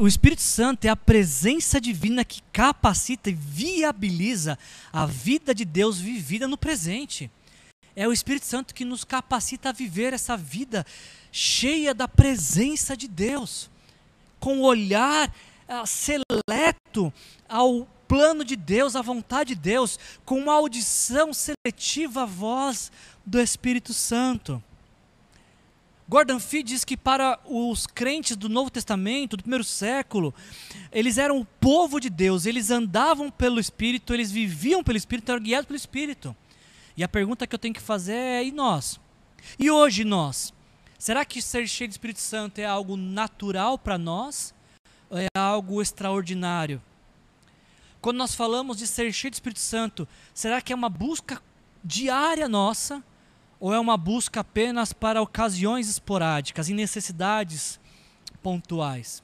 O 0.00 0.08
Espírito 0.08 0.42
Santo 0.42 0.86
é 0.86 0.88
a 0.88 0.96
presença 0.96 1.80
divina 1.80 2.24
que 2.24 2.42
capacita 2.52 3.30
e 3.30 3.34
viabiliza 3.34 4.58
a 4.92 5.06
vida 5.06 5.54
de 5.54 5.64
Deus 5.64 5.98
vivida 5.98 6.48
no 6.48 6.58
presente. 6.58 7.30
É 7.94 8.08
o 8.08 8.12
Espírito 8.12 8.44
Santo 8.44 8.74
que 8.74 8.84
nos 8.84 9.04
capacita 9.04 9.68
a 9.68 9.72
viver 9.72 10.12
essa 10.12 10.36
vida 10.36 10.84
cheia 11.30 11.94
da 11.94 12.08
presença 12.08 12.96
de 12.96 13.06
Deus, 13.06 13.70
com 14.40 14.58
o 14.58 14.64
olhar 14.64 15.28
uh, 15.68 15.86
seleto 15.86 17.12
ao 17.48 17.86
plano 18.08 18.44
de 18.44 18.56
Deus, 18.56 18.96
à 18.96 19.02
vontade 19.02 19.54
de 19.54 19.60
Deus, 19.60 19.98
com 20.24 20.38
uma 20.38 20.54
audição 20.54 21.32
seletiva 21.32 22.22
à 22.22 22.26
voz 22.26 22.90
do 23.24 23.40
Espírito 23.40 23.94
Santo. 23.94 24.62
Gordon 26.08 26.38
Fee 26.38 26.62
diz 26.62 26.84
que 26.84 26.96
para 26.96 27.38
os 27.44 27.86
crentes 27.86 28.36
do 28.36 28.48
Novo 28.48 28.70
Testamento, 28.70 29.36
do 29.36 29.42
primeiro 29.42 29.64
século, 29.64 30.32
eles 30.92 31.18
eram 31.18 31.40
o 31.40 31.44
povo 31.44 31.98
de 31.98 32.08
Deus, 32.08 32.46
eles 32.46 32.70
andavam 32.70 33.28
pelo 33.28 33.58
Espírito, 33.58 34.14
eles 34.14 34.30
viviam 34.30 34.84
pelo 34.84 34.96
Espírito, 34.96 35.32
eram 35.32 35.42
guiados 35.42 35.66
pelo 35.66 35.76
Espírito. 35.76 36.36
E 36.96 37.02
a 37.02 37.08
pergunta 37.08 37.46
que 37.46 37.54
eu 37.54 37.58
tenho 37.58 37.74
que 37.74 37.80
fazer 37.80 38.14
é: 38.14 38.44
e 38.44 38.52
nós? 38.52 39.00
E 39.58 39.68
hoje 39.68 40.04
nós? 40.04 40.54
Será 40.98 41.24
que 41.24 41.42
ser 41.42 41.68
cheio 41.68 41.88
do 41.88 41.92
Espírito 41.92 42.20
Santo 42.20 42.58
é 42.60 42.64
algo 42.64 42.96
natural 42.96 43.76
para 43.76 43.98
nós? 43.98 44.54
Ou 45.10 45.18
é 45.18 45.26
algo 45.36 45.82
extraordinário? 45.82 46.80
Quando 48.00 48.16
nós 48.16 48.34
falamos 48.34 48.78
de 48.78 48.86
ser 48.86 49.12
cheio 49.12 49.32
do 49.32 49.34
Espírito 49.34 49.60
Santo, 49.60 50.06
será 50.32 50.60
que 50.60 50.72
é 50.72 50.76
uma 50.76 50.88
busca 50.88 51.42
diária 51.84 52.48
nossa? 52.48 53.02
Ou 53.58 53.72
é 53.72 53.80
uma 53.80 53.96
busca 53.96 54.40
apenas 54.40 54.92
para 54.92 55.22
ocasiões 55.22 55.88
esporádicas 55.88 56.68
e 56.68 56.74
necessidades 56.74 57.80
pontuais? 58.42 59.22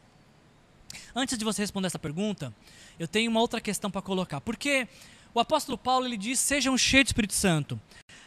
Antes 1.14 1.37
de 1.37 1.45
você 1.45 1.62
responder 1.62 1.87
essa 1.87 1.99
pergunta, 1.99 2.55
eu 2.99 3.07
tenho 3.07 3.30
uma 3.30 3.41
outra 3.41 3.61
questão 3.61 3.91
para 3.91 4.03
colocar. 4.03 4.41
Porque 4.41 4.89
o 5.35 5.41
apóstolo 5.41 5.76
Paulo 5.76 6.07
ele 6.07 6.16
diz: 6.16 6.39
sejam 6.39 6.76
cheios 6.76 7.05
do 7.05 7.09
Espírito 7.09 7.35
Santo. 7.35 7.80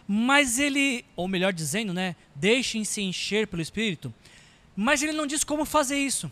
Mas 0.07 0.59
ele, 0.59 1.03
ou 1.15 1.27
melhor 1.27 1.51
dizendo, 1.51 1.93
né, 1.93 2.15
deixem-se 2.35 3.01
encher 3.01 3.47
pelo 3.47 3.61
Espírito. 3.61 4.13
Mas 4.75 5.01
ele 5.01 5.13
não 5.13 5.25
diz 5.25 5.43
como 5.43 5.65
fazer 5.65 5.97
isso. 5.97 6.31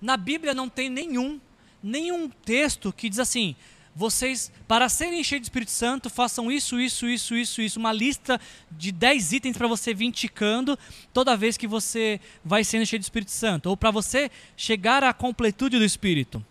Na 0.00 0.16
Bíblia 0.16 0.54
não 0.54 0.68
tem 0.68 0.88
nenhum, 0.88 1.40
nenhum 1.82 2.28
texto 2.28 2.92
que 2.92 3.08
diz 3.08 3.18
assim: 3.18 3.56
vocês, 3.98 4.52
para 4.68 4.88
serem 4.88 5.24
cheios 5.24 5.42
do 5.42 5.46
Espírito 5.46 5.72
Santo, 5.72 6.08
façam 6.08 6.52
isso, 6.52 6.78
isso, 6.78 7.08
isso, 7.08 7.34
isso, 7.34 7.60
isso. 7.60 7.80
Uma 7.80 7.92
lista 7.92 8.40
de 8.70 8.92
10 8.92 9.32
itens 9.32 9.56
para 9.56 9.66
você 9.66 9.92
vir 9.92 10.12
ticando 10.12 10.78
toda 11.12 11.36
vez 11.36 11.56
que 11.56 11.66
você 11.66 12.20
vai 12.44 12.62
sendo 12.62 12.86
cheio 12.86 13.00
do 13.00 13.02
Espírito 13.02 13.32
Santo. 13.32 13.68
Ou 13.68 13.76
para 13.76 13.90
você 13.90 14.30
chegar 14.56 15.02
à 15.02 15.12
completude 15.12 15.78
do 15.78 15.84
Espírito. 15.84 16.44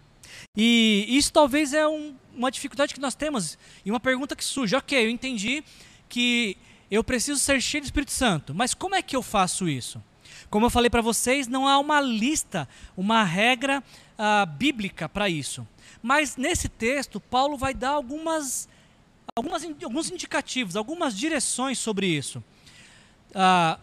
E 0.58 1.06
isso 1.08 1.32
talvez 1.32 1.74
é 1.74 1.88
um, 1.88 2.14
uma 2.36 2.52
dificuldade 2.52 2.94
que 2.94 3.00
nós 3.00 3.16
temos. 3.16 3.58
E 3.86 3.90
uma 3.90 4.00
pergunta 4.00 4.36
que 4.36 4.44
surge. 4.44 4.76
Ok, 4.76 5.06
eu 5.06 5.10
entendi 5.10 5.64
que 6.10 6.58
eu 6.92 7.02
preciso 7.02 7.40
ser 7.40 7.62
cheio 7.62 7.82
do 7.82 7.86
Espírito 7.86 8.12
Santo. 8.12 8.54
Mas 8.54 8.74
como 8.74 8.94
é 8.94 9.02
que 9.02 9.16
eu 9.16 9.24
faço 9.24 9.70
isso? 9.70 10.04
Como 10.50 10.66
eu 10.66 10.70
falei 10.70 10.90
para 10.90 11.02
vocês, 11.02 11.48
não 11.48 11.66
há 11.66 11.80
uma 11.80 12.02
lista, 12.02 12.68
uma 12.98 13.24
regra 13.24 13.82
uh, 14.20 14.46
bíblica 14.46 15.08
para 15.08 15.30
isso. 15.30 15.66
Mas 16.02 16.38
nesse 16.38 16.70
texto, 16.70 17.20
Paulo 17.20 17.58
vai 17.58 17.74
dar 17.74 17.92
algumas, 17.92 18.68
algumas, 19.36 19.64
alguns 19.84 20.12
indicativos, 20.12 20.76
algumas 20.76 21.18
direções 21.18 21.80
sobre 21.80 22.08
isso. 22.08 22.44
Ah, 23.34 23.80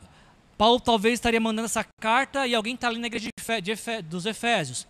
Paulo 0.57 0.81
talvez 0.81 1.15
estaria 1.15 1.41
mandando 1.41 1.67
essa 1.67 1.85
carta 2.01 2.47
e 2.47 2.55
alguém 2.55 2.75
está 2.75 2.89
ali 2.89 2.99
na 2.99 3.07
igreja 3.07 3.29
de 3.29 3.61
de 3.63 4.03
dos 4.03 4.27
Efésios. 4.27 4.87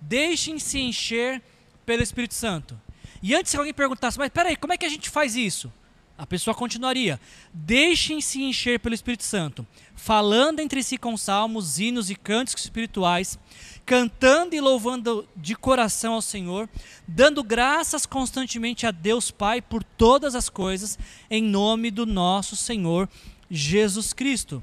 Deixem-se 0.00 0.78
encher 0.80 1.42
pelo 1.84 2.02
Espírito 2.02 2.34
Santo. 2.34 2.80
E 3.22 3.34
antes 3.34 3.52
que 3.52 3.56
alguém 3.56 3.74
perguntasse, 3.74 4.18
mas 4.18 4.30
peraí, 4.30 4.56
como 4.56 4.72
é 4.72 4.76
que 4.76 4.86
a 4.86 4.88
gente 4.88 5.08
faz 5.08 5.36
isso? 5.36 5.72
A 6.18 6.26
pessoa 6.26 6.54
continuaria: 6.54 7.20
Deixem-se 7.52 8.42
encher 8.42 8.80
pelo 8.80 8.94
Espírito 8.94 9.24
Santo, 9.24 9.66
falando 9.94 10.60
entre 10.60 10.82
si 10.82 10.98
com 10.98 11.16
salmos, 11.16 11.78
hinos 11.78 12.10
e 12.10 12.14
cânticos 12.14 12.64
espirituais, 12.64 13.38
cantando 13.84 14.54
e 14.54 14.60
louvando 14.60 15.28
de 15.36 15.54
coração 15.54 16.14
ao 16.14 16.22
Senhor, 16.22 16.68
dando 17.06 17.42
graças 17.42 18.06
constantemente 18.06 18.86
a 18.86 18.90
Deus 18.90 19.30
Pai 19.30 19.60
por 19.60 19.82
todas 19.82 20.34
as 20.34 20.48
coisas, 20.48 20.98
em 21.30 21.42
nome 21.42 21.90
do 21.90 22.06
nosso 22.06 22.56
Senhor 22.56 23.08
Jesus 23.50 24.12
Cristo. 24.12 24.62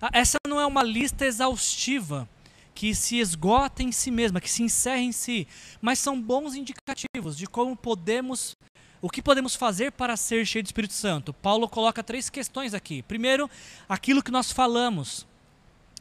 Ah, 0.00 0.10
essa 0.12 0.38
não 0.46 0.60
é 0.60 0.66
uma 0.66 0.82
lista 0.82 1.24
exaustiva 1.24 2.28
que 2.74 2.94
se 2.94 3.18
esgota 3.18 3.82
em 3.82 3.90
si 3.90 4.10
mesma, 4.10 4.40
que 4.40 4.50
se 4.50 4.62
encerra 4.62 5.00
em 5.00 5.12
si, 5.12 5.48
mas 5.80 5.98
são 5.98 6.20
bons 6.20 6.54
indicativos 6.54 7.36
de 7.36 7.46
como 7.46 7.76
podemos 7.76 8.56
o 9.00 9.08
que 9.08 9.22
podemos 9.22 9.54
fazer 9.54 9.92
para 9.92 10.16
ser 10.16 10.44
cheio 10.44 10.62
do 10.62 10.66
Espírito 10.66 10.92
Santo? 10.92 11.32
Paulo 11.32 11.68
coloca 11.68 12.02
três 12.02 12.28
questões 12.28 12.74
aqui. 12.74 13.02
Primeiro, 13.02 13.48
aquilo 13.88 14.22
que 14.22 14.30
nós 14.30 14.50
falamos 14.50 15.24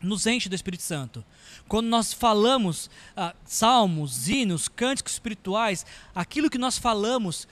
nos 0.02 0.28
enche 0.28 0.50
do 0.50 0.56
Espírito 0.56 0.84
Santo. 0.84 1.24
Quando 1.68 1.88
nós 1.88 2.14
falamos 2.14 2.90
ah, 3.16 3.36
salmos, 3.46 4.28
hinos, 4.30 4.68
cânticos 4.68 5.14
espirituais, 5.14 5.86
aquilo 6.14 6.50
que 6.50 6.58
nós 6.58 6.78
falamos 6.78 7.48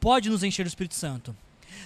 pode 0.00 0.28
nos 0.28 0.42
encher 0.42 0.64
do 0.64 0.68
Espírito 0.68 0.94
Santo. 0.94 1.36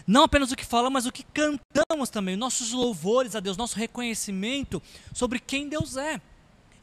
Não 0.07 0.25
apenas 0.25 0.51
o 0.51 0.57
que 0.57 0.65
falamos, 0.65 0.93
mas 0.93 1.07
o 1.07 1.13
que 1.13 1.25
cantamos 1.25 2.11
também, 2.11 2.37
nossos 2.37 2.73
louvores 2.73 3.35
a 3.35 3.41
Deus, 3.41 3.57
nosso 3.57 3.77
reconhecimento 3.77 4.83
sobre 5.13 5.39
quem 5.39 5.69
Deus 5.69 5.97
é. 5.97 6.21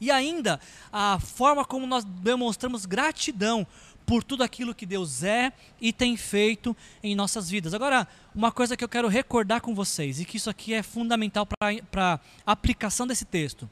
E 0.00 0.10
ainda 0.10 0.60
a 0.92 1.18
forma 1.18 1.64
como 1.64 1.86
nós 1.86 2.04
demonstramos 2.04 2.86
gratidão 2.86 3.66
por 4.08 4.24
tudo 4.24 4.42
aquilo 4.42 4.74
que 4.74 4.86
Deus 4.86 5.22
é 5.22 5.52
e 5.78 5.92
tem 5.92 6.16
feito 6.16 6.74
em 7.02 7.14
nossas 7.14 7.50
vidas. 7.50 7.74
Agora, 7.74 8.08
uma 8.34 8.50
coisa 8.50 8.74
que 8.74 8.82
eu 8.82 8.88
quero 8.88 9.06
recordar 9.06 9.60
com 9.60 9.74
vocês, 9.74 10.18
e 10.18 10.24
que 10.24 10.38
isso 10.38 10.48
aqui 10.48 10.72
é 10.72 10.82
fundamental 10.82 11.46
para 11.46 12.18
a 12.46 12.52
aplicação 12.52 13.06
desse 13.06 13.26
texto. 13.26 13.68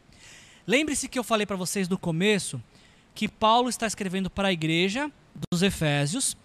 Lembre-se 0.66 1.09
que 1.09 1.18
eu 1.18 1.24
falei 1.24 1.47
para 1.47 1.57
vocês 1.57 1.89
no 1.89 1.97
começo 1.97 2.62
que 3.14 3.26
Paulo 3.26 3.70
está 3.70 3.87
escrevendo 3.87 4.28
para 4.28 4.49
a 4.49 4.53
igreja 4.53 5.11
dos 5.51 5.62
Efésios, 5.62 6.37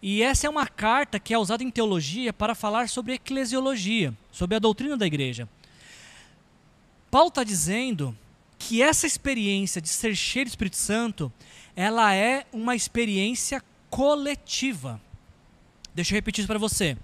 e 0.00 0.22
essa 0.22 0.46
é 0.46 0.50
uma 0.50 0.66
carta 0.66 1.20
que 1.20 1.34
é 1.34 1.38
usada 1.38 1.62
em 1.62 1.70
teologia 1.70 2.32
para 2.32 2.54
falar 2.54 2.88
sobre 2.88 3.12
eclesiologia, 3.12 4.14
sobre 4.32 4.56
a 4.56 4.58
doutrina 4.58 4.96
da 4.96 5.06
igreja. 5.06 5.46
Paulo 7.10 7.28
está 7.28 7.44
dizendo 7.44 8.16
que 8.58 8.80
essa 8.80 9.06
experiência 9.06 9.78
de 9.78 9.88
ser 9.88 10.16
cheio 10.16 10.46
do 10.46 10.48
Espírito 10.48 10.76
Santo 10.76 11.30
ela 11.74 12.14
é 12.14 12.46
uma 12.52 12.74
experiência 12.74 13.62
coletiva. 13.88 15.00
Deixa 15.94 16.12
eu 16.12 16.16
repetir 16.16 16.42
isso 16.42 16.48
para 16.48 16.58
você. 16.58 16.96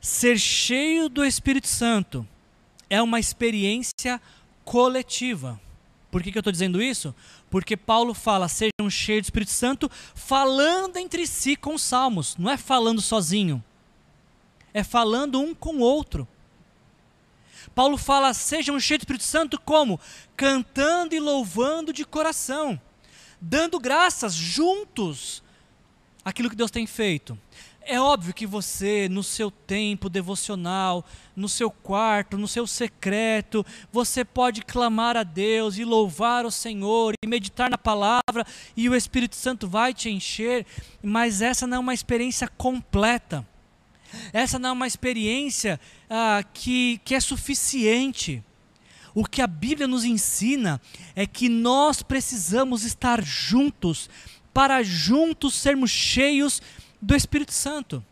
Ser 0.00 0.38
cheio 0.38 1.08
do 1.08 1.24
Espírito 1.24 1.68
Santo 1.68 2.26
é 2.90 3.00
uma 3.00 3.20
experiência 3.20 4.20
coletiva. 4.64 5.60
Por 6.10 6.22
que, 6.22 6.30
que 6.30 6.38
eu 6.38 6.40
estou 6.40 6.52
dizendo 6.52 6.82
isso? 6.82 7.14
Porque 7.50 7.76
Paulo 7.76 8.12
fala, 8.12 8.48
sejam 8.48 8.90
cheios 8.90 9.22
do 9.22 9.26
Espírito 9.26 9.50
Santo, 9.50 9.90
falando 10.14 10.96
entre 10.96 11.26
si 11.26 11.56
com 11.56 11.78
salmos. 11.78 12.36
Não 12.36 12.50
é 12.50 12.56
falando 12.56 13.00
sozinho. 13.00 13.62
É 14.74 14.82
falando 14.82 15.40
um 15.40 15.54
com 15.54 15.76
o 15.76 15.80
outro. 15.80 16.26
Paulo 17.74 17.96
fala, 17.96 18.34
sejam 18.34 18.78
cheios 18.78 18.98
do 18.98 19.02
Espírito 19.02 19.24
Santo 19.24 19.58
como? 19.60 19.98
Cantando 20.36 21.14
e 21.14 21.20
louvando 21.20 21.92
de 21.92 22.04
coração 22.04 22.78
dando 23.42 23.80
graças 23.80 24.34
juntos 24.34 25.42
aquilo 26.24 26.48
que 26.48 26.54
Deus 26.54 26.70
tem 26.70 26.86
feito. 26.86 27.36
É 27.84 28.00
óbvio 28.00 28.32
que 28.32 28.46
você, 28.46 29.08
no 29.08 29.24
seu 29.24 29.50
tempo 29.50 30.08
devocional, 30.08 31.04
no 31.34 31.48
seu 31.48 31.68
quarto, 31.68 32.38
no 32.38 32.46
seu 32.46 32.64
secreto, 32.64 33.66
você 33.90 34.24
pode 34.24 34.62
clamar 34.62 35.16
a 35.16 35.24
Deus 35.24 35.76
e 35.76 35.84
louvar 35.84 36.46
o 36.46 36.50
Senhor 36.50 37.14
e 37.20 37.26
meditar 37.26 37.68
na 37.68 37.76
palavra 37.76 38.46
e 38.76 38.88
o 38.88 38.94
Espírito 38.94 39.34
Santo 39.34 39.66
vai 39.66 39.92
te 39.92 40.08
encher, 40.08 40.64
mas 41.02 41.42
essa 41.42 41.66
não 41.66 41.78
é 41.78 41.80
uma 41.80 41.94
experiência 41.94 42.46
completa. 42.46 43.44
Essa 44.32 44.60
não 44.60 44.68
é 44.68 44.72
uma 44.72 44.86
experiência 44.86 45.80
ah, 46.08 46.44
que, 46.54 47.00
que 47.04 47.16
é 47.16 47.20
suficiente. 47.20 48.44
O 49.14 49.24
que 49.24 49.42
a 49.42 49.46
Bíblia 49.46 49.86
nos 49.86 50.04
ensina 50.04 50.80
é 51.14 51.26
que 51.26 51.48
nós 51.48 52.02
precisamos 52.02 52.84
estar 52.84 53.22
juntos 53.22 54.08
para 54.52 54.82
juntos 54.82 55.54
sermos 55.54 55.90
cheios 55.90 56.60
do 57.00 57.14
Espírito 57.14 57.52
Santo. 57.52 58.04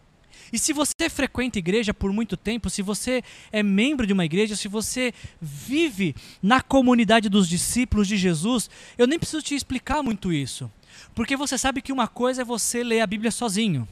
E 0.53 0.59
se 0.59 0.72
você 0.72 1.09
frequenta 1.09 1.59
igreja 1.59 1.94
por 1.94 2.12
muito 2.12 2.36
tempo, 2.36 2.68
se 2.68 2.82
você 2.82 3.22
é 3.53 3.62
membro 3.62 4.07
de 4.07 4.12
uma 4.12 4.24
igreja, 4.24 4.57
se 4.57 4.66
você 4.66 5.14
vive 5.40 6.14
na 6.42 6.61
comunidade 6.61 7.28
dos 7.28 7.48
discípulos 7.48 8.09
de 8.09 8.16
Jesus, 8.16 8.68
eu 8.98 9.07
nem 9.07 9.18
preciso 9.18 9.42
te 9.42 9.55
explicar 9.55 10.03
muito 10.03 10.32
isso. 10.32 10.70
Porque 11.14 11.36
você 11.36 11.57
sabe 11.57 11.80
que 11.80 11.92
uma 11.92 12.09
coisa 12.09 12.42
é 12.42 12.44
você 12.44 12.82
ler 12.82 13.01
a 13.01 13.07
Bíblia 13.07 13.30
sozinho. 13.30 13.86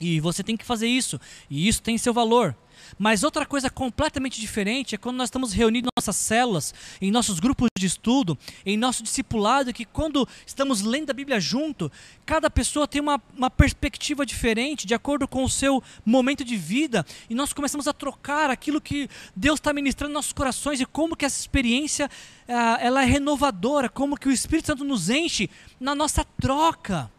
E 0.00 0.20
você 0.20 0.42
tem 0.42 0.56
que 0.56 0.64
fazer 0.64 0.88
isso, 0.88 1.20
e 1.48 1.68
isso 1.68 1.82
tem 1.82 1.96
seu 1.98 2.12
valor. 2.12 2.56
Mas 2.98 3.22
outra 3.22 3.44
coisa 3.44 3.68
completamente 3.70 4.40
diferente 4.40 4.94
é 4.94 4.98
quando 4.98 5.16
nós 5.16 5.28
estamos 5.28 5.52
reunidos 5.52 5.88
em 5.88 6.00
nossas 6.00 6.16
células, 6.16 6.74
em 7.00 7.10
nossos 7.10 7.40
grupos 7.40 7.68
de 7.78 7.86
estudo, 7.86 8.38
em 8.64 8.76
nosso 8.76 9.02
discipulado, 9.02 9.72
que 9.72 9.84
quando 9.84 10.26
estamos 10.46 10.82
lendo 10.82 11.10
a 11.10 11.14
Bíblia 11.14 11.40
junto, 11.40 11.90
cada 12.24 12.48
pessoa 12.48 12.86
tem 12.86 13.00
uma, 13.00 13.20
uma 13.36 13.50
perspectiva 13.50 14.24
diferente, 14.24 14.86
de 14.86 14.94
acordo 14.94 15.26
com 15.26 15.44
o 15.44 15.48
seu 15.48 15.82
momento 16.04 16.44
de 16.44 16.56
vida, 16.56 17.04
e 17.28 17.34
nós 17.34 17.52
começamos 17.52 17.88
a 17.88 17.92
trocar 17.92 18.50
aquilo 18.50 18.80
que 18.80 19.08
Deus 19.34 19.58
está 19.58 19.72
ministrando 19.72 20.12
em 20.12 20.14
nossos 20.14 20.32
corações 20.32 20.80
e 20.80 20.86
como 20.86 21.16
que 21.16 21.24
essa 21.24 21.40
experiência 21.40 22.10
ah, 22.48 22.78
ela 22.80 23.02
é 23.02 23.06
renovadora, 23.06 23.88
como 23.88 24.16
que 24.16 24.28
o 24.28 24.32
Espírito 24.32 24.66
Santo 24.66 24.84
nos 24.84 25.10
enche 25.10 25.48
na 25.80 25.94
nossa 25.94 26.24
troca. 26.40 27.10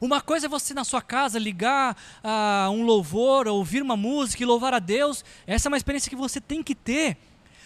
Uma 0.00 0.20
coisa 0.20 0.46
é 0.46 0.48
você 0.48 0.72
na 0.72 0.84
sua 0.84 1.02
casa 1.02 1.38
ligar 1.38 1.96
uh, 2.22 2.70
um 2.70 2.84
louvor, 2.84 3.48
ouvir 3.48 3.82
uma 3.82 3.96
música 3.96 4.42
e 4.42 4.46
louvar 4.46 4.72
a 4.72 4.78
Deus. 4.78 5.24
Essa 5.46 5.68
é 5.68 5.70
uma 5.70 5.76
experiência 5.76 6.08
que 6.08 6.16
você 6.16 6.40
tem 6.40 6.62
que 6.62 6.74
ter. 6.74 7.16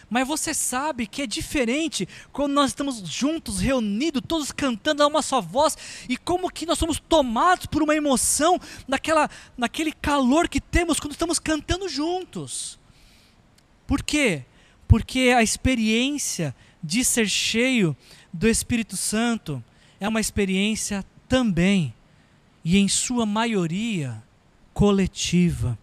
Mas 0.09 0.27
você 0.27 0.53
sabe 0.53 1.07
que 1.07 1.23
é 1.23 1.27
diferente 1.27 2.09
quando 2.33 2.53
nós 2.53 2.71
estamos 2.71 2.99
juntos, 2.99 3.61
reunidos, 3.61 4.23
todos 4.27 4.51
cantando 4.53 5.03
a 5.03 5.07
uma 5.07 5.23
só 5.23 5.41
voz, 5.41 5.77
e 6.09 6.17
como 6.17 6.51
que 6.51 6.67
nós 6.67 6.79
somos 6.79 6.99
tomados 6.99 7.67
por 7.67 7.83
uma 7.83 7.97
emoção 7.97 8.59
naquela, 8.87 9.31
naquele 9.57 9.93
calor 9.93 10.49
que 10.49 10.61
temos 10.61 11.01
quando 11.01 11.13
estamos 11.13 11.39
cantando 11.39 11.89
juntos. 11.89 12.79
Por 13.87 14.03
quê? 14.03 14.45
Porque 14.87 15.35
a 15.35 15.43
experiência 15.43 16.55
de 16.83 17.05
ser 17.05 17.29
cheio 17.29 17.97
do 18.33 18.49
Espírito 18.49 18.97
Santo 18.97 19.65
é 19.99 20.07
uma 20.07 20.21
experiência 20.21 21.05
também 21.27 21.95
e 22.65 22.79
em 22.79 22.89
sua 22.89 23.27
maioria 23.27 24.23
coletiva, 24.73 25.79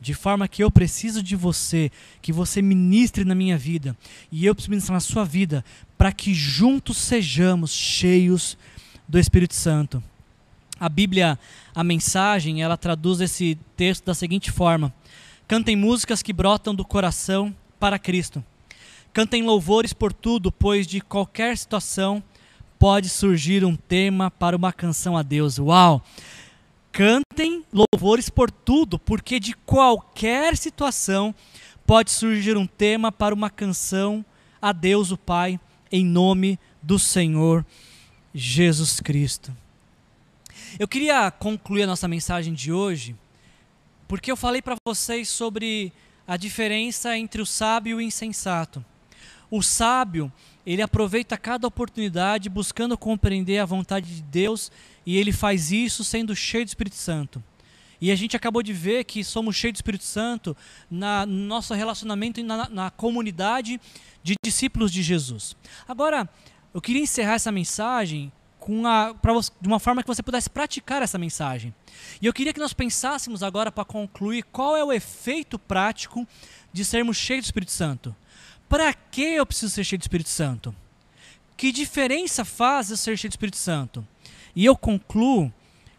de 0.00 0.14
forma 0.14 0.48
que 0.48 0.62
eu 0.64 0.70
preciso 0.70 1.22
de 1.22 1.36
você, 1.36 1.90
que 2.22 2.32
você 2.32 2.62
ministre 2.62 3.24
na 3.24 3.34
minha 3.34 3.58
vida 3.58 3.96
e 4.32 4.46
eu 4.46 4.54
preciso 4.54 4.70
ministrar 4.70 4.96
na 4.96 5.00
sua 5.00 5.24
vida, 5.24 5.64
para 5.98 6.12
que 6.12 6.32
juntos 6.32 6.96
sejamos 6.96 7.72
cheios 7.72 8.56
do 9.06 9.18
Espírito 9.18 9.54
Santo. 9.54 10.02
A 10.78 10.88
Bíblia, 10.88 11.38
a 11.74 11.84
mensagem, 11.84 12.62
ela 12.62 12.76
traduz 12.76 13.20
esse 13.20 13.58
texto 13.76 14.06
da 14.06 14.14
seguinte 14.14 14.50
forma: 14.50 14.94
Cantem 15.46 15.76
músicas 15.76 16.22
que 16.22 16.32
brotam 16.32 16.74
do 16.74 16.84
coração 16.84 17.54
para 17.78 17.98
Cristo. 17.98 18.42
Cantem 19.12 19.42
louvores 19.42 19.92
por 19.92 20.12
tudo, 20.12 20.50
pois 20.50 20.86
de 20.86 21.00
qualquer 21.00 21.58
situação 21.58 22.22
pode 22.80 23.10
surgir 23.10 23.62
um 23.62 23.76
tema 23.76 24.30
para 24.30 24.56
uma 24.56 24.72
canção 24.72 25.14
a 25.14 25.22
Deus. 25.22 25.58
Uau! 25.58 26.02
Cantem 26.90 27.62
louvores 27.70 28.30
por 28.30 28.50
tudo, 28.50 28.98
porque 28.98 29.38
de 29.38 29.52
qualquer 29.52 30.56
situação 30.56 31.34
pode 31.86 32.10
surgir 32.10 32.56
um 32.56 32.66
tema 32.66 33.12
para 33.12 33.34
uma 33.34 33.50
canção 33.50 34.24
a 34.62 34.72
Deus 34.72 35.12
o 35.12 35.18
Pai, 35.18 35.60
em 35.92 36.06
nome 36.06 36.58
do 36.82 36.98
Senhor 36.98 37.66
Jesus 38.34 38.98
Cristo. 38.98 39.54
Eu 40.78 40.88
queria 40.88 41.30
concluir 41.30 41.82
a 41.82 41.86
nossa 41.86 42.08
mensagem 42.08 42.54
de 42.54 42.72
hoje, 42.72 43.14
porque 44.08 44.32
eu 44.32 44.36
falei 44.36 44.62
para 44.62 44.76
vocês 44.88 45.28
sobre 45.28 45.92
a 46.26 46.38
diferença 46.38 47.14
entre 47.18 47.42
o 47.42 47.46
sábio 47.46 47.90
e 47.90 47.94
o 47.96 48.00
insensato. 48.00 48.82
O 49.50 49.62
sábio 49.62 50.32
ele 50.66 50.82
aproveita 50.82 51.36
cada 51.36 51.66
oportunidade 51.66 52.48
buscando 52.48 52.96
compreender 52.96 53.58
a 53.58 53.64
vontade 53.64 54.14
de 54.14 54.22
Deus 54.22 54.70
e 55.06 55.16
ele 55.16 55.32
faz 55.32 55.72
isso 55.72 56.04
sendo 56.04 56.34
cheio 56.36 56.64
do 56.64 56.68
Espírito 56.68 56.96
Santo. 56.96 57.42
E 58.00 58.10
a 58.10 58.16
gente 58.16 58.36
acabou 58.36 58.62
de 58.62 58.72
ver 58.72 59.04
que 59.04 59.22
somos 59.22 59.56
cheios 59.56 59.74
do 59.74 59.76
Espírito 59.76 60.04
Santo 60.04 60.56
na, 60.90 61.26
no 61.26 61.46
nosso 61.46 61.74
relacionamento 61.74 62.42
na, 62.42 62.68
na 62.68 62.90
comunidade 62.90 63.80
de 64.22 64.34
discípulos 64.42 64.90
de 64.90 65.02
Jesus. 65.02 65.54
Agora, 65.86 66.28
eu 66.72 66.80
queria 66.80 67.02
encerrar 67.02 67.34
essa 67.34 67.52
mensagem 67.52 68.32
com 68.58 68.86
a, 68.86 69.14
de 69.60 69.68
uma 69.68 69.80
forma 69.80 70.02
que 70.02 70.06
você 70.06 70.22
pudesse 70.22 70.48
praticar 70.48 71.02
essa 71.02 71.18
mensagem. 71.18 71.74
E 72.20 72.26
eu 72.26 72.32
queria 72.32 72.52
que 72.52 72.60
nós 72.60 72.72
pensássemos 72.72 73.42
agora 73.42 73.72
para 73.72 73.84
concluir 73.84 74.44
qual 74.44 74.76
é 74.76 74.84
o 74.84 74.92
efeito 74.92 75.58
prático 75.58 76.26
de 76.72 76.84
sermos 76.84 77.16
cheios 77.16 77.44
do 77.44 77.46
Espírito 77.46 77.72
Santo. 77.72 78.14
Para 78.70 78.94
que 78.94 79.22
eu 79.22 79.44
preciso 79.44 79.74
ser 79.74 79.82
cheio 79.82 79.98
do 79.98 80.02
Espírito 80.02 80.28
Santo? 80.28 80.72
Que 81.56 81.72
diferença 81.72 82.44
faz 82.44 82.88
eu 82.88 82.96
ser 82.96 83.18
cheio 83.18 83.28
do 83.28 83.32
Espírito 83.32 83.56
Santo? 83.56 84.06
E 84.54 84.64
eu 84.64 84.76
concluo 84.76 85.52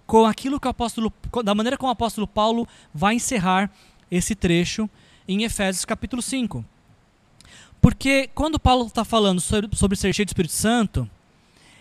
com 0.07 0.25
aquilo 0.25 0.57
que 0.57 0.67
o 0.67 0.69
apóstolo, 0.69 1.11
da 1.43 1.53
maneira 1.53 1.77
como 1.77 1.89
o 1.89 1.91
apóstolo 1.91 2.25
Paulo 2.25 2.65
vai 2.93 3.15
encerrar 3.15 3.69
esse 4.09 4.35
trecho 4.35 4.89
em 5.27 5.43
Efésios 5.43 5.83
capítulo 5.83 6.21
5. 6.21 6.63
Porque 7.81 8.29
quando 8.33 8.57
Paulo 8.57 8.87
está 8.87 9.03
falando 9.03 9.41
sobre, 9.41 9.75
sobre 9.75 9.97
ser 9.97 10.13
cheio 10.13 10.25
do 10.25 10.29
Espírito 10.29 10.53
Santo, 10.53 11.09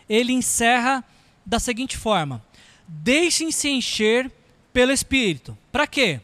ele 0.09 0.33
encerra 0.33 1.05
da 1.47 1.61
seguinte 1.61 1.97
forma: 1.97 2.45
Deixem-se 2.89 3.69
encher 3.69 4.29
pelo 4.73 4.91
Espírito. 4.91 5.57
Para 5.71 5.87
quê? 5.87 6.21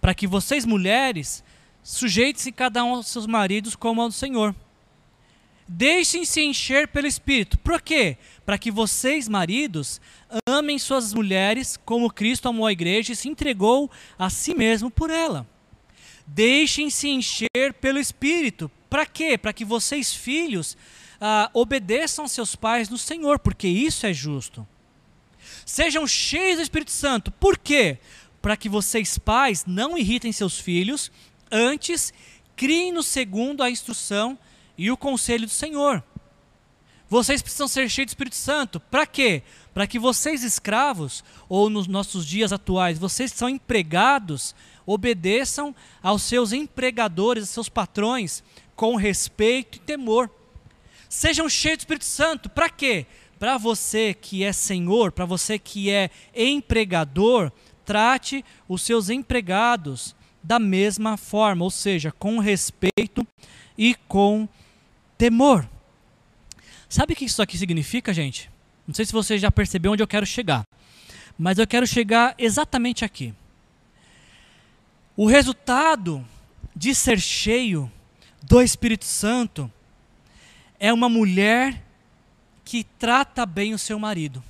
Para 0.00 0.12
que 0.12 0.26
vocês, 0.26 0.64
mulheres, 0.64 1.44
Sujeite-se 1.88 2.52
cada 2.52 2.84
um 2.84 2.96
aos 2.96 3.06
seus 3.06 3.26
maridos 3.26 3.74
como 3.74 4.02
ao 4.02 4.12
Senhor. 4.12 4.54
Deixem-se 5.66 6.42
encher 6.42 6.86
pelo 6.88 7.06
Espírito. 7.06 7.58
Por 7.60 7.80
quê? 7.80 8.18
Para 8.44 8.58
que 8.58 8.70
vocês, 8.70 9.26
maridos, 9.26 9.98
amem 10.46 10.78
suas 10.78 11.14
mulheres 11.14 11.78
como 11.86 12.12
Cristo 12.12 12.46
amou 12.46 12.66
a 12.66 12.72
igreja 12.72 13.14
e 13.14 13.16
se 13.16 13.26
entregou 13.30 13.90
a 14.18 14.28
si 14.28 14.54
mesmo 14.54 14.90
por 14.90 15.08
ela. 15.08 15.46
Deixem-se 16.26 17.08
encher 17.08 17.72
pelo 17.80 17.98
Espírito. 17.98 18.70
Para 18.90 19.06
quê? 19.06 19.38
Para 19.38 19.54
que 19.54 19.64
vocês, 19.64 20.12
filhos, 20.12 20.76
ah, 21.18 21.50
obedeçam 21.54 22.28
seus 22.28 22.54
pais 22.54 22.90
no 22.90 22.98
Senhor, 22.98 23.38
porque 23.38 23.66
isso 23.66 24.06
é 24.06 24.12
justo. 24.12 24.68
Sejam 25.64 26.06
cheios 26.06 26.56
do 26.56 26.62
Espírito 26.62 26.90
Santo. 26.90 27.32
Por 27.32 27.56
quê? 27.56 27.96
Para 28.42 28.58
que 28.58 28.68
vocês, 28.68 29.16
pais, 29.16 29.64
não 29.66 29.96
irritem 29.96 30.32
seus 30.32 30.58
filhos 30.60 31.10
Antes, 31.50 32.12
criem 32.56 32.92
no 32.92 33.02
segundo 33.02 33.62
a 33.62 33.70
instrução 33.70 34.38
e 34.76 34.90
o 34.90 34.96
conselho 34.96 35.46
do 35.46 35.52
Senhor. 35.52 36.02
Vocês 37.08 37.40
precisam 37.40 37.66
ser 37.66 37.88
cheios 37.88 38.06
do 38.06 38.10
Espírito 38.10 38.36
Santo. 38.36 38.78
Para 38.78 39.06
quê? 39.06 39.42
Para 39.72 39.86
que 39.86 39.98
vocês, 39.98 40.44
escravos, 40.44 41.24
ou 41.48 41.70
nos 41.70 41.86
nossos 41.86 42.26
dias 42.26 42.52
atuais, 42.52 42.98
vocês 42.98 43.32
que 43.32 43.38
são 43.38 43.48
empregados, 43.48 44.54
obedeçam 44.84 45.74
aos 46.02 46.22
seus 46.22 46.52
empregadores, 46.52 47.44
aos 47.44 47.50
seus 47.50 47.68
patrões, 47.68 48.44
com 48.76 48.94
respeito 48.94 49.76
e 49.76 49.80
temor. 49.80 50.30
Sejam 51.08 51.48
cheios 51.48 51.78
do 51.78 51.80
Espírito 51.80 52.04
Santo. 52.04 52.50
Para 52.50 52.68
quê? 52.68 53.06
Para 53.38 53.56
você 53.56 54.12
que 54.12 54.44
é 54.44 54.52
senhor, 54.52 55.10
para 55.10 55.24
você 55.24 55.58
que 55.58 55.90
é 55.90 56.10
empregador, 56.34 57.50
trate 57.86 58.44
os 58.68 58.82
seus 58.82 59.08
empregados 59.08 60.14
da 60.48 60.58
mesma 60.58 61.18
forma, 61.18 61.62
ou 61.62 61.70
seja, 61.70 62.10
com 62.10 62.38
respeito 62.38 63.26
e 63.76 63.94
com 64.08 64.48
temor. 65.18 65.68
Sabe 66.88 67.12
o 67.12 67.16
que 67.16 67.26
isso 67.26 67.42
aqui 67.42 67.58
significa, 67.58 68.14
gente? 68.14 68.50
Não 68.86 68.94
sei 68.94 69.04
se 69.04 69.12
você 69.12 69.36
já 69.36 69.52
percebeu 69.52 69.92
onde 69.92 70.02
eu 70.02 70.08
quero 70.08 70.24
chegar, 70.24 70.62
mas 71.38 71.58
eu 71.58 71.66
quero 71.66 71.86
chegar 71.86 72.34
exatamente 72.38 73.04
aqui. 73.04 73.34
O 75.14 75.26
resultado 75.26 76.26
de 76.74 76.94
ser 76.94 77.20
cheio 77.20 77.92
do 78.42 78.62
Espírito 78.62 79.04
Santo 79.04 79.70
é 80.80 80.90
uma 80.90 81.10
mulher 81.10 81.84
que 82.64 82.84
trata 82.98 83.44
bem 83.44 83.74
o 83.74 83.78
seu 83.78 83.98
marido. 83.98 84.42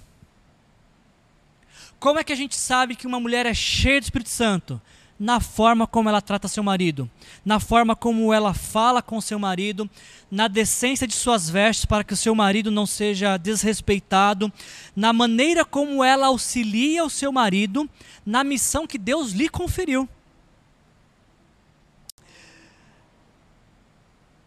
Como 1.99 2.21
é 2.21 2.23
que 2.23 2.33
a 2.33 2.37
gente 2.37 2.55
sabe 2.55 2.95
que 2.95 3.07
uma 3.07 3.19
mulher 3.19 3.47
é 3.47 3.55
cheia 3.55 4.01
do 4.01 4.05
Espírito 4.05 4.31
Santo? 4.31 4.81
Na 5.19 5.41
forma 5.41 5.87
como 5.87 6.09
ela 6.09 6.23
trata 6.23 6.47
seu 6.47 6.63
marido, 6.63 7.11
na 7.45 7.59
forma 7.59 7.97
como 7.97 8.33
ela 8.33 8.55
fala 8.55 9.03
com 9.03 9.21
seu 9.21 9.39
marido, 9.39 9.91
na 10.31 10.47
decência 10.47 11.07
de 11.07 11.15
suas 11.15 11.51
vestes 11.51 11.85
para 11.85 12.05
que 12.05 12.13
o 12.13 12.17
seu 12.17 12.35
marido 12.35 12.71
não 12.71 12.87
seja 12.87 13.37
desrespeitado, 13.37 14.53
na 14.95 15.13
maneira 15.13 15.65
como 15.65 16.05
ela 16.05 16.29
auxilia 16.29 17.05
o 17.05 17.11
seu 17.11 17.33
marido 17.33 17.89
na 18.25 18.45
missão 18.45 18.87
que 18.87 18.99
Deus 18.99 19.33
lhe 19.33 19.49
conferiu. 19.49 20.09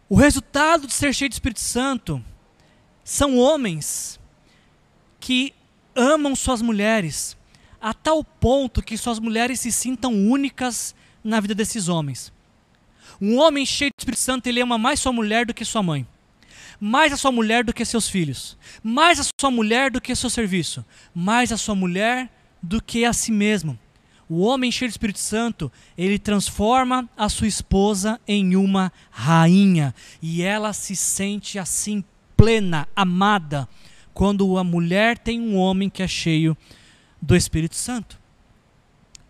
O 0.08 0.14
resultado 0.14 0.86
de 0.86 0.92
ser 0.92 1.14
cheio 1.14 1.28
do 1.30 1.32
Espírito 1.32 1.60
Santo 1.60 2.22
são 3.04 3.36
homens 3.38 4.20
que 5.18 5.54
amam 5.94 6.34
suas 6.34 6.62
mulheres 6.62 7.36
a 7.82 7.92
tal 7.92 8.22
ponto 8.22 8.80
que 8.80 8.96
suas 8.96 9.18
mulheres 9.18 9.58
se 9.58 9.72
sintam 9.72 10.14
únicas 10.14 10.94
na 11.24 11.40
vida 11.40 11.54
desses 11.54 11.88
homens. 11.88 12.32
Um 13.20 13.36
homem 13.38 13.66
cheio 13.66 13.90
de 13.90 14.00
Espírito 14.00 14.20
Santo, 14.20 14.46
ele 14.46 14.60
ama 14.60 14.78
mais 14.78 15.00
sua 15.00 15.12
mulher 15.12 15.44
do 15.44 15.52
que 15.52 15.64
sua 15.64 15.82
mãe. 15.82 16.06
mais 16.80 17.12
a 17.12 17.16
sua 17.16 17.30
mulher 17.30 17.62
do 17.62 17.72
que 17.72 17.84
seus 17.84 18.08
filhos, 18.08 18.58
mais 18.82 19.20
a 19.20 19.24
sua 19.40 19.52
mulher 19.52 19.88
do 19.88 20.00
que 20.00 20.16
seu 20.16 20.28
serviço, 20.28 20.84
mais 21.14 21.52
a 21.52 21.56
sua 21.56 21.76
mulher 21.76 22.28
do 22.60 22.82
que 22.82 23.04
a 23.04 23.12
si 23.12 23.30
mesmo. 23.30 23.78
O 24.28 24.40
homem 24.40 24.72
cheio 24.72 24.88
do 24.88 24.92
Espírito 24.92 25.20
Santo, 25.20 25.70
ele 25.96 26.18
transforma 26.18 27.08
a 27.16 27.28
sua 27.28 27.46
esposa 27.46 28.20
em 28.26 28.56
uma 28.56 28.92
rainha 29.12 29.94
e 30.20 30.42
ela 30.42 30.72
se 30.72 30.96
sente 30.96 31.56
assim 31.56 32.02
plena, 32.36 32.88
amada, 32.96 33.68
quando 34.12 34.58
a 34.58 34.64
mulher 34.64 35.16
tem 35.16 35.40
um 35.40 35.56
homem 35.56 35.88
que 35.88 36.02
é 36.02 36.08
cheio 36.08 36.56
do 37.22 37.36
Espírito 37.36 37.76
Santo. 37.76 38.18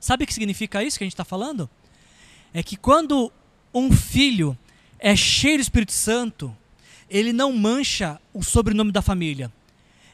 Sabe 0.01 0.24
o 0.24 0.26
que 0.26 0.32
significa 0.34 0.82
isso 0.82 0.99
que 0.99 1.05
a 1.05 1.07
gente 1.07 1.12
está 1.12 1.24
falando? 1.24 1.68
É 2.53 2.62
que 2.62 2.76
quando 2.76 3.30
um 3.72 3.93
filho 3.93 4.59
é 4.99 5.14
cheio 5.14 5.59
do 5.59 5.61
Espírito 5.61 5.93
Santo, 5.93 6.57
ele 7.09 7.32
não 7.32 7.53
mancha 7.53 8.18
o 8.32 8.43
sobrenome 8.43 8.90
da 8.90 9.03
família. 9.03 9.53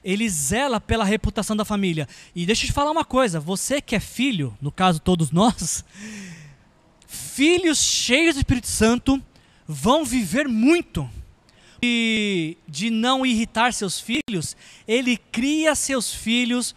Ele 0.05 0.29
zela 0.29 0.81
pela 0.81 1.05
reputação 1.05 1.57
da 1.57 1.65
família. 1.65 2.09
E 2.35 2.45
deixa 2.45 2.65
eu 2.65 2.67
te 2.69 2.73
falar 2.73 2.91
uma 2.91 3.05
coisa: 3.05 3.39
você 3.39 3.81
que 3.81 3.95
é 3.95 4.01
filho, 4.01 4.57
no 4.61 4.73
caso 4.73 5.01
todos 5.01 5.31
nós, 5.31 5.85
filhos 7.07 7.79
cheios 7.79 8.35
do 8.35 8.39
Espírito 8.39 8.69
Santo 8.69 9.23
vão 9.67 10.05
viver 10.05 10.49
muito. 10.49 11.09
E 11.81 12.57
de 12.67 12.91
não 12.91 13.25
irritar 13.25 13.73
seus 13.73 14.01
filhos, 14.01 14.57
ele 14.87 15.17
cria 15.17 15.77
seus 15.77 16.13
filhos 16.13 16.75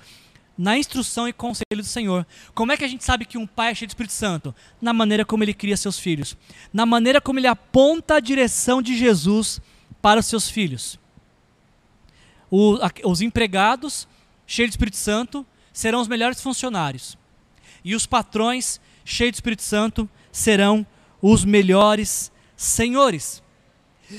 na 0.62 0.78
instrução 0.78 1.28
e 1.28 1.34
conselho 1.34 1.66
do 1.78 1.84
Senhor. 1.84 2.24
Como 2.54 2.72
é 2.72 2.78
que 2.78 2.86
a 2.86 2.88
gente 2.88 3.04
sabe 3.04 3.26
que 3.26 3.36
um 3.36 3.48
pai 3.48 3.72
é 3.72 3.76
cheio 3.76 3.88
do 3.88 3.90
Espírito 3.90 4.14
Santo? 4.14 4.54
Na 4.80 4.94
maneira 4.94 5.26
como 5.26 5.44
ele 5.44 5.56
cria 5.56 5.76
seus 5.76 5.98
filhos, 5.98 6.38
na 6.72 6.86
maneira 6.86 7.20
como 7.20 7.40
ele 7.40 7.48
aponta 7.48 8.18
a 8.18 8.20
direção 8.20 8.80
de 8.80 8.96
Jesus 8.96 9.60
para 10.04 10.20
os 10.20 10.28
seus 10.28 10.48
filhos. 10.48 11.00
O, 12.52 12.76
a, 12.76 12.92
os 13.10 13.22
empregados, 13.22 14.08
cheios 14.46 14.70
do 14.70 14.74
Espírito 14.74 14.98
Santo, 14.98 15.44
serão 15.74 16.00
os 16.00 16.08
melhores 16.08 16.40
funcionários. 16.40 17.18
E 17.84 17.96
os 17.96 18.06
patrões, 18.06 18.80
cheios 19.04 19.32
do 19.32 19.36
Espírito 19.38 19.64
Santo, 19.64 20.08
serão 20.32 20.86
os 21.20 21.44
melhores 21.44 22.32
senhores. 22.56 23.42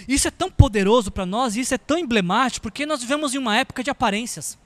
Isso 0.08 0.26
é 0.26 0.30
tão 0.32 0.50
poderoso 0.50 1.12
para 1.12 1.24
nós, 1.24 1.54
isso 1.54 1.72
é 1.72 1.78
tão 1.78 1.96
emblemático, 1.96 2.64
porque 2.64 2.84
nós 2.84 3.00
vivemos 3.00 3.32
em 3.32 3.38
uma 3.38 3.56
época 3.56 3.84
de 3.84 3.90
aparências. 3.90 4.58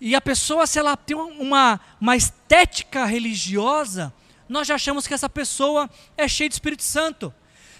E 0.00 0.14
a 0.14 0.20
pessoa, 0.20 0.66
se 0.66 0.78
ela 0.78 0.96
tem 0.96 1.16
uma, 1.16 1.80
uma 2.00 2.16
estética 2.16 3.04
religiosa, 3.04 4.12
nós 4.48 4.68
já 4.68 4.76
achamos 4.76 5.06
que 5.06 5.14
essa 5.14 5.28
pessoa 5.28 5.90
é 6.16 6.28
cheia 6.28 6.48
de 6.48 6.54
Espírito 6.54 6.82
Santo 6.82 7.32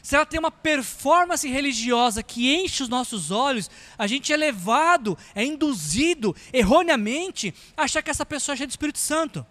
se 0.09 0.17
ela 0.17 0.25
tem 0.25 0.39
uma 0.39 0.51
performance 0.51 1.47
religiosa 1.47 2.23
que 2.23 2.55
enche 2.55 2.83
os 2.83 2.89
nossos 2.89 3.31
olhos, 3.31 3.71
a 3.99 4.07
gente 4.07 4.33
é 4.33 4.37
levado, 4.39 5.19
é 5.35 5.45
induzido 5.45 6.35
erroneamente 6.51 7.55
a 7.77 7.83
achar 7.83 8.03
que 8.03 8.11
essa 8.11 8.25
pessoa 8.25 8.55
é 8.55 8.57
cheia 8.57 8.67
do 8.67 8.71
Espírito 8.71 8.99
Santo. 8.99 9.47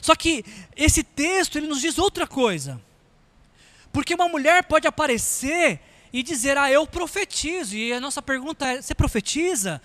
Só 0.00 0.14
que 0.14 0.44
esse 0.74 1.02
texto 1.02 1.58
ele 1.58 1.66
nos 1.66 1.82
diz 1.82 1.98
outra 1.98 2.26
coisa. 2.26 2.80
Porque 3.92 4.14
uma 4.14 4.28
mulher 4.28 4.64
pode 4.64 4.86
aparecer 4.86 5.80
e 6.10 6.22
dizer: 6.22 6.56
"Ah, 6.56 6.70
eu 6.70 6.86
profetizo". 6.86 7.76
E 7.76 7.92
a 7.92 8.00
nossa 8.00 8.22
pergunta 8.22 8.66
é: 8.66 8.80
você 8.80 8.94
profetiza? 8.94 9.80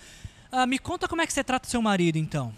Ah, 0.56 0.66
me 0.68 0.78
conta 0.78 1.08
como 1.08 1.20
é 1.20 1.26
que 1.26 1.32
você 1.32 1.42
trata 1.42 1.68
seu 1.68 1.82
marido 1.82 2.16
então. 2.16 2.54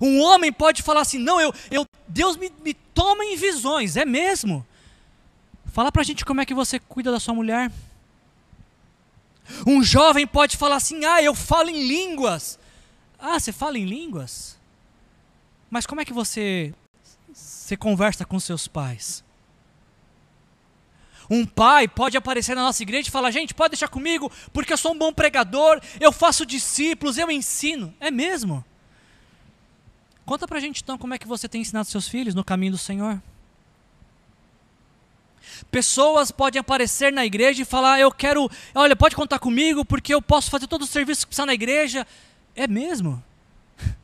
Um 0.00 0.22
homem 0.22 0.50
pode 0.50 0.82
falar 0.82 1.02
assim: 1.02 1.18
"Não, 1.18 1.38
eu, 1.38 1.52
eu 1.70 1.84
Deus 2.08 2.34
me, 2.38 2.50
me 2.64 2.72
toma 2.72 3.22
em 3.26 3.36
visões". 3.36 3.94
É 3.94 4.06
mesmo? 4.06 4.66
Fala 5.66 5.92
pra 5.92 6.02
gente 6.02 6.24
como 6.24 6.40
é 6.40 6.46
que 6.46 6.54
você 6.54 6.78
cuida 6.80 7.12
da 7.12 7.20
sua 7.20 7.34
mulher. 7.34 7.70
Um 9.66 9.82
jovem 9.82 10.26
pode 10.26 10.56
falar 10.56 10.76
assim: 10.76 11.04
ah, 11.04 11.22
eu 11.22 11.34
falo 11.34 11.68
em 11.68 11.86
línguas. 11.86 12.58
Ah, 13.18 13.38
você 13.38 13.52
fala 13.52 13.76
em 13.76 13.84
línguas? 13.84 14.56
Mas 15.68 15.84
como 15.84 16.00
é 16.00 16.06
que 16.06 16.12
você, 16.14 16.72
você 17.34 17.76
conversa 17.76 18.24
com 18.24 18.40
seus 18.40 18.66
pais? 18.66 19.22
Um 21.30 21.46
pai 21.46 21.86
pode 21.86 22.16
aparecer 22.16 22.56
na 22.56 22.64
nossa 22.64 22.82
igreja 22.82 23.08
e 23.08 23.12
falar: 23.12 23.30
gente, 23.30 23.54
pode 23.54 23.70
deixar 23.70 23.86
comigo, 23.86 24.30
porque 24.52 24.72
eu 24.72 24.76
sou 24.76 24.92
um 24.92 24.98
bom 24.98 25.12
pregador, 25.12 25.80
eu 26.00 26.10
faço 26.10 26.44
discípulos, 26.44 27.16
eu 27.16 27.30
ensino. 27.30 27.94
É 28.00 28.10
mesmo? 28.10 28.64
Conta 30.26 30.48
pra 30.48 30.58
gente 30.58 30.82
então 30.82 30.98
como 30.98 31.14
é 31.14 31.18
que 31.18 31.28
você 31.28 31.48
tem 31.48 31.60
ensinado 31.60 31.88
seus 31.88 32.08
filhos 32.08 32.34
no 32.34 32.44
caminho 32.44 32.72
do 32.72 32.78
Senhor. 32.78 33.22
Pessoas 35.70 36.32
podem 36.32 36.58
aparecer 36.58 37.12
na 37.12 37.24
igreja 37.24 37.62
e 37.62 37.64
falar: 37.64 38.00
Eu 38.00 38.10
quero, 38.10 38.50
olha, 38.74 38.96
pode 38.96 39.14
contar 39.14 39.38
comigo 39.38 39.84
porque 39.84 40.12
eu 40.12 40.20
posso 40.20 40.50
fazer 40.50 40.66
todo 40.66 40.82
o 40.82 40.86
serviço 40.86 41.20
que 41.20 41.28
precisa 41.28 41.46
na 41.46 41.54
igreja. 41.54 42.04
É 42.56 42.66
mesmo? 42.66 43.22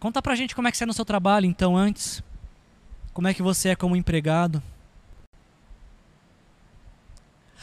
Conta 0.00 0.22
pra 0.22 0.34
gente 0.34 0.54
como 0.54 0.66
é 0.66 0.70
que 0.70 0.78
você 0.78 0.84
é 0.84 0.86
no 0.86 0.94
seu 0.94 1.04
trabalho, 1.04 1.44
então, 1.44 1.76
antes. 1.76 2.22
Como 3.12 3.28
é 3.28 3.34
que 3.34 3.42
você 3.42 3.70
é 3.70 3.76
como 3.76 3.96
empregado. 3.96 4.62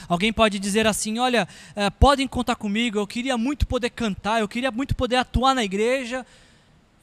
Alguém 0.08 0.32
pode 0.32 0.60
dizer 0.60 0.88
assim: 0.88 1.20
Olha, 1.20 1.48
é, 1.76 1.90
podem 1.90 2.28
contar 2.28 2.56
comigo, 2.56 2.98
eu 2.98 3.08
queria 3.08 3.38
muito 3.38 3.68
poder 3.68 3.90
cantar, 3.90 4.40
eu 4.40 4.48
queria 4.48 4.72
muito 4.72 4.96
poder 4.96 5.18
atuar 5.18 5.54
na 5.54 5.64
igreja. 5.64 6.26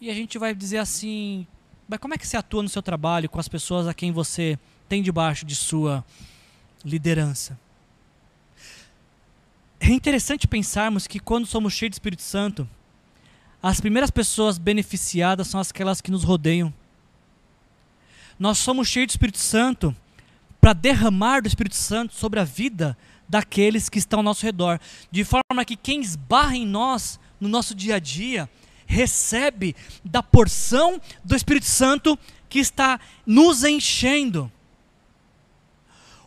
E 0.00 0.10
a 0.10 0.14
gente 0.14 0.38
vai 0.38 0.54
dizer 0.54 0.78
assim: 0.78 1.46
Mas 1.88 1.98
como 1.98 2.14
é 2.14 2.18
que 2.18 2.26
você 2.26 2.36
atua 2.36 2.62
no 2.62 2.68
seu 2.68 2.82
trabalho 2.82 3.28
com 3.28 3.38
as 3.38 3.48
pessoas 3.48 3.86
a 3.86 3.94
quem 3.94 4.12
você 4.12 4.58
tem 4.88 5.02
debaixo 5.02 5.44
de 5.44 5.54
sua 5.54 6.04
liderança. 6.84 7.58
É 9.80 9.88
interessante 9.88 10.46
pensarmos 10.46 11.06
que 11.06 11.20
quando 11.20 11.46
somos 11.46 11.72
cheios 11.72 11.90
de 11.90 11.96
Espírito 11.96 12.22
Santo, 12.22 12.68
as 13.62 13.80
primeiras 13.80 14.10
pessoas 14.10 14.58
beneficiadas 14.58 15.48
são 15.48 15.60
aquelas 15.60 16.00
que 16.00 16.10
nos 16.10 16.24
rodeiam. 16.24 16.72
Nós 18.38 18.58
somos 18.58 18.88
cheios 18.88 19.08
do 19.08 19.10
Espírito 19.10 19.38
Santo 19.38 19.94
para 20.66 20.72
derramar 20.72 21.42
do 21.42 21.46
Espírito 21.46 21.76
Santo 21.76 22.12
sobre 22.12 22.40
a 22.40 22.44
vida 22.44 22.98
daqueles 23.28 23.88
que 23.88 24.00
estão 24.00 24.18
ao 24.18 24.22
nosso 24.24 24.44
redor, 24.44 24.80
de 25.12 25.22
forma 25.22 25.64
que 25.64 25.76
quem 25.76 26.00
esbarra 26.00 26.56
em 26.56 26.66
nós 26.66 27.20
no 27.38 27.48
nosso 27.48 27.72
dia 27.72 27.94
a 27.94 27.98
dia 28.00 28.50
recebe 28.84 29.76
da 30.04 30.24
porção 30.24 31.00
do 31.22 31.36
Espírito 31.36 31.66
Santo 31.66 32.18
que 32.48 32.58
está 32.58 32.98
nos 33.24 33.62
enchendo 33.62 34.50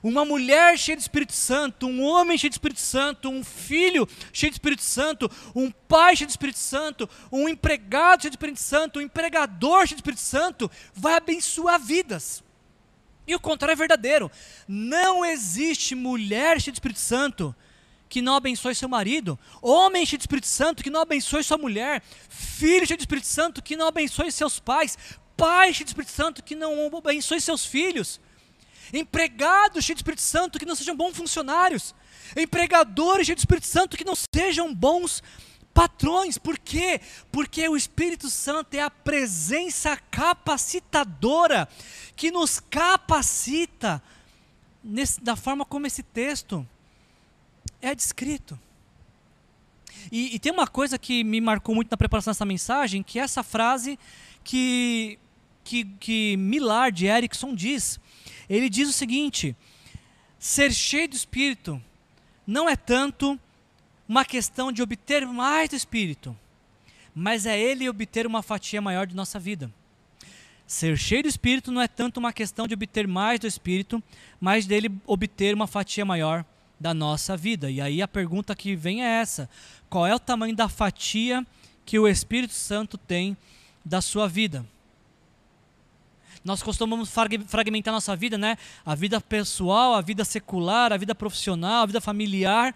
uma 0.02 0.24
mulher 0.24 0.80
cheia 0.80 0.96
de 0.96 1.02
Espírito 1.02 1.34
Santo, 1.34 1.86
um 1.86 2.02
homem 2.02 2.38
cheio 2.38 2.50
de 2.50 2.56
Espírito 2.56 2.80
Santo, 2.80 3.28
um 3.28 3.44
filho 3.44 4.08
cheio 4.32 4.52
de 4.52 4.56
Espírito 4.56 4.84
Santo, 4.84 5.30
um 5.54 5.70
pai 5.70 6.16
cheio 6.16 6.28
de 6.28 6.32
Espírito 6.32 6.60
Santo, 6.60 7.10
um 7.30 7.50
empregado 7.50 8.22
cheio 8.22 8.32
de 8.32 8.38
Espírito 8.38 8.62
Santo, 8.62 9.00
um 9.00 9.02
empregador 9.02 9.80
cheio 9.80 9.98
de 9.98 10.02
Espírito 10.02 10.22
Santo, 10.22 10.72
vai 10.96 11.16
abençoar 11.16 11.78
vidas. 11.78 12.42
E 13.30 13.36
o 13.36 13.40
contrário 13.40 13.74
é 13.74 13.76
verdadeiro. 13.76 14.32
Não 14.68 15.24
existe 15.24 15.94
mulher 15.94 16.60
cheia 16.60 16.72
de 16.72 16.78
Espírito 16.78 17.00
Santo 17.00 17.56
que 18.10 18.24
não 18.24 18.36
abençoe 18.36 18.74
seu 18.74 18.90
marido, 18.90 19.38
homem 19.62 20.04
cheio 20.04 20.18
de 20.18 20.24
Espírito 20.24 20.48
Santo 20.48 20.84
que 20.84 20.90
não 20.90 21.02
abençoe 21.02 21.44
sua 21.44 21.60
mulher, 21.60 22.02
filho 22.28 22.88
cheio 22.88 22.98
de 22.98 23.04
Espírito 23.04 23.28
Santo 23.28 23.62
que 23.62 23.76
não 23.76 23.88
abençoe 23.88 24.32
seus 24.32 24.60
pais, 24.60 24.98
pai 25.38 25.72
cheio 25.72 25.86
de 25.86 25.92
Espírito 25.92 26.12
Santo 26.12 26.44
que 26.44 26.56
não 26.56 26.88
abençoe 26.98 27.40
seus 27.40 27.64
filhos 27.64 28.20
empregados 28.92 29.86
cheios 29.86 29.98
de 29.98 30.02
Espírito 30.02 30.24
Santo 30.24 30.58
que 30.58 30.66
não 30.66 30.74
sejam 30.74 30.96
bons 30.96 31.16
funcionários, 31.16 31.94
empregadores 32.36 33.28
cheios 33.28 33.36
de 33.38 33.42
Espírito 33.42 33.68
Santo 33.68 33.96
que 33.96 34.04
não 34.04 34.16
sejam 34.16 34.74
bons 34.74 35.22
patrões. 35.80 36.38
Por 36.38 36.58
quê? 36.58 37.00
Porque 37.32 37.68
o 37.70 37.78
Espírito 37.78 38.30
Santo 38.30 38.74
é 38.74 38.82
a 38.82 38.90
presença 38.90 39.96
capacitadora 40.12 41.70
que 42.20 42.32
nos 42.32 42.60
capacita 42.60 44.04
nesse, 44.84 45.22
da 45.22 45.38
forma 45.38 45.64
como 45.64 45.88
esse 45.88 46.04
texto 46.04 46.68
é 47.82 47.96
descrito. 47.96 48.60
E, 50.12 50.36
e, 50.36 50.38
tem 50.38 50.52
uma 50.52 50.68
coisa 50.68 51.00
que 51.00 51.24
me 51.24 51.40
marcou 51.40 51.74
muito 51.74 51.90
na 51.90 51.96
preparação 51.96 52.32
dessa 52.32 52.44
mensagem, 52.44 53.02
que 53.02 53.20
é 53.20 53.22
essa 53.22 53.42
frase 53.42 53.98
que, 54.44 55.18
que, 55.64 55.86
que 55.98 56.36
Millard 56.36 57.06
Erickson 57.06 57.56
diz, 57.56 57.98
ele 58.50 58.70
diz 58.70 58.90
o 58.90 58.94
seguinte: 58.94 59.56
ser 60.38 60.74
cheio 60.74 61.08
do 61.08 61.16
Espírito 61.16 61.82
não 62.46 62.68
é 62.68 62.76
tanto 62.76 63.40
uma 64.06 64.26
questão 64.26 64.74
de 64.74 64.82
obter 64.82 65.26
mais 65.26 65.70
do 65.70 65.78
Espírito, 65.78 66.38
mas 67.16 67.46
é 67.46 67.58
ele 67.58 67.88
obter 67.88 68.28
uma 68.28 68.44
fatia 68.44 68.82
maior 68.82 69.08
de 69.08 69.16
nossa 69.16 69.40
vida. 69.40 69.72
Ser 70.70 70.96
cheio 71.00 71.24
do 71.24 71.28
Espírito 71.28 71.72
não 71.72 71.82
é 71.82 71.88
tanto 71.88 72.20
uma 72.20 72.32
questão 72.32 72.68
de 72.68 72.76
obter 72.76 73.08
mais 73.08 73.40
do 73.40 73.48
Espírito, 73.48 74.04
mas 74.40 74.68
dele 74.68 74.92
obter 75.08 75.56
uma 75.56 75.66
fatia 75.66 76.06
maior 76.06 76.46
da 76.80 76.94
nossa 76.94 77.36
vida. 77.36 77.72
E 77.72 77.82
aí 77.82 78.04
a 78.04 78.08
pergunta 78.08 78.56
que 78.56 78.76
vem 78.76 79.04
é 79.04 79.20
essa: 79.20 79.50
qual 79.90 80.06
é 80.06 80.14
o 80.14 80.20
tamanho 80.20 80.56
da 80.56 80.70
fatia 80.70 81.44
que 81.84 81.98
o 81.98 82.08
Espírito 82.08 82.54
Santo 82.54 83.00
tem 83.00 83.36
da 83.84 84.00
sua 84.00 84.28
vida? 84.28 84.64
nós 86.46 86.62
costumamos 86.62 87.12
fragmentar 87.48 87.92
nossa 87.92 88.16
vida, 88.16 88.38
né? 88.38 88.56
A 88.86 88.94
vida 88.94 89.20
pessoal, 89.20 89.96
a 89.96 90.02
vida 90.02 90.24
secular, 90.24 90.94
a 90.94 90.98
vida 90.98 91.16
profissional, 91.16 91.82
a 91.82 91.86
vida 91.88 92.00
familiar. 92.00 92.76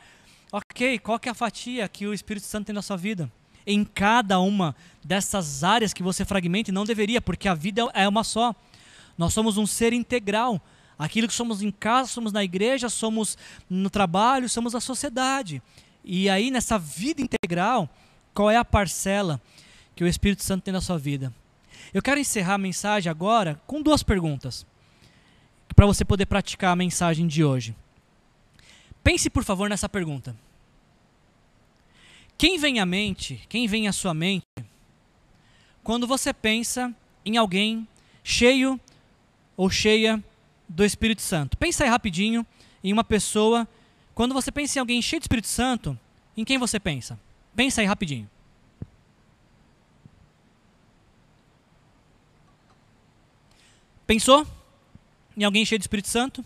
Ok, 0.52 0.98
qual 0.98 1.20
que 1.20 1.30
é 1.30 1.32
a 1.32 1.36
fatia 1.36 1.88
que 1.88 2.08
o 2.08 2.14
Espírito 2.14 2.48
Santo 2.48 2.66
tem 2.66 2.76
na 2.76 2.82
sua 2.82 2.98
vida? 2.98 3.32
Em 3.66 3.84
cada 3.84 4.40
uma 4.40 4.76
dessas 5.04 5.64
áreas 5.64 5.94
que 5.94 6.04
você 6.04 6.26
fragmenta, 6.26 6.70
e 6.70 6.74
não 6.74 6.86
deveria, 6.86 7.22
porque 7.22 7.48
a 7.48 7.54
vida 7.54 7.82
é 7.94 8.08
uma 8.08 8.24
só. 8.24 8.56
Nós 9.18 9.34
somos 9.34 9.58
um 9.58 9.66
ser 9.66 9.94
integral. 9.94 10.62
Aquilo 10.98 11.28
que 11.28 11.34
somos 11.34 11.62
em 11.62 11.72
casa, 11.72 12.10
somos 12.10 12.32
na 12.32 12.44
igreja, 12.44 12.90
somos 12.90 13.38
no 13.70 13.90
trabalho, 13.90 14.48
somos 14.48 14.74
na 14.74 14.80
sociedade. 14.80 15.62
E 16.04 16.30
aí, 16.30 16.52
nessa 16.52 16.78
vida 16.78 17.22
integral, 17.22 17.90
qual 18.34 18.50
é 18.50 18.58
a 18.58 18.66
parcela 18.66 19.42
que 19.96 20.04
o 20.04 20.08
Espírito 20.08 20.44
Santo 20.44 20.64
tem 20.64 20.74
na 20.74 20.82
sua 20.82 20.98
vida? 20.98 21.34
Eu 21.94 22.02
quero 22.02 22.20
encerrar 22.20 22.56
a 22.56 22.58
mensagem 22.58 23.10
agora 23.10 23.60
com 23.68 23.82
duas 23.82 24.04
perguntas, 24.04 24.66
para 25.76 25.86
você 25.86 26.04
poder 26.06 26.26
praticar 26.26 26.74
a 26.74 26.76
mensagem 26.76 27.28
de 27.28 27.44
hoje. 27.44 27.76
Pense, 29.04 29.30
por 29.30 29.44
favor, 29.44 29.70
nessa 29.70 29.90
pergunta. 29.90 30.36
Quem 32.44 32.58
vem 32.58 32.82
à 32.82 32.86
mente, 32.86 33.42
quem 33.48 33.68
vem 33.68 33.88
à 33.88 33.94
sua 33.94 34.14
mente, 34.14 34.44
quando 35.82 36.06
você 36.06 36.34
pensa 36.34 36.94
em 37.26 37.38
alguém 37.38 37.88
cheio 38.22 38.78
ou 39.56 39.70
cheia 39.70 40.22
do 40.68 40.84
Espírito 40.84 41.22
Santo? 41.22 41.56
Pensa 41.56 41.86
aí 41.86 41.90
rapidinho 41.90 42.46
em 42.84 42.92
uma 42.92 43.02
pessoa 43.06 43.66
quando 44.14 44.34
você 44.34 44.52
pensa 44.52 44.78
em 44.78 44.82
alguém 44.82 45.02
cheio 45.02 45.22
de 45.22 45.24
Espírito 45.24 45.48
Santo, 45.48 45.98
em 46.36 46.44
quem 46.44 46.58
você 46.58 46.82
pensa? 46.82 47.18
Pensa 47.56 47.80
aí 47.80 47.88
rapidinho. 47.88 48.30
Pensou 54.06 54.46
em 55.38 55.46
alguém 55.46 55.64
cheio 55.66 55.80
de 55.80 55.84
Espírito 55.84 56.10
Santo? 56.10 56.44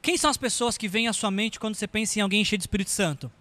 Quem 0.00 0.16
são 0.16 0.30
as 0.30 0.36
pessoas 0.36 0.78
que 0.78 0.86
vêm 0.86 1.08
à 1.08 1.12
sua 1.12 1.32
mente 1.32 1.58
quando 1.58 1.74
você 1.74 1.88
pensa 1.88 2.20
em 2.20 2.22
alguém 2.22 2.44
cheio 2.44 2.58
de 2.58 2.62
Espírito 2.62 2.90
Santo? 2.90 3.32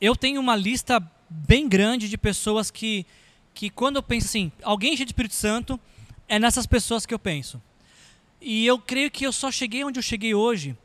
Eu 0.00 0.16
tenho 0.16 0.40
uma 0.40 0.56
lista 0.56 1.00
bem 1.28 1.68
grande 1.68 2.08
de 2.08 2.18
pessoas 2.18 2.70
que, 2.70 3.06
que 3.54 3.70
quando 3.70 3.96
eu 3.96 4.02
penso 4.02 4.26
assim, 4.26 4.50
alguém 4.62 4.96
cheio 4.96 5.06
de 5.06 5.12
Espírito 5.12 5.34
Santo, 5.34 5.78
é 6.28 6.38
nessas 6.38 6.66
pessoas 6.66 7.06
que 7.06 7.14
eu 7.14 7.18
penso. 7.18 7.60
E 8.40 8.66
eu 8.66 8.78
creio 8.78 9.10
que 9.10 9.26
eu 9.26 9.32
só 9.32 9.50
cheguei 9.50 9.84
onde 9.84 9.98
eu 9.98 10.02
cheguei 10.02 10.34
hoje 10.34 10.76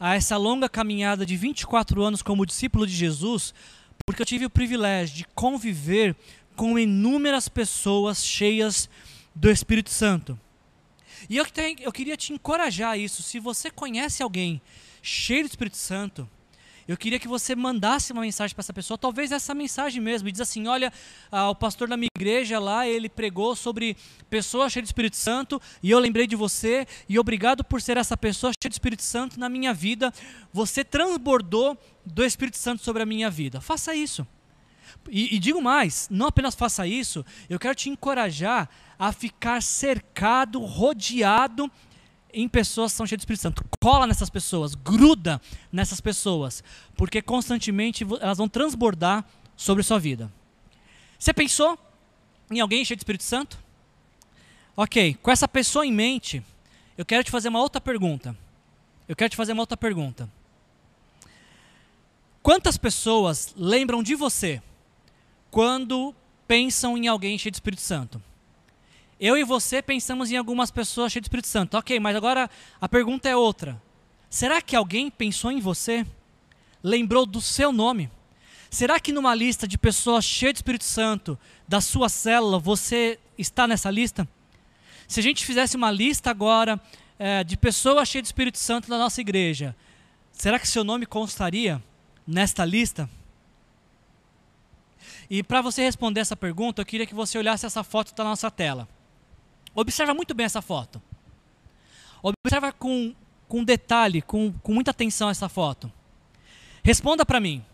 a 0.00 0.14
essa 0.14 0.36
longa 0.36 0.68
caminhada 0.68 1.26
de 1.26 1.36
24 1.36 2.02
anos 2.02 2.22
como 2.22 2.46
discípulo 2.46 2.86
de 2.86 2.94
Jesus, 2.94 3.54
porque 4.06 4.22
eu 4.22 4.26
tive 4.26 4.46
o 4.46 4.50
privilégio 4.50 5.16
de 5.16 5.24
conviver 5.34 6.16
com 6.56 6.78
inúmeras 6.78 7.48
pessoas 7.48 8.24
cheias 8.24 8.88
do 9.34 9.50
Espírito 9.50 9.90
Santo. 9.90 10.38
E 11.28 11.36
eu, 11.36 11.46
eu 11.80 11.92
queria 11.92 12.16
te 12.16 12.32
encorajar 12.32 12.92
a 12.92 12.96
isso. 12.96 13.22
Se 13.22 13.38
você 13.38 13.70
conhece 13.70 14.22
alguém 14.22 14.60
cheio 15.02 15.44
do 15.44 15.48
Espírito 15.48 15.76
Santo, 15.76 16.28
eu 16.88 16.96
queria 16.96 17.18
que 17.18 17.28
você 17.28 17.54
mandasse 17.54 18.12
uma 18.12 18.22
mensagem 18.22 18.54
para 18.54 18.62
essa 18.62 18.72
pessoa, 18.72 18.96
talvez 18.96 19.30
essa 19.30 19.54
mensagem 19.54 20.00
mesmo, 20.00 20.26
e 20.26 20.32
diz 20.32 20.40
assim: 20.40 20.66
olha, 20.66 20.90
ah, 21.30 21.50
o 21.50 21.54
pastor 21.54 21.86
da 21.86 21.98
minha 21.98 22.08
igreja 22.16 22.58
lá, 22.58 22.88
ele 22.88 23.10
pregou 23.10 23.54
sobre 23.54 23.94
pessoas 24.30 24.72
cheias 24.72 24.84
de 24.84 24.88
Espírito 24.88 25.16
Santo, 25.16 25.60
e 25.82 25.90
eu 25.90 25.98
lembrei 25.98 26.26
de 26.26 26.34
você, 26.34 26.86
e 27.06 27.18
obrigado 27.18 27.62
por 27.62 27.82
ser 27.82 27.98
essa 27.98 28.16
pessoa 28.16 28.52
cheia 28.52 28.70
de 28.70 28.74
Espírito 28.74 29.02
Santo 29.02 29.38
na 29.38 29.50
minha 29.50 29.74
vida. 29.74 30.10
Você 30.50 30.82
transbordou 30.82 31.76
do 32.06 32.24
Espírito 32.24 32.56
Santo 32.56 32.82
sobre 32.82 33.02
a 33.02 33.06
minha 33.06 33.28
vida. 33.28 33.60
Faça 33.60 33.94
isso. 33.94 34.26
E, 35.10 35.36
e 35.36 35.38
digo 35.38 35.60
mais: 35.60 36.08
não 36.10 36.26
apenas 36.26 36.54
faça 36.54 36.86
isso, 36.86 37.22
eu 37.50 37.58
quero 37.58 37.74
te 37.74 37.90
encorajar 37.90 38.66
a 38.98 39.12
ficar 39.12 39.62
cercado, 39.62 40.58
rodeado 40.60 41.70
em 42.42 42.48
pessoas 42.48 42.92
que 42.92 42.96
são 42.96 43.06
cheias 43.06 43.18
do 43.18 43.22
Espírito 43.22 43.42
Santo. 43.42 43.64
Cola 43.80 44.06
nessas 44.06 44.30
pessoas, 44.30 44.74
gruda 44.74 45.40
nessas 45.72 46.00
pessoas, 46.00 46.62
porque 46.96 47.20
constantemente 47.20 48.06
elas 48.20 48.38
vão 48.38 48.48
transbordar 48.48 49.24
sobre 49.56 49.82
sua 49.82 49.98
vida. 49.98 50.32
Você 51.18 51.32
pensou 51.34 51.76
em 52.48 52.60
alguém 52.60 52.84
cheio 52.84 52.96
de 52.96 53.00
Espírito 53.00 53.24
Santo? 53.24 53.58
Ok, 54.76 55.14
com 55.20 55.32
essa 55.32 55.48
pessoa 55.48 55.84
em 55.84 55.92
mente, 55.92 56.40
eu 56.96 57.04
quero 57.04 57.24
te 57.24 57.30
fazer 57.32 57.48
uma 57.48 57.60
outra 57.60 57.80
pergunta. 57.80 58.36
Eu 59.08 59.16
quero 59.16 59.30
te 59.30 59.36
fazer 59.36 59.52
uma 59.52 59.62
outra 59.62 59.76
pergunta. 59.76 60.30
Quantas 62.40 62.78
pessoas 62.78 63.52
lembram 63.56 64.00
de 64.00 64.14
você 64.14 64.62
quando 65.50 66.14
pensam 66.46 66.96
em 66.96 67.08
alguém 67.08 67.36
cheio 67.36 67.50
de 67.50 67.56
Espírito 67.56 67.82
Santo? 67.82 68.22
Eu 69.20 69.36
e 69.36 69.42
você 69.42 69.82
pensamos 69.82 70.30
em 70.30 70.36
algumas 70.36 70.70
pessoas 70.70 71.12
cheias 71.12 71.22
de 71.22 71.26
Espírito 71.26 71.48
Santo. 71.48 71.76
Ok, 71.76 71.98
mas 71.98 72.14
agora 72.14 72.48
a 72.80 72.88
pergunta 72.88 73.28
é 73.28 73.34
outra. 73.34 73.80
Será 74.30 74.62
que 74.62 74.76
alguém 74.76 75.10
pensou 75.10 75.50
em 75.50 75.58
você? 75.58 76.06
Lembrou 76.82 77.26
do 77.26 77.40
seu 77.40 77.72
nome? 77.72 78.08
Será 78.70 79.00
que 79.00 79.12
numa 79.12 79.34
lista 79.34 79.66
de 79.66 79.76
pessoas 79.76 80.24
cheias 80.24 80.54
de 80.54 80.58
Espírito 80.58 80.84
Santo, 80.84 81.36
da 81.66 81.80
sua 81.80 82.08
célula, 82.08 82.60
você 82.60 83.18
está 83.36 83.66
nessa 83.66 83.90
lista? 83.90 84.28
Se 85.08 85.18
a 85.18 85.22
gente 85.22 85.44
fizesse 85.44 85.76
uma 85.76 85.90
lista 85.90 86.30
agora 86.30 86.80
é, 87.18 87.42
de 87.42 87.56
pessoas 87.56 88.08
cheias 88.08 88.22
de 88.22 88.28
Espírito 88.28 88.58
Santo 88.58 88.88
da 88.88 88.98
nossa 88.98 89.20
igreja, 89.20 89.74
será 90.30 90.60
que 90.60 90.68
seu 90.68 90.84
nome 90.84 91.06
constaria 91.06 91.82
nesta 92.24 92.64
lista? 92.64 93.10
E 95.28 95.42
para 95.42 95.60
você 95.60 95.82
responder 95.82 96.20
essa 96.20 96.36
pergunta, 96.36 96.82
eu 96.82 96.86
queria 96.86 97.06
que 97.06 97.14
você 97.14 97.36
olhasse 97.36 97.66
essa 97.66 97.82
foto 97.82 98.14
da 98.14 98.22
nossa 98.22 98.48
tela. 98.50 98.86
Observa 99.80 100.12
muito 100.12 100.34
bem 100.34 100.44
essa 100.44 100.60
foto. 100.60 101.00
Observa 102.20 102.72
com, 102.72 103.14
com 103.46 103.62
detalhe, 103.62 104.20
com, 104.20 104.52
com 104.54 104.74
muita 104.74 104.90
atenção 104.90 105.30
essa 105.30 105.48
foto. 105.48 105.88
Responda 106.82 107.24
para 107.24 107.38
mim. 107.38 107.64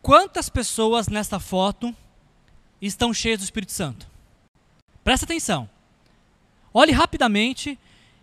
Quantas 0.00 0.48
pessoas 0.48 1.08
nessa 1.08 1.40
foto 1.40 1.92
estão 2.80 3.12
cheias 3.12 3.40
do 3.40 3.42
Espírito 3.42 3.72
Santo? 3.72 4.08
Presta 5.02 5.26
atenção. 5.26 5.68
Olhe 6.72 6.92
rapidamente 6.92 7.76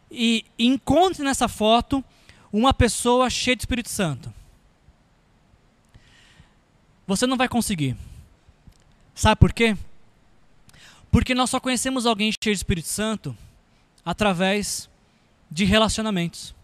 e 0.09 0.45
encontre 0.57 1.21
nessa 1.21 1.49
foto 1.49 2.01
uma 2.49 2.73
pessoa 2.73 3.29
cheia 3.29 3.57
de 3.57 3.63
Espírito 3.63 3.89
Santo. 3.89 4.33
Você 7.05 7.27
não 7.27 7.35
vai 7.35 7.49
conseguir. 7.49 7.97
Sabe 9.13 9.35
por 9.37 9.51
quê? 9.51 9.75
Porque 11.11 11.35
nós 11.35 11.49
só 11.49 11.59
conhecemos 11.59 12.05
alguém 12.05 12.31
cheio 12.41 12.55
de 12.55 12.59
Espírito 12.59 12.87
Santo 12.87 13.37
através 14.03 14.89
de 15.51 15.65
relacionamentos. 15.65 16.55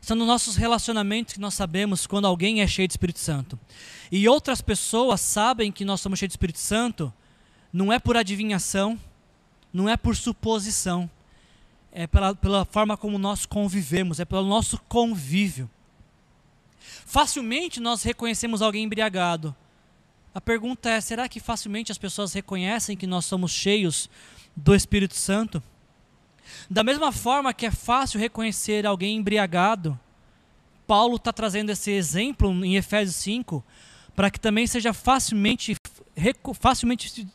São 0.00 0.16
nos 0.16 0.26
nossos 0.26 0.56
relacionamentos 0.56 1.34
que 1.34 1.40
nós 1.40 1.54
sabemos 1.54 2.06
quando 2.06 2.26
alguém 2.26 2.62
é 2.62 2.66
cheio 2.66 2.88
de 2.88 2.94
Espírito 2.94 3.20
Santo. 3.20 3.58
E 4.10 4.26
outras 4.28 4.60
pessoas 4.60 5.20
sabem 5.20 5.70
que 5.70 5.84
nós 5.84 6.00
somos 6.00 6.18
cheios 6.18 6.30
de 6.30 6.32
Espírito 6.32 6.58
Santo, 6.58 7.12
não 7.72 7.92
é 7.92 7.98
por 7.98 8.16
adivinhação, 8.16 8.98
não 9.72 9.88
é 9.88 9.96
por 9.96 10.16
suposição, 10.16 11.08
é 11.92 12.06
pela, 12.06 12.34
pela 12.34 12.64
forma 12.64 12.96
como 12.96 13.18
nós 13.18 13.46
convivemos, 13.46 14.18
é 14.18 14.24
pelo 14.24 14.46
nosso 14.46 14.78
convívio. 14.88 15.70
Facilmente 17.06 17.78
nós 17.78 18.02
reconhecemos 18.02 18.62
alguém 18.62 18.84
embriagado, 18.84 19.54
a 20.34 20.40
pergunta 20.40 20.88
é: 20.88 21.00
será 21.00 21.28
que 21.28 21.40
facilmente 21.40 21.92
as 21.92 21.98
pessoas 21.98 22.32
reconhecem 22.32 22.96
que 22.96 23.06
nós 23.06 23.24
somos 23.24 23.50
cheios 23.52 24.08
do 24.56 24.74
Espírito 24.74 25.14
Santo? 25.14 25.62
Da 26.68 26.82
mesma 26.82 27.12
forma 27.12 27.52
que 27.52 27.66
é 27.66 27.70
fácil 27.70 28.18
reconhecer 28.18 28.86
alguém 28.86 29.16
embriagado, 29.16 29.98
Paulo 30.86 31.16
está 31.16 31.32
trazendo 31.32 31.70
esse 31.70 31.90
exemplo 31.90 32.50
em 32.64 32.76
Efésios 32.76 33.16
5 33.16 33.64
para 34.14 34.30
que 34.30 34.38
também 34.38 34.66
seja 34.66 34.92
facilmente, 34.92 35.74
facilmente 36.60 37.26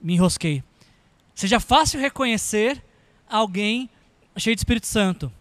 me 0.00 0.14
enrosquei, 0.14 0.62
seja 1.34 1.58
fácil 1.58 2.00
reconhecer 2.00 2.82
alguém 3.28 3.90
cheio 4.36 4.54
de 4.54 4.60
Espírito 4.60 4.86
Santo. 4.86 5.32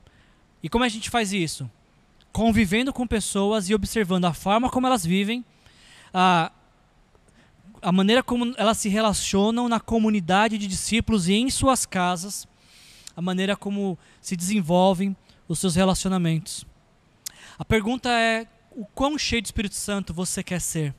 E 0.63 0.69
como 0.69 0.83
a 0.83 0.89
gente 0.89 1.09
faz 1.09 1.31
isso? 1.31 1.69
Convivendo 2.31 2.91
com 2.91 3.05
pessoas 3.05 3.69
e 3.69 3.75
observando 3.75 4.25
a 4.25 4.33
forma 4.33 4.69
como 4.69 4.87
elas 4.87 5.05
vivem, 5.05 5.45
a, 6.13 6.51
a 7.81 7.91
maneira 7.91 8.23
como 8.23 8.53
elas 8.57 8.77
se 8.77 8.89
relacionam 8.89 9.69
na 9.69 9.79
comunidade 9.79 10.57
de 10.57 10.67
discípulos 10.67 11.27
e 11.27 11.33
em 11.33 11.49
suas 11.49 11.85
casas, 11.85 12.47
a 13.15 13.21
maneira 13.21 13.55
como 13.55 13.97
se 14.21 14.35
desenvolvem 14.35 15.15
os 15.47 15.59
seus 15.59 15.75
relacionamentos. 15.75 16.65
A 17.57 17.65
pergunta 17.65 18.09
é: 18.09 18.47
o 18.71 18.85
quão 18.85 19.17
cheio 19.17 19.41
de 19.41 19.47
Espírito 19.47 19.75
Santo 19.75 20.13
você 20.13 20.43
quer 20.43 20.61
ser? 20.61 20.93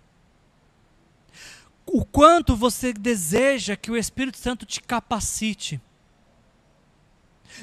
O 1.87 2.05
quanto 2.05 2.55
você 2.55 2.93
deseja 2.93 3.77
que 3.77 3.91
o 3.91 3.97
Espírito 3.97 4.37
Santo 4.37 4.67
te 4.67 4.81
capacite? 4.81 5.81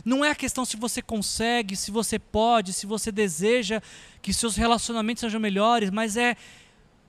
Não 0.03 0.25
é 0.25 0.31
a 0.31 0.35
questão 0.35 0.65
se 0.65 0.75
você 0.77 1.01
consegue, 1.01 1.75
se 1.75 1.91
você 1.91 2.17
pode, 2.17 2.73
se 2.73 2.87
você 2.87 3.11
deseja 3.11 3.81
que 4.21 4.33
seus 4.33 4.55
relacionamentos 4.55 5.21
sejam 5.21 5.39
melhores, 5.39 5.91
mas 5.91 6.17
é 6.17 6.35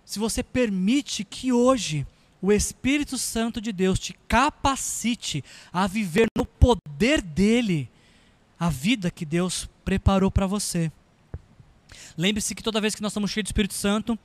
se 0.07 0.21
você 0.21 0.41
permite 0.41 1.25
que 1.25 1.53
hoje 1.53 2.07
o 2.41 2.53
Espírito 2.53 3.19
Santo 3.19 3.61
de 3.61 3.73
Deus 3.73 3.99
te 3.99 4.15
capacite 4.29 5.43
a 5.73 5.89
viver 5.89 6.29
no 6.39 6.47
poder 6.47 7.21
dele 7.21 7.91
a 8.59 8.71
vida 8.71 9.11
que 9.11 9.25
Deus 9.25 9.69
preparou 9.85 10.31
para 10.31 10.47
você. 10.47 10.93
Lembre-se 12.17 12.55
que 12.55 12.63
toda 12.63 12.81
vez 12.81 12.95
que 12.95 13.03
nós 13.03 13.11
estamos 13.11 13.33
cheios 13.33 13.47
do 13.47 13.49
Espírito 13.49 13.75
Santo, 13.75 14.17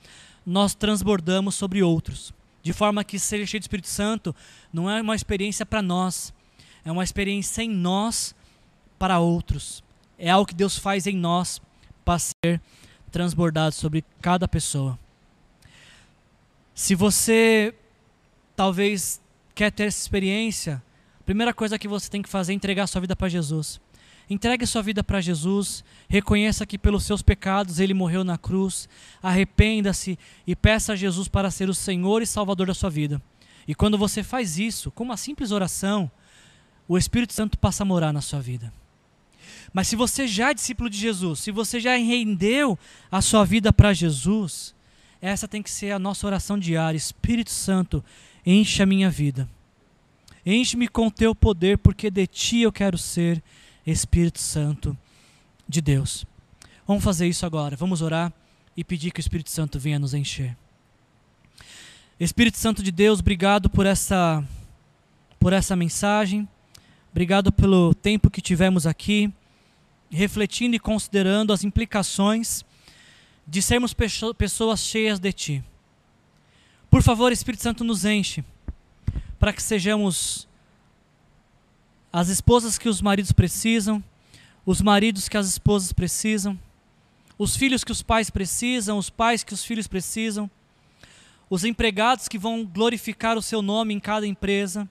nós 0.46 0.76
transbordamos 0.76 1.56
sobre 1.56 1.82
outros. 1.82 2.32
De 2.62 2.74
forma 2.74 3.04
que 3.04 3.18
ser 3.18 3.46
cheio 3.48 3.60
do 3.60 3.64
Espírito 3.64 3.90
Santo 3.90 4.36
não 4.72 4.88
é 4.88 5.02
uma 5.02 5.16
experiência 5.16 5.66
para 5.66 5.82
nós, 5.82 6.32
é 6.86 6.92
uma 6.92 7.04
experiência 7.04 7.64
em 7.64 7.70
nós 7.70 8.36
para 9.00 9.20
outros. 9.20 9.84
É 10.16 10.30
algo 10.30 10.46
que 10.46 10.54
Deus 10.54 10.78
faz 10.78 11.08
em 11.08 11.18
nós 11.18 11.60
para 12.06 12.20
ser 12.20 12.62
transbordado 13.12 13.74
sobre 13.74 14.06
cada 14.22 14.48
pessoa. 14.48 15.01
Se 16.82 16.96
você 16.96 17.76
talvez 18.56 19.22
quer 19.54 19.72
ter 19.72 19.84
essa 19.84 20.02
experiência, 20.02 20.82
a 21.20 21.24
primeira 21.24 21.54
coisa 21.54 21.78
que 21.78 21.88
você 21.88 22.10
tem 22.10 22.24
que 22.24 22.28
fazer 22.28 22.54
é 22.54 22.56
entregar 22.56 22.88
sua 22.88 23.02
vida 23.02 23.16
para 23.16 23.30
Jesus. 23.30 23.80
Entregue 24.28 24.66
sua 24.66 24.82
vida 24.82 25.04
para 25.04 25.22
Jesus, 25.22 25.84
reconheça 26.10 26.66
que 26.66 26.80
pelos 26.80 27.04
seus 27.04 27.22
pecados 27.22 27.80
ele 27.80 27.94
morreu 27.94 28.24
na 28.24 28.36
cruz, 28.36 28.90
arrependa-se 29.22 30.18
e 30.48 30.56
peça 30.56 30.94
a 30.94 30.96
Jesus 30.96 31.28
para 31.28 31.52
ser 31.52 31.70
o 31.70 31.74
Senhor 31.76 32.24
e 32.24 32.26
Salvador 32.26 32.66
da 32.66 32.74
sua 32.74 32.90
vida. 32.90 33.22
E 33.68 33.76
quando 33.76 33.96
você 33.96 34.24
faz 34.24 34.58
isso, 34.58 34.90
com 34.90 35.04
uma 35.04 35.18
simples 35.18 35.52
oração, 35.52 36.10
o 36.88 36.98
Espírito 36.98 37.34
Santo 37.34 37.60
passa 37.60 37.84
a 37.84 37.86
morar 37.86 38.12
na 38.12 38.22
sua 38.22 38.42
vida. 38.42 38.74
Mas 39.72 39.88
se 39.88 39.96
você 39.96 40.28
já 40.28 40.50
é 40.50 40.54
discípulo 40.56 40.90
de 40.90 40.98
Jesus, 40.98 41.42
se 41.42 41.52
você 41.52 41.80
já 41.80 41.96
rendeu 41.96 42.76
a 43.12 43.22
sua 43.22 43.46
vida 43.46 43.72
para 43.72 43.94
Jesus, 43.94 44.74
essa 45.22 45.48
tem 45.48 45.62
que 45.62 45.70
ser 45.70 45.92
a 45.92 46.00
nossa 46.00 46.26
oração 46.26 46.58
diária. 46.58 46.98
Espírito 46.98 47.52
Santo, 47.52 48.04
Enche 48.46 48.82
a 48.82 48.86
minha 48.86 49.10
vida. 49.10 49.48
Enche-me 50.46 50.88
com 50.88 51.08
o 51.08 51.12
teu 51.12 51.36
poder, 51.36 51.78
porque 51.78 52.10
de 52.10 52.26
ti 52.26 52.62
eu 52.62 52.72
quero 52.72 52.98
ser 52.98 53.42
Espírito 53.86 54.40
Santo 54.40 54.98
de 55.68 55.80
Deus. 55.80 56.26
Vamos 56.88 57.04
fazer 57.04 57.28
isso 57.28 57.46
agora. 57.46 57.76
Vamos 57.76 58.02
orar 58.02 58.34
e 58.76 58.84
pedir 58.84 59.12
que 59.12 59.20
o 59.20 59.22
Espírito 59.22 59.52
Santo 59.52 59.80
venha 59.80 60.00
nos 60.00 60.16
encher. 60.16 60.58
Espírito 62.20 62.58
Santo 62.58 62.82
de 62.82 62.92
Deus, 62.92 63.20
obrigado 63.20 63.70
por 63.70 63.86
essa 63.86 64.44
por 65.40 65.54
essa 65.54 65.76
mensagem. 65.76 66.48
Obrigado 67.12 67.52
pelo 67.52 67.94
tempo 67.94 68.30
que 68.30 68.42
tivemos 68.42 68.88
aqui, 68.88 69.32
refletindo 70.10 70.76
e 70.76 70.80
considerando 70.80 71.52
as 71.52 71.64
implicações 71.64 72.64
de 73.52 73.62
sermos 73.62 73.94
pessoas 74.38 74.80
cheias 74.80 75.20
de 75.20 75.34
ti. 75.34 75.64
Por 76.90 77.04
favor, 77.04 77.34
Espírito 77.34 77.62
Santo, 77.62 77.84
nos 77.84 78.06
enche, 78.06 78.46
para 79.38 79.52
que 79.52 79.62
sejamos 79.62 80.48
as 82.14 82.30
esposas 82.30 82.78
que 82.78 82.88
os 82.88 83.02
maridos 83.02 83.34
precisam, 83.34 84.02
os 84.66 84.80
maridos 84.80 85.28
que 85.28 85.36
as 85.36 85.50
esposas 85.50 85.92
precisam, 85.92 86.58
os 87.38 87.58
filhos 87.58 87.84
que 87.84 87.92
os 87.92 88.02
pais 88.02 88.30
precisam, 88.30 88.98
os 88.98 89.10
pais 89.10 89.44
que 89.44 89.54
os 89.54 89.66
filhos 89.66 89.86
precisam, 89.86 90.50
os 91.50 91.66
empregados 91.66 92.30
que 92.30 92.38
vão 92.38 92.64
glorificar 92.64 93.38
o 93.38 93.42
seu 93.42 93.62
nome 93.62 93.94
em 93.94 94.00
cada 94.00 94.26
empresa, 94.26 94.88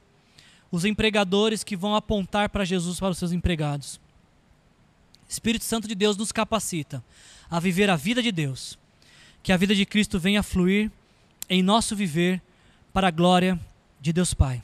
os 0.70 0.84
empregadores 0.84 1.64
que 1.64 1.74
vão 1.74 1.94
apontar 1.96 2.50
para 2.50 2.66
Jesus 2.66 3.00
para 3.00 3.08
os 3.08 3.16
seus 3.16 3.32
empregados. 3.32 3.98
Espírito 5.26 5.64
Santo 5.64 5.88
de 5.88 5.94
Deus 5.94 6.14
nos 6.18 6.30
capacita 6.30 7.02
a 7.50 7.58
viver 7.58 7.90
a 7.90 7.96
vida 7.96 8.22
de 8.22 8.30
Deus, 8.30 8.78
que 9.42 9.52
a 9.52 9.56
vida 9.56 9.74
de 9.74 9.84
Cristo 9.84 10.18
venha 10.18 10.40
a 10.40 10.42
fluir 10.42 10.90
em 11.48 11.62
nosso 11.62 11.96
viver 11.96 12.40
para 12.92 13.08
a 13.08 13.10
glória 13.10 13.58
de 14.00 14.12
Deus 14.12 14.32
Pai. 14.32 14.62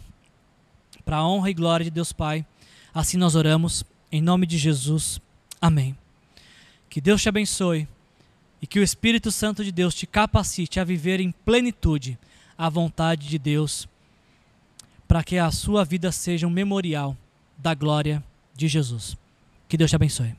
Para 1.05 1.19
a 1.19 1.29
honra 1.29 1.51
e 1.51 1.55
glória 1.55 1.85
de 1.85 1.91
Deus 1.91 2.13
Pai. 2.13 2.47
Assim 2.95 3.17
nós 3.17 3.35
oramos, 3.35 3.85
em 4.11 4.23
nome 4.23 4.47
de 4.47 4.57
Jesus. 4.57 5.21
Amém. 5.61 5.97
Que 6.89 7.01
Deus 7.01 7.23
te 7.23 7.29
abençoe 7.29 7.89
e 8.61 8.67
que 8.67 8.79
o 8.79 8.83
Espírito 8.83 9.31
Santo 9.31 9.65
de 9.65 9.71
Deus 9.71 9.95
te 9.95 10.07
capacite 10.07 10.81
a 10.81 10.85
viver 10.85 11.21
em 11.21 11.31
plenitude 11.31 12.19
a 12.57 12.69
vontade 12.69 13.29
de 13.29 13.39
Deus, 13.39 13.87
para 15.07 15.23
que 15.23 15.39
a 15.39 15.51
sua 15.51 15.85
vida 15.85 16.11
seja 16.11 16.47
um 16.47 16.51
memorial 16.51 17.17
da 17.59 17.75
glória 17.75 18.23
de 18.55 18.67
Jesus. 18.67 19.17
Que 19.69 19.77
Deus 19.77 19.91
te 19.91 19.97
abençoe. 19.97 20.35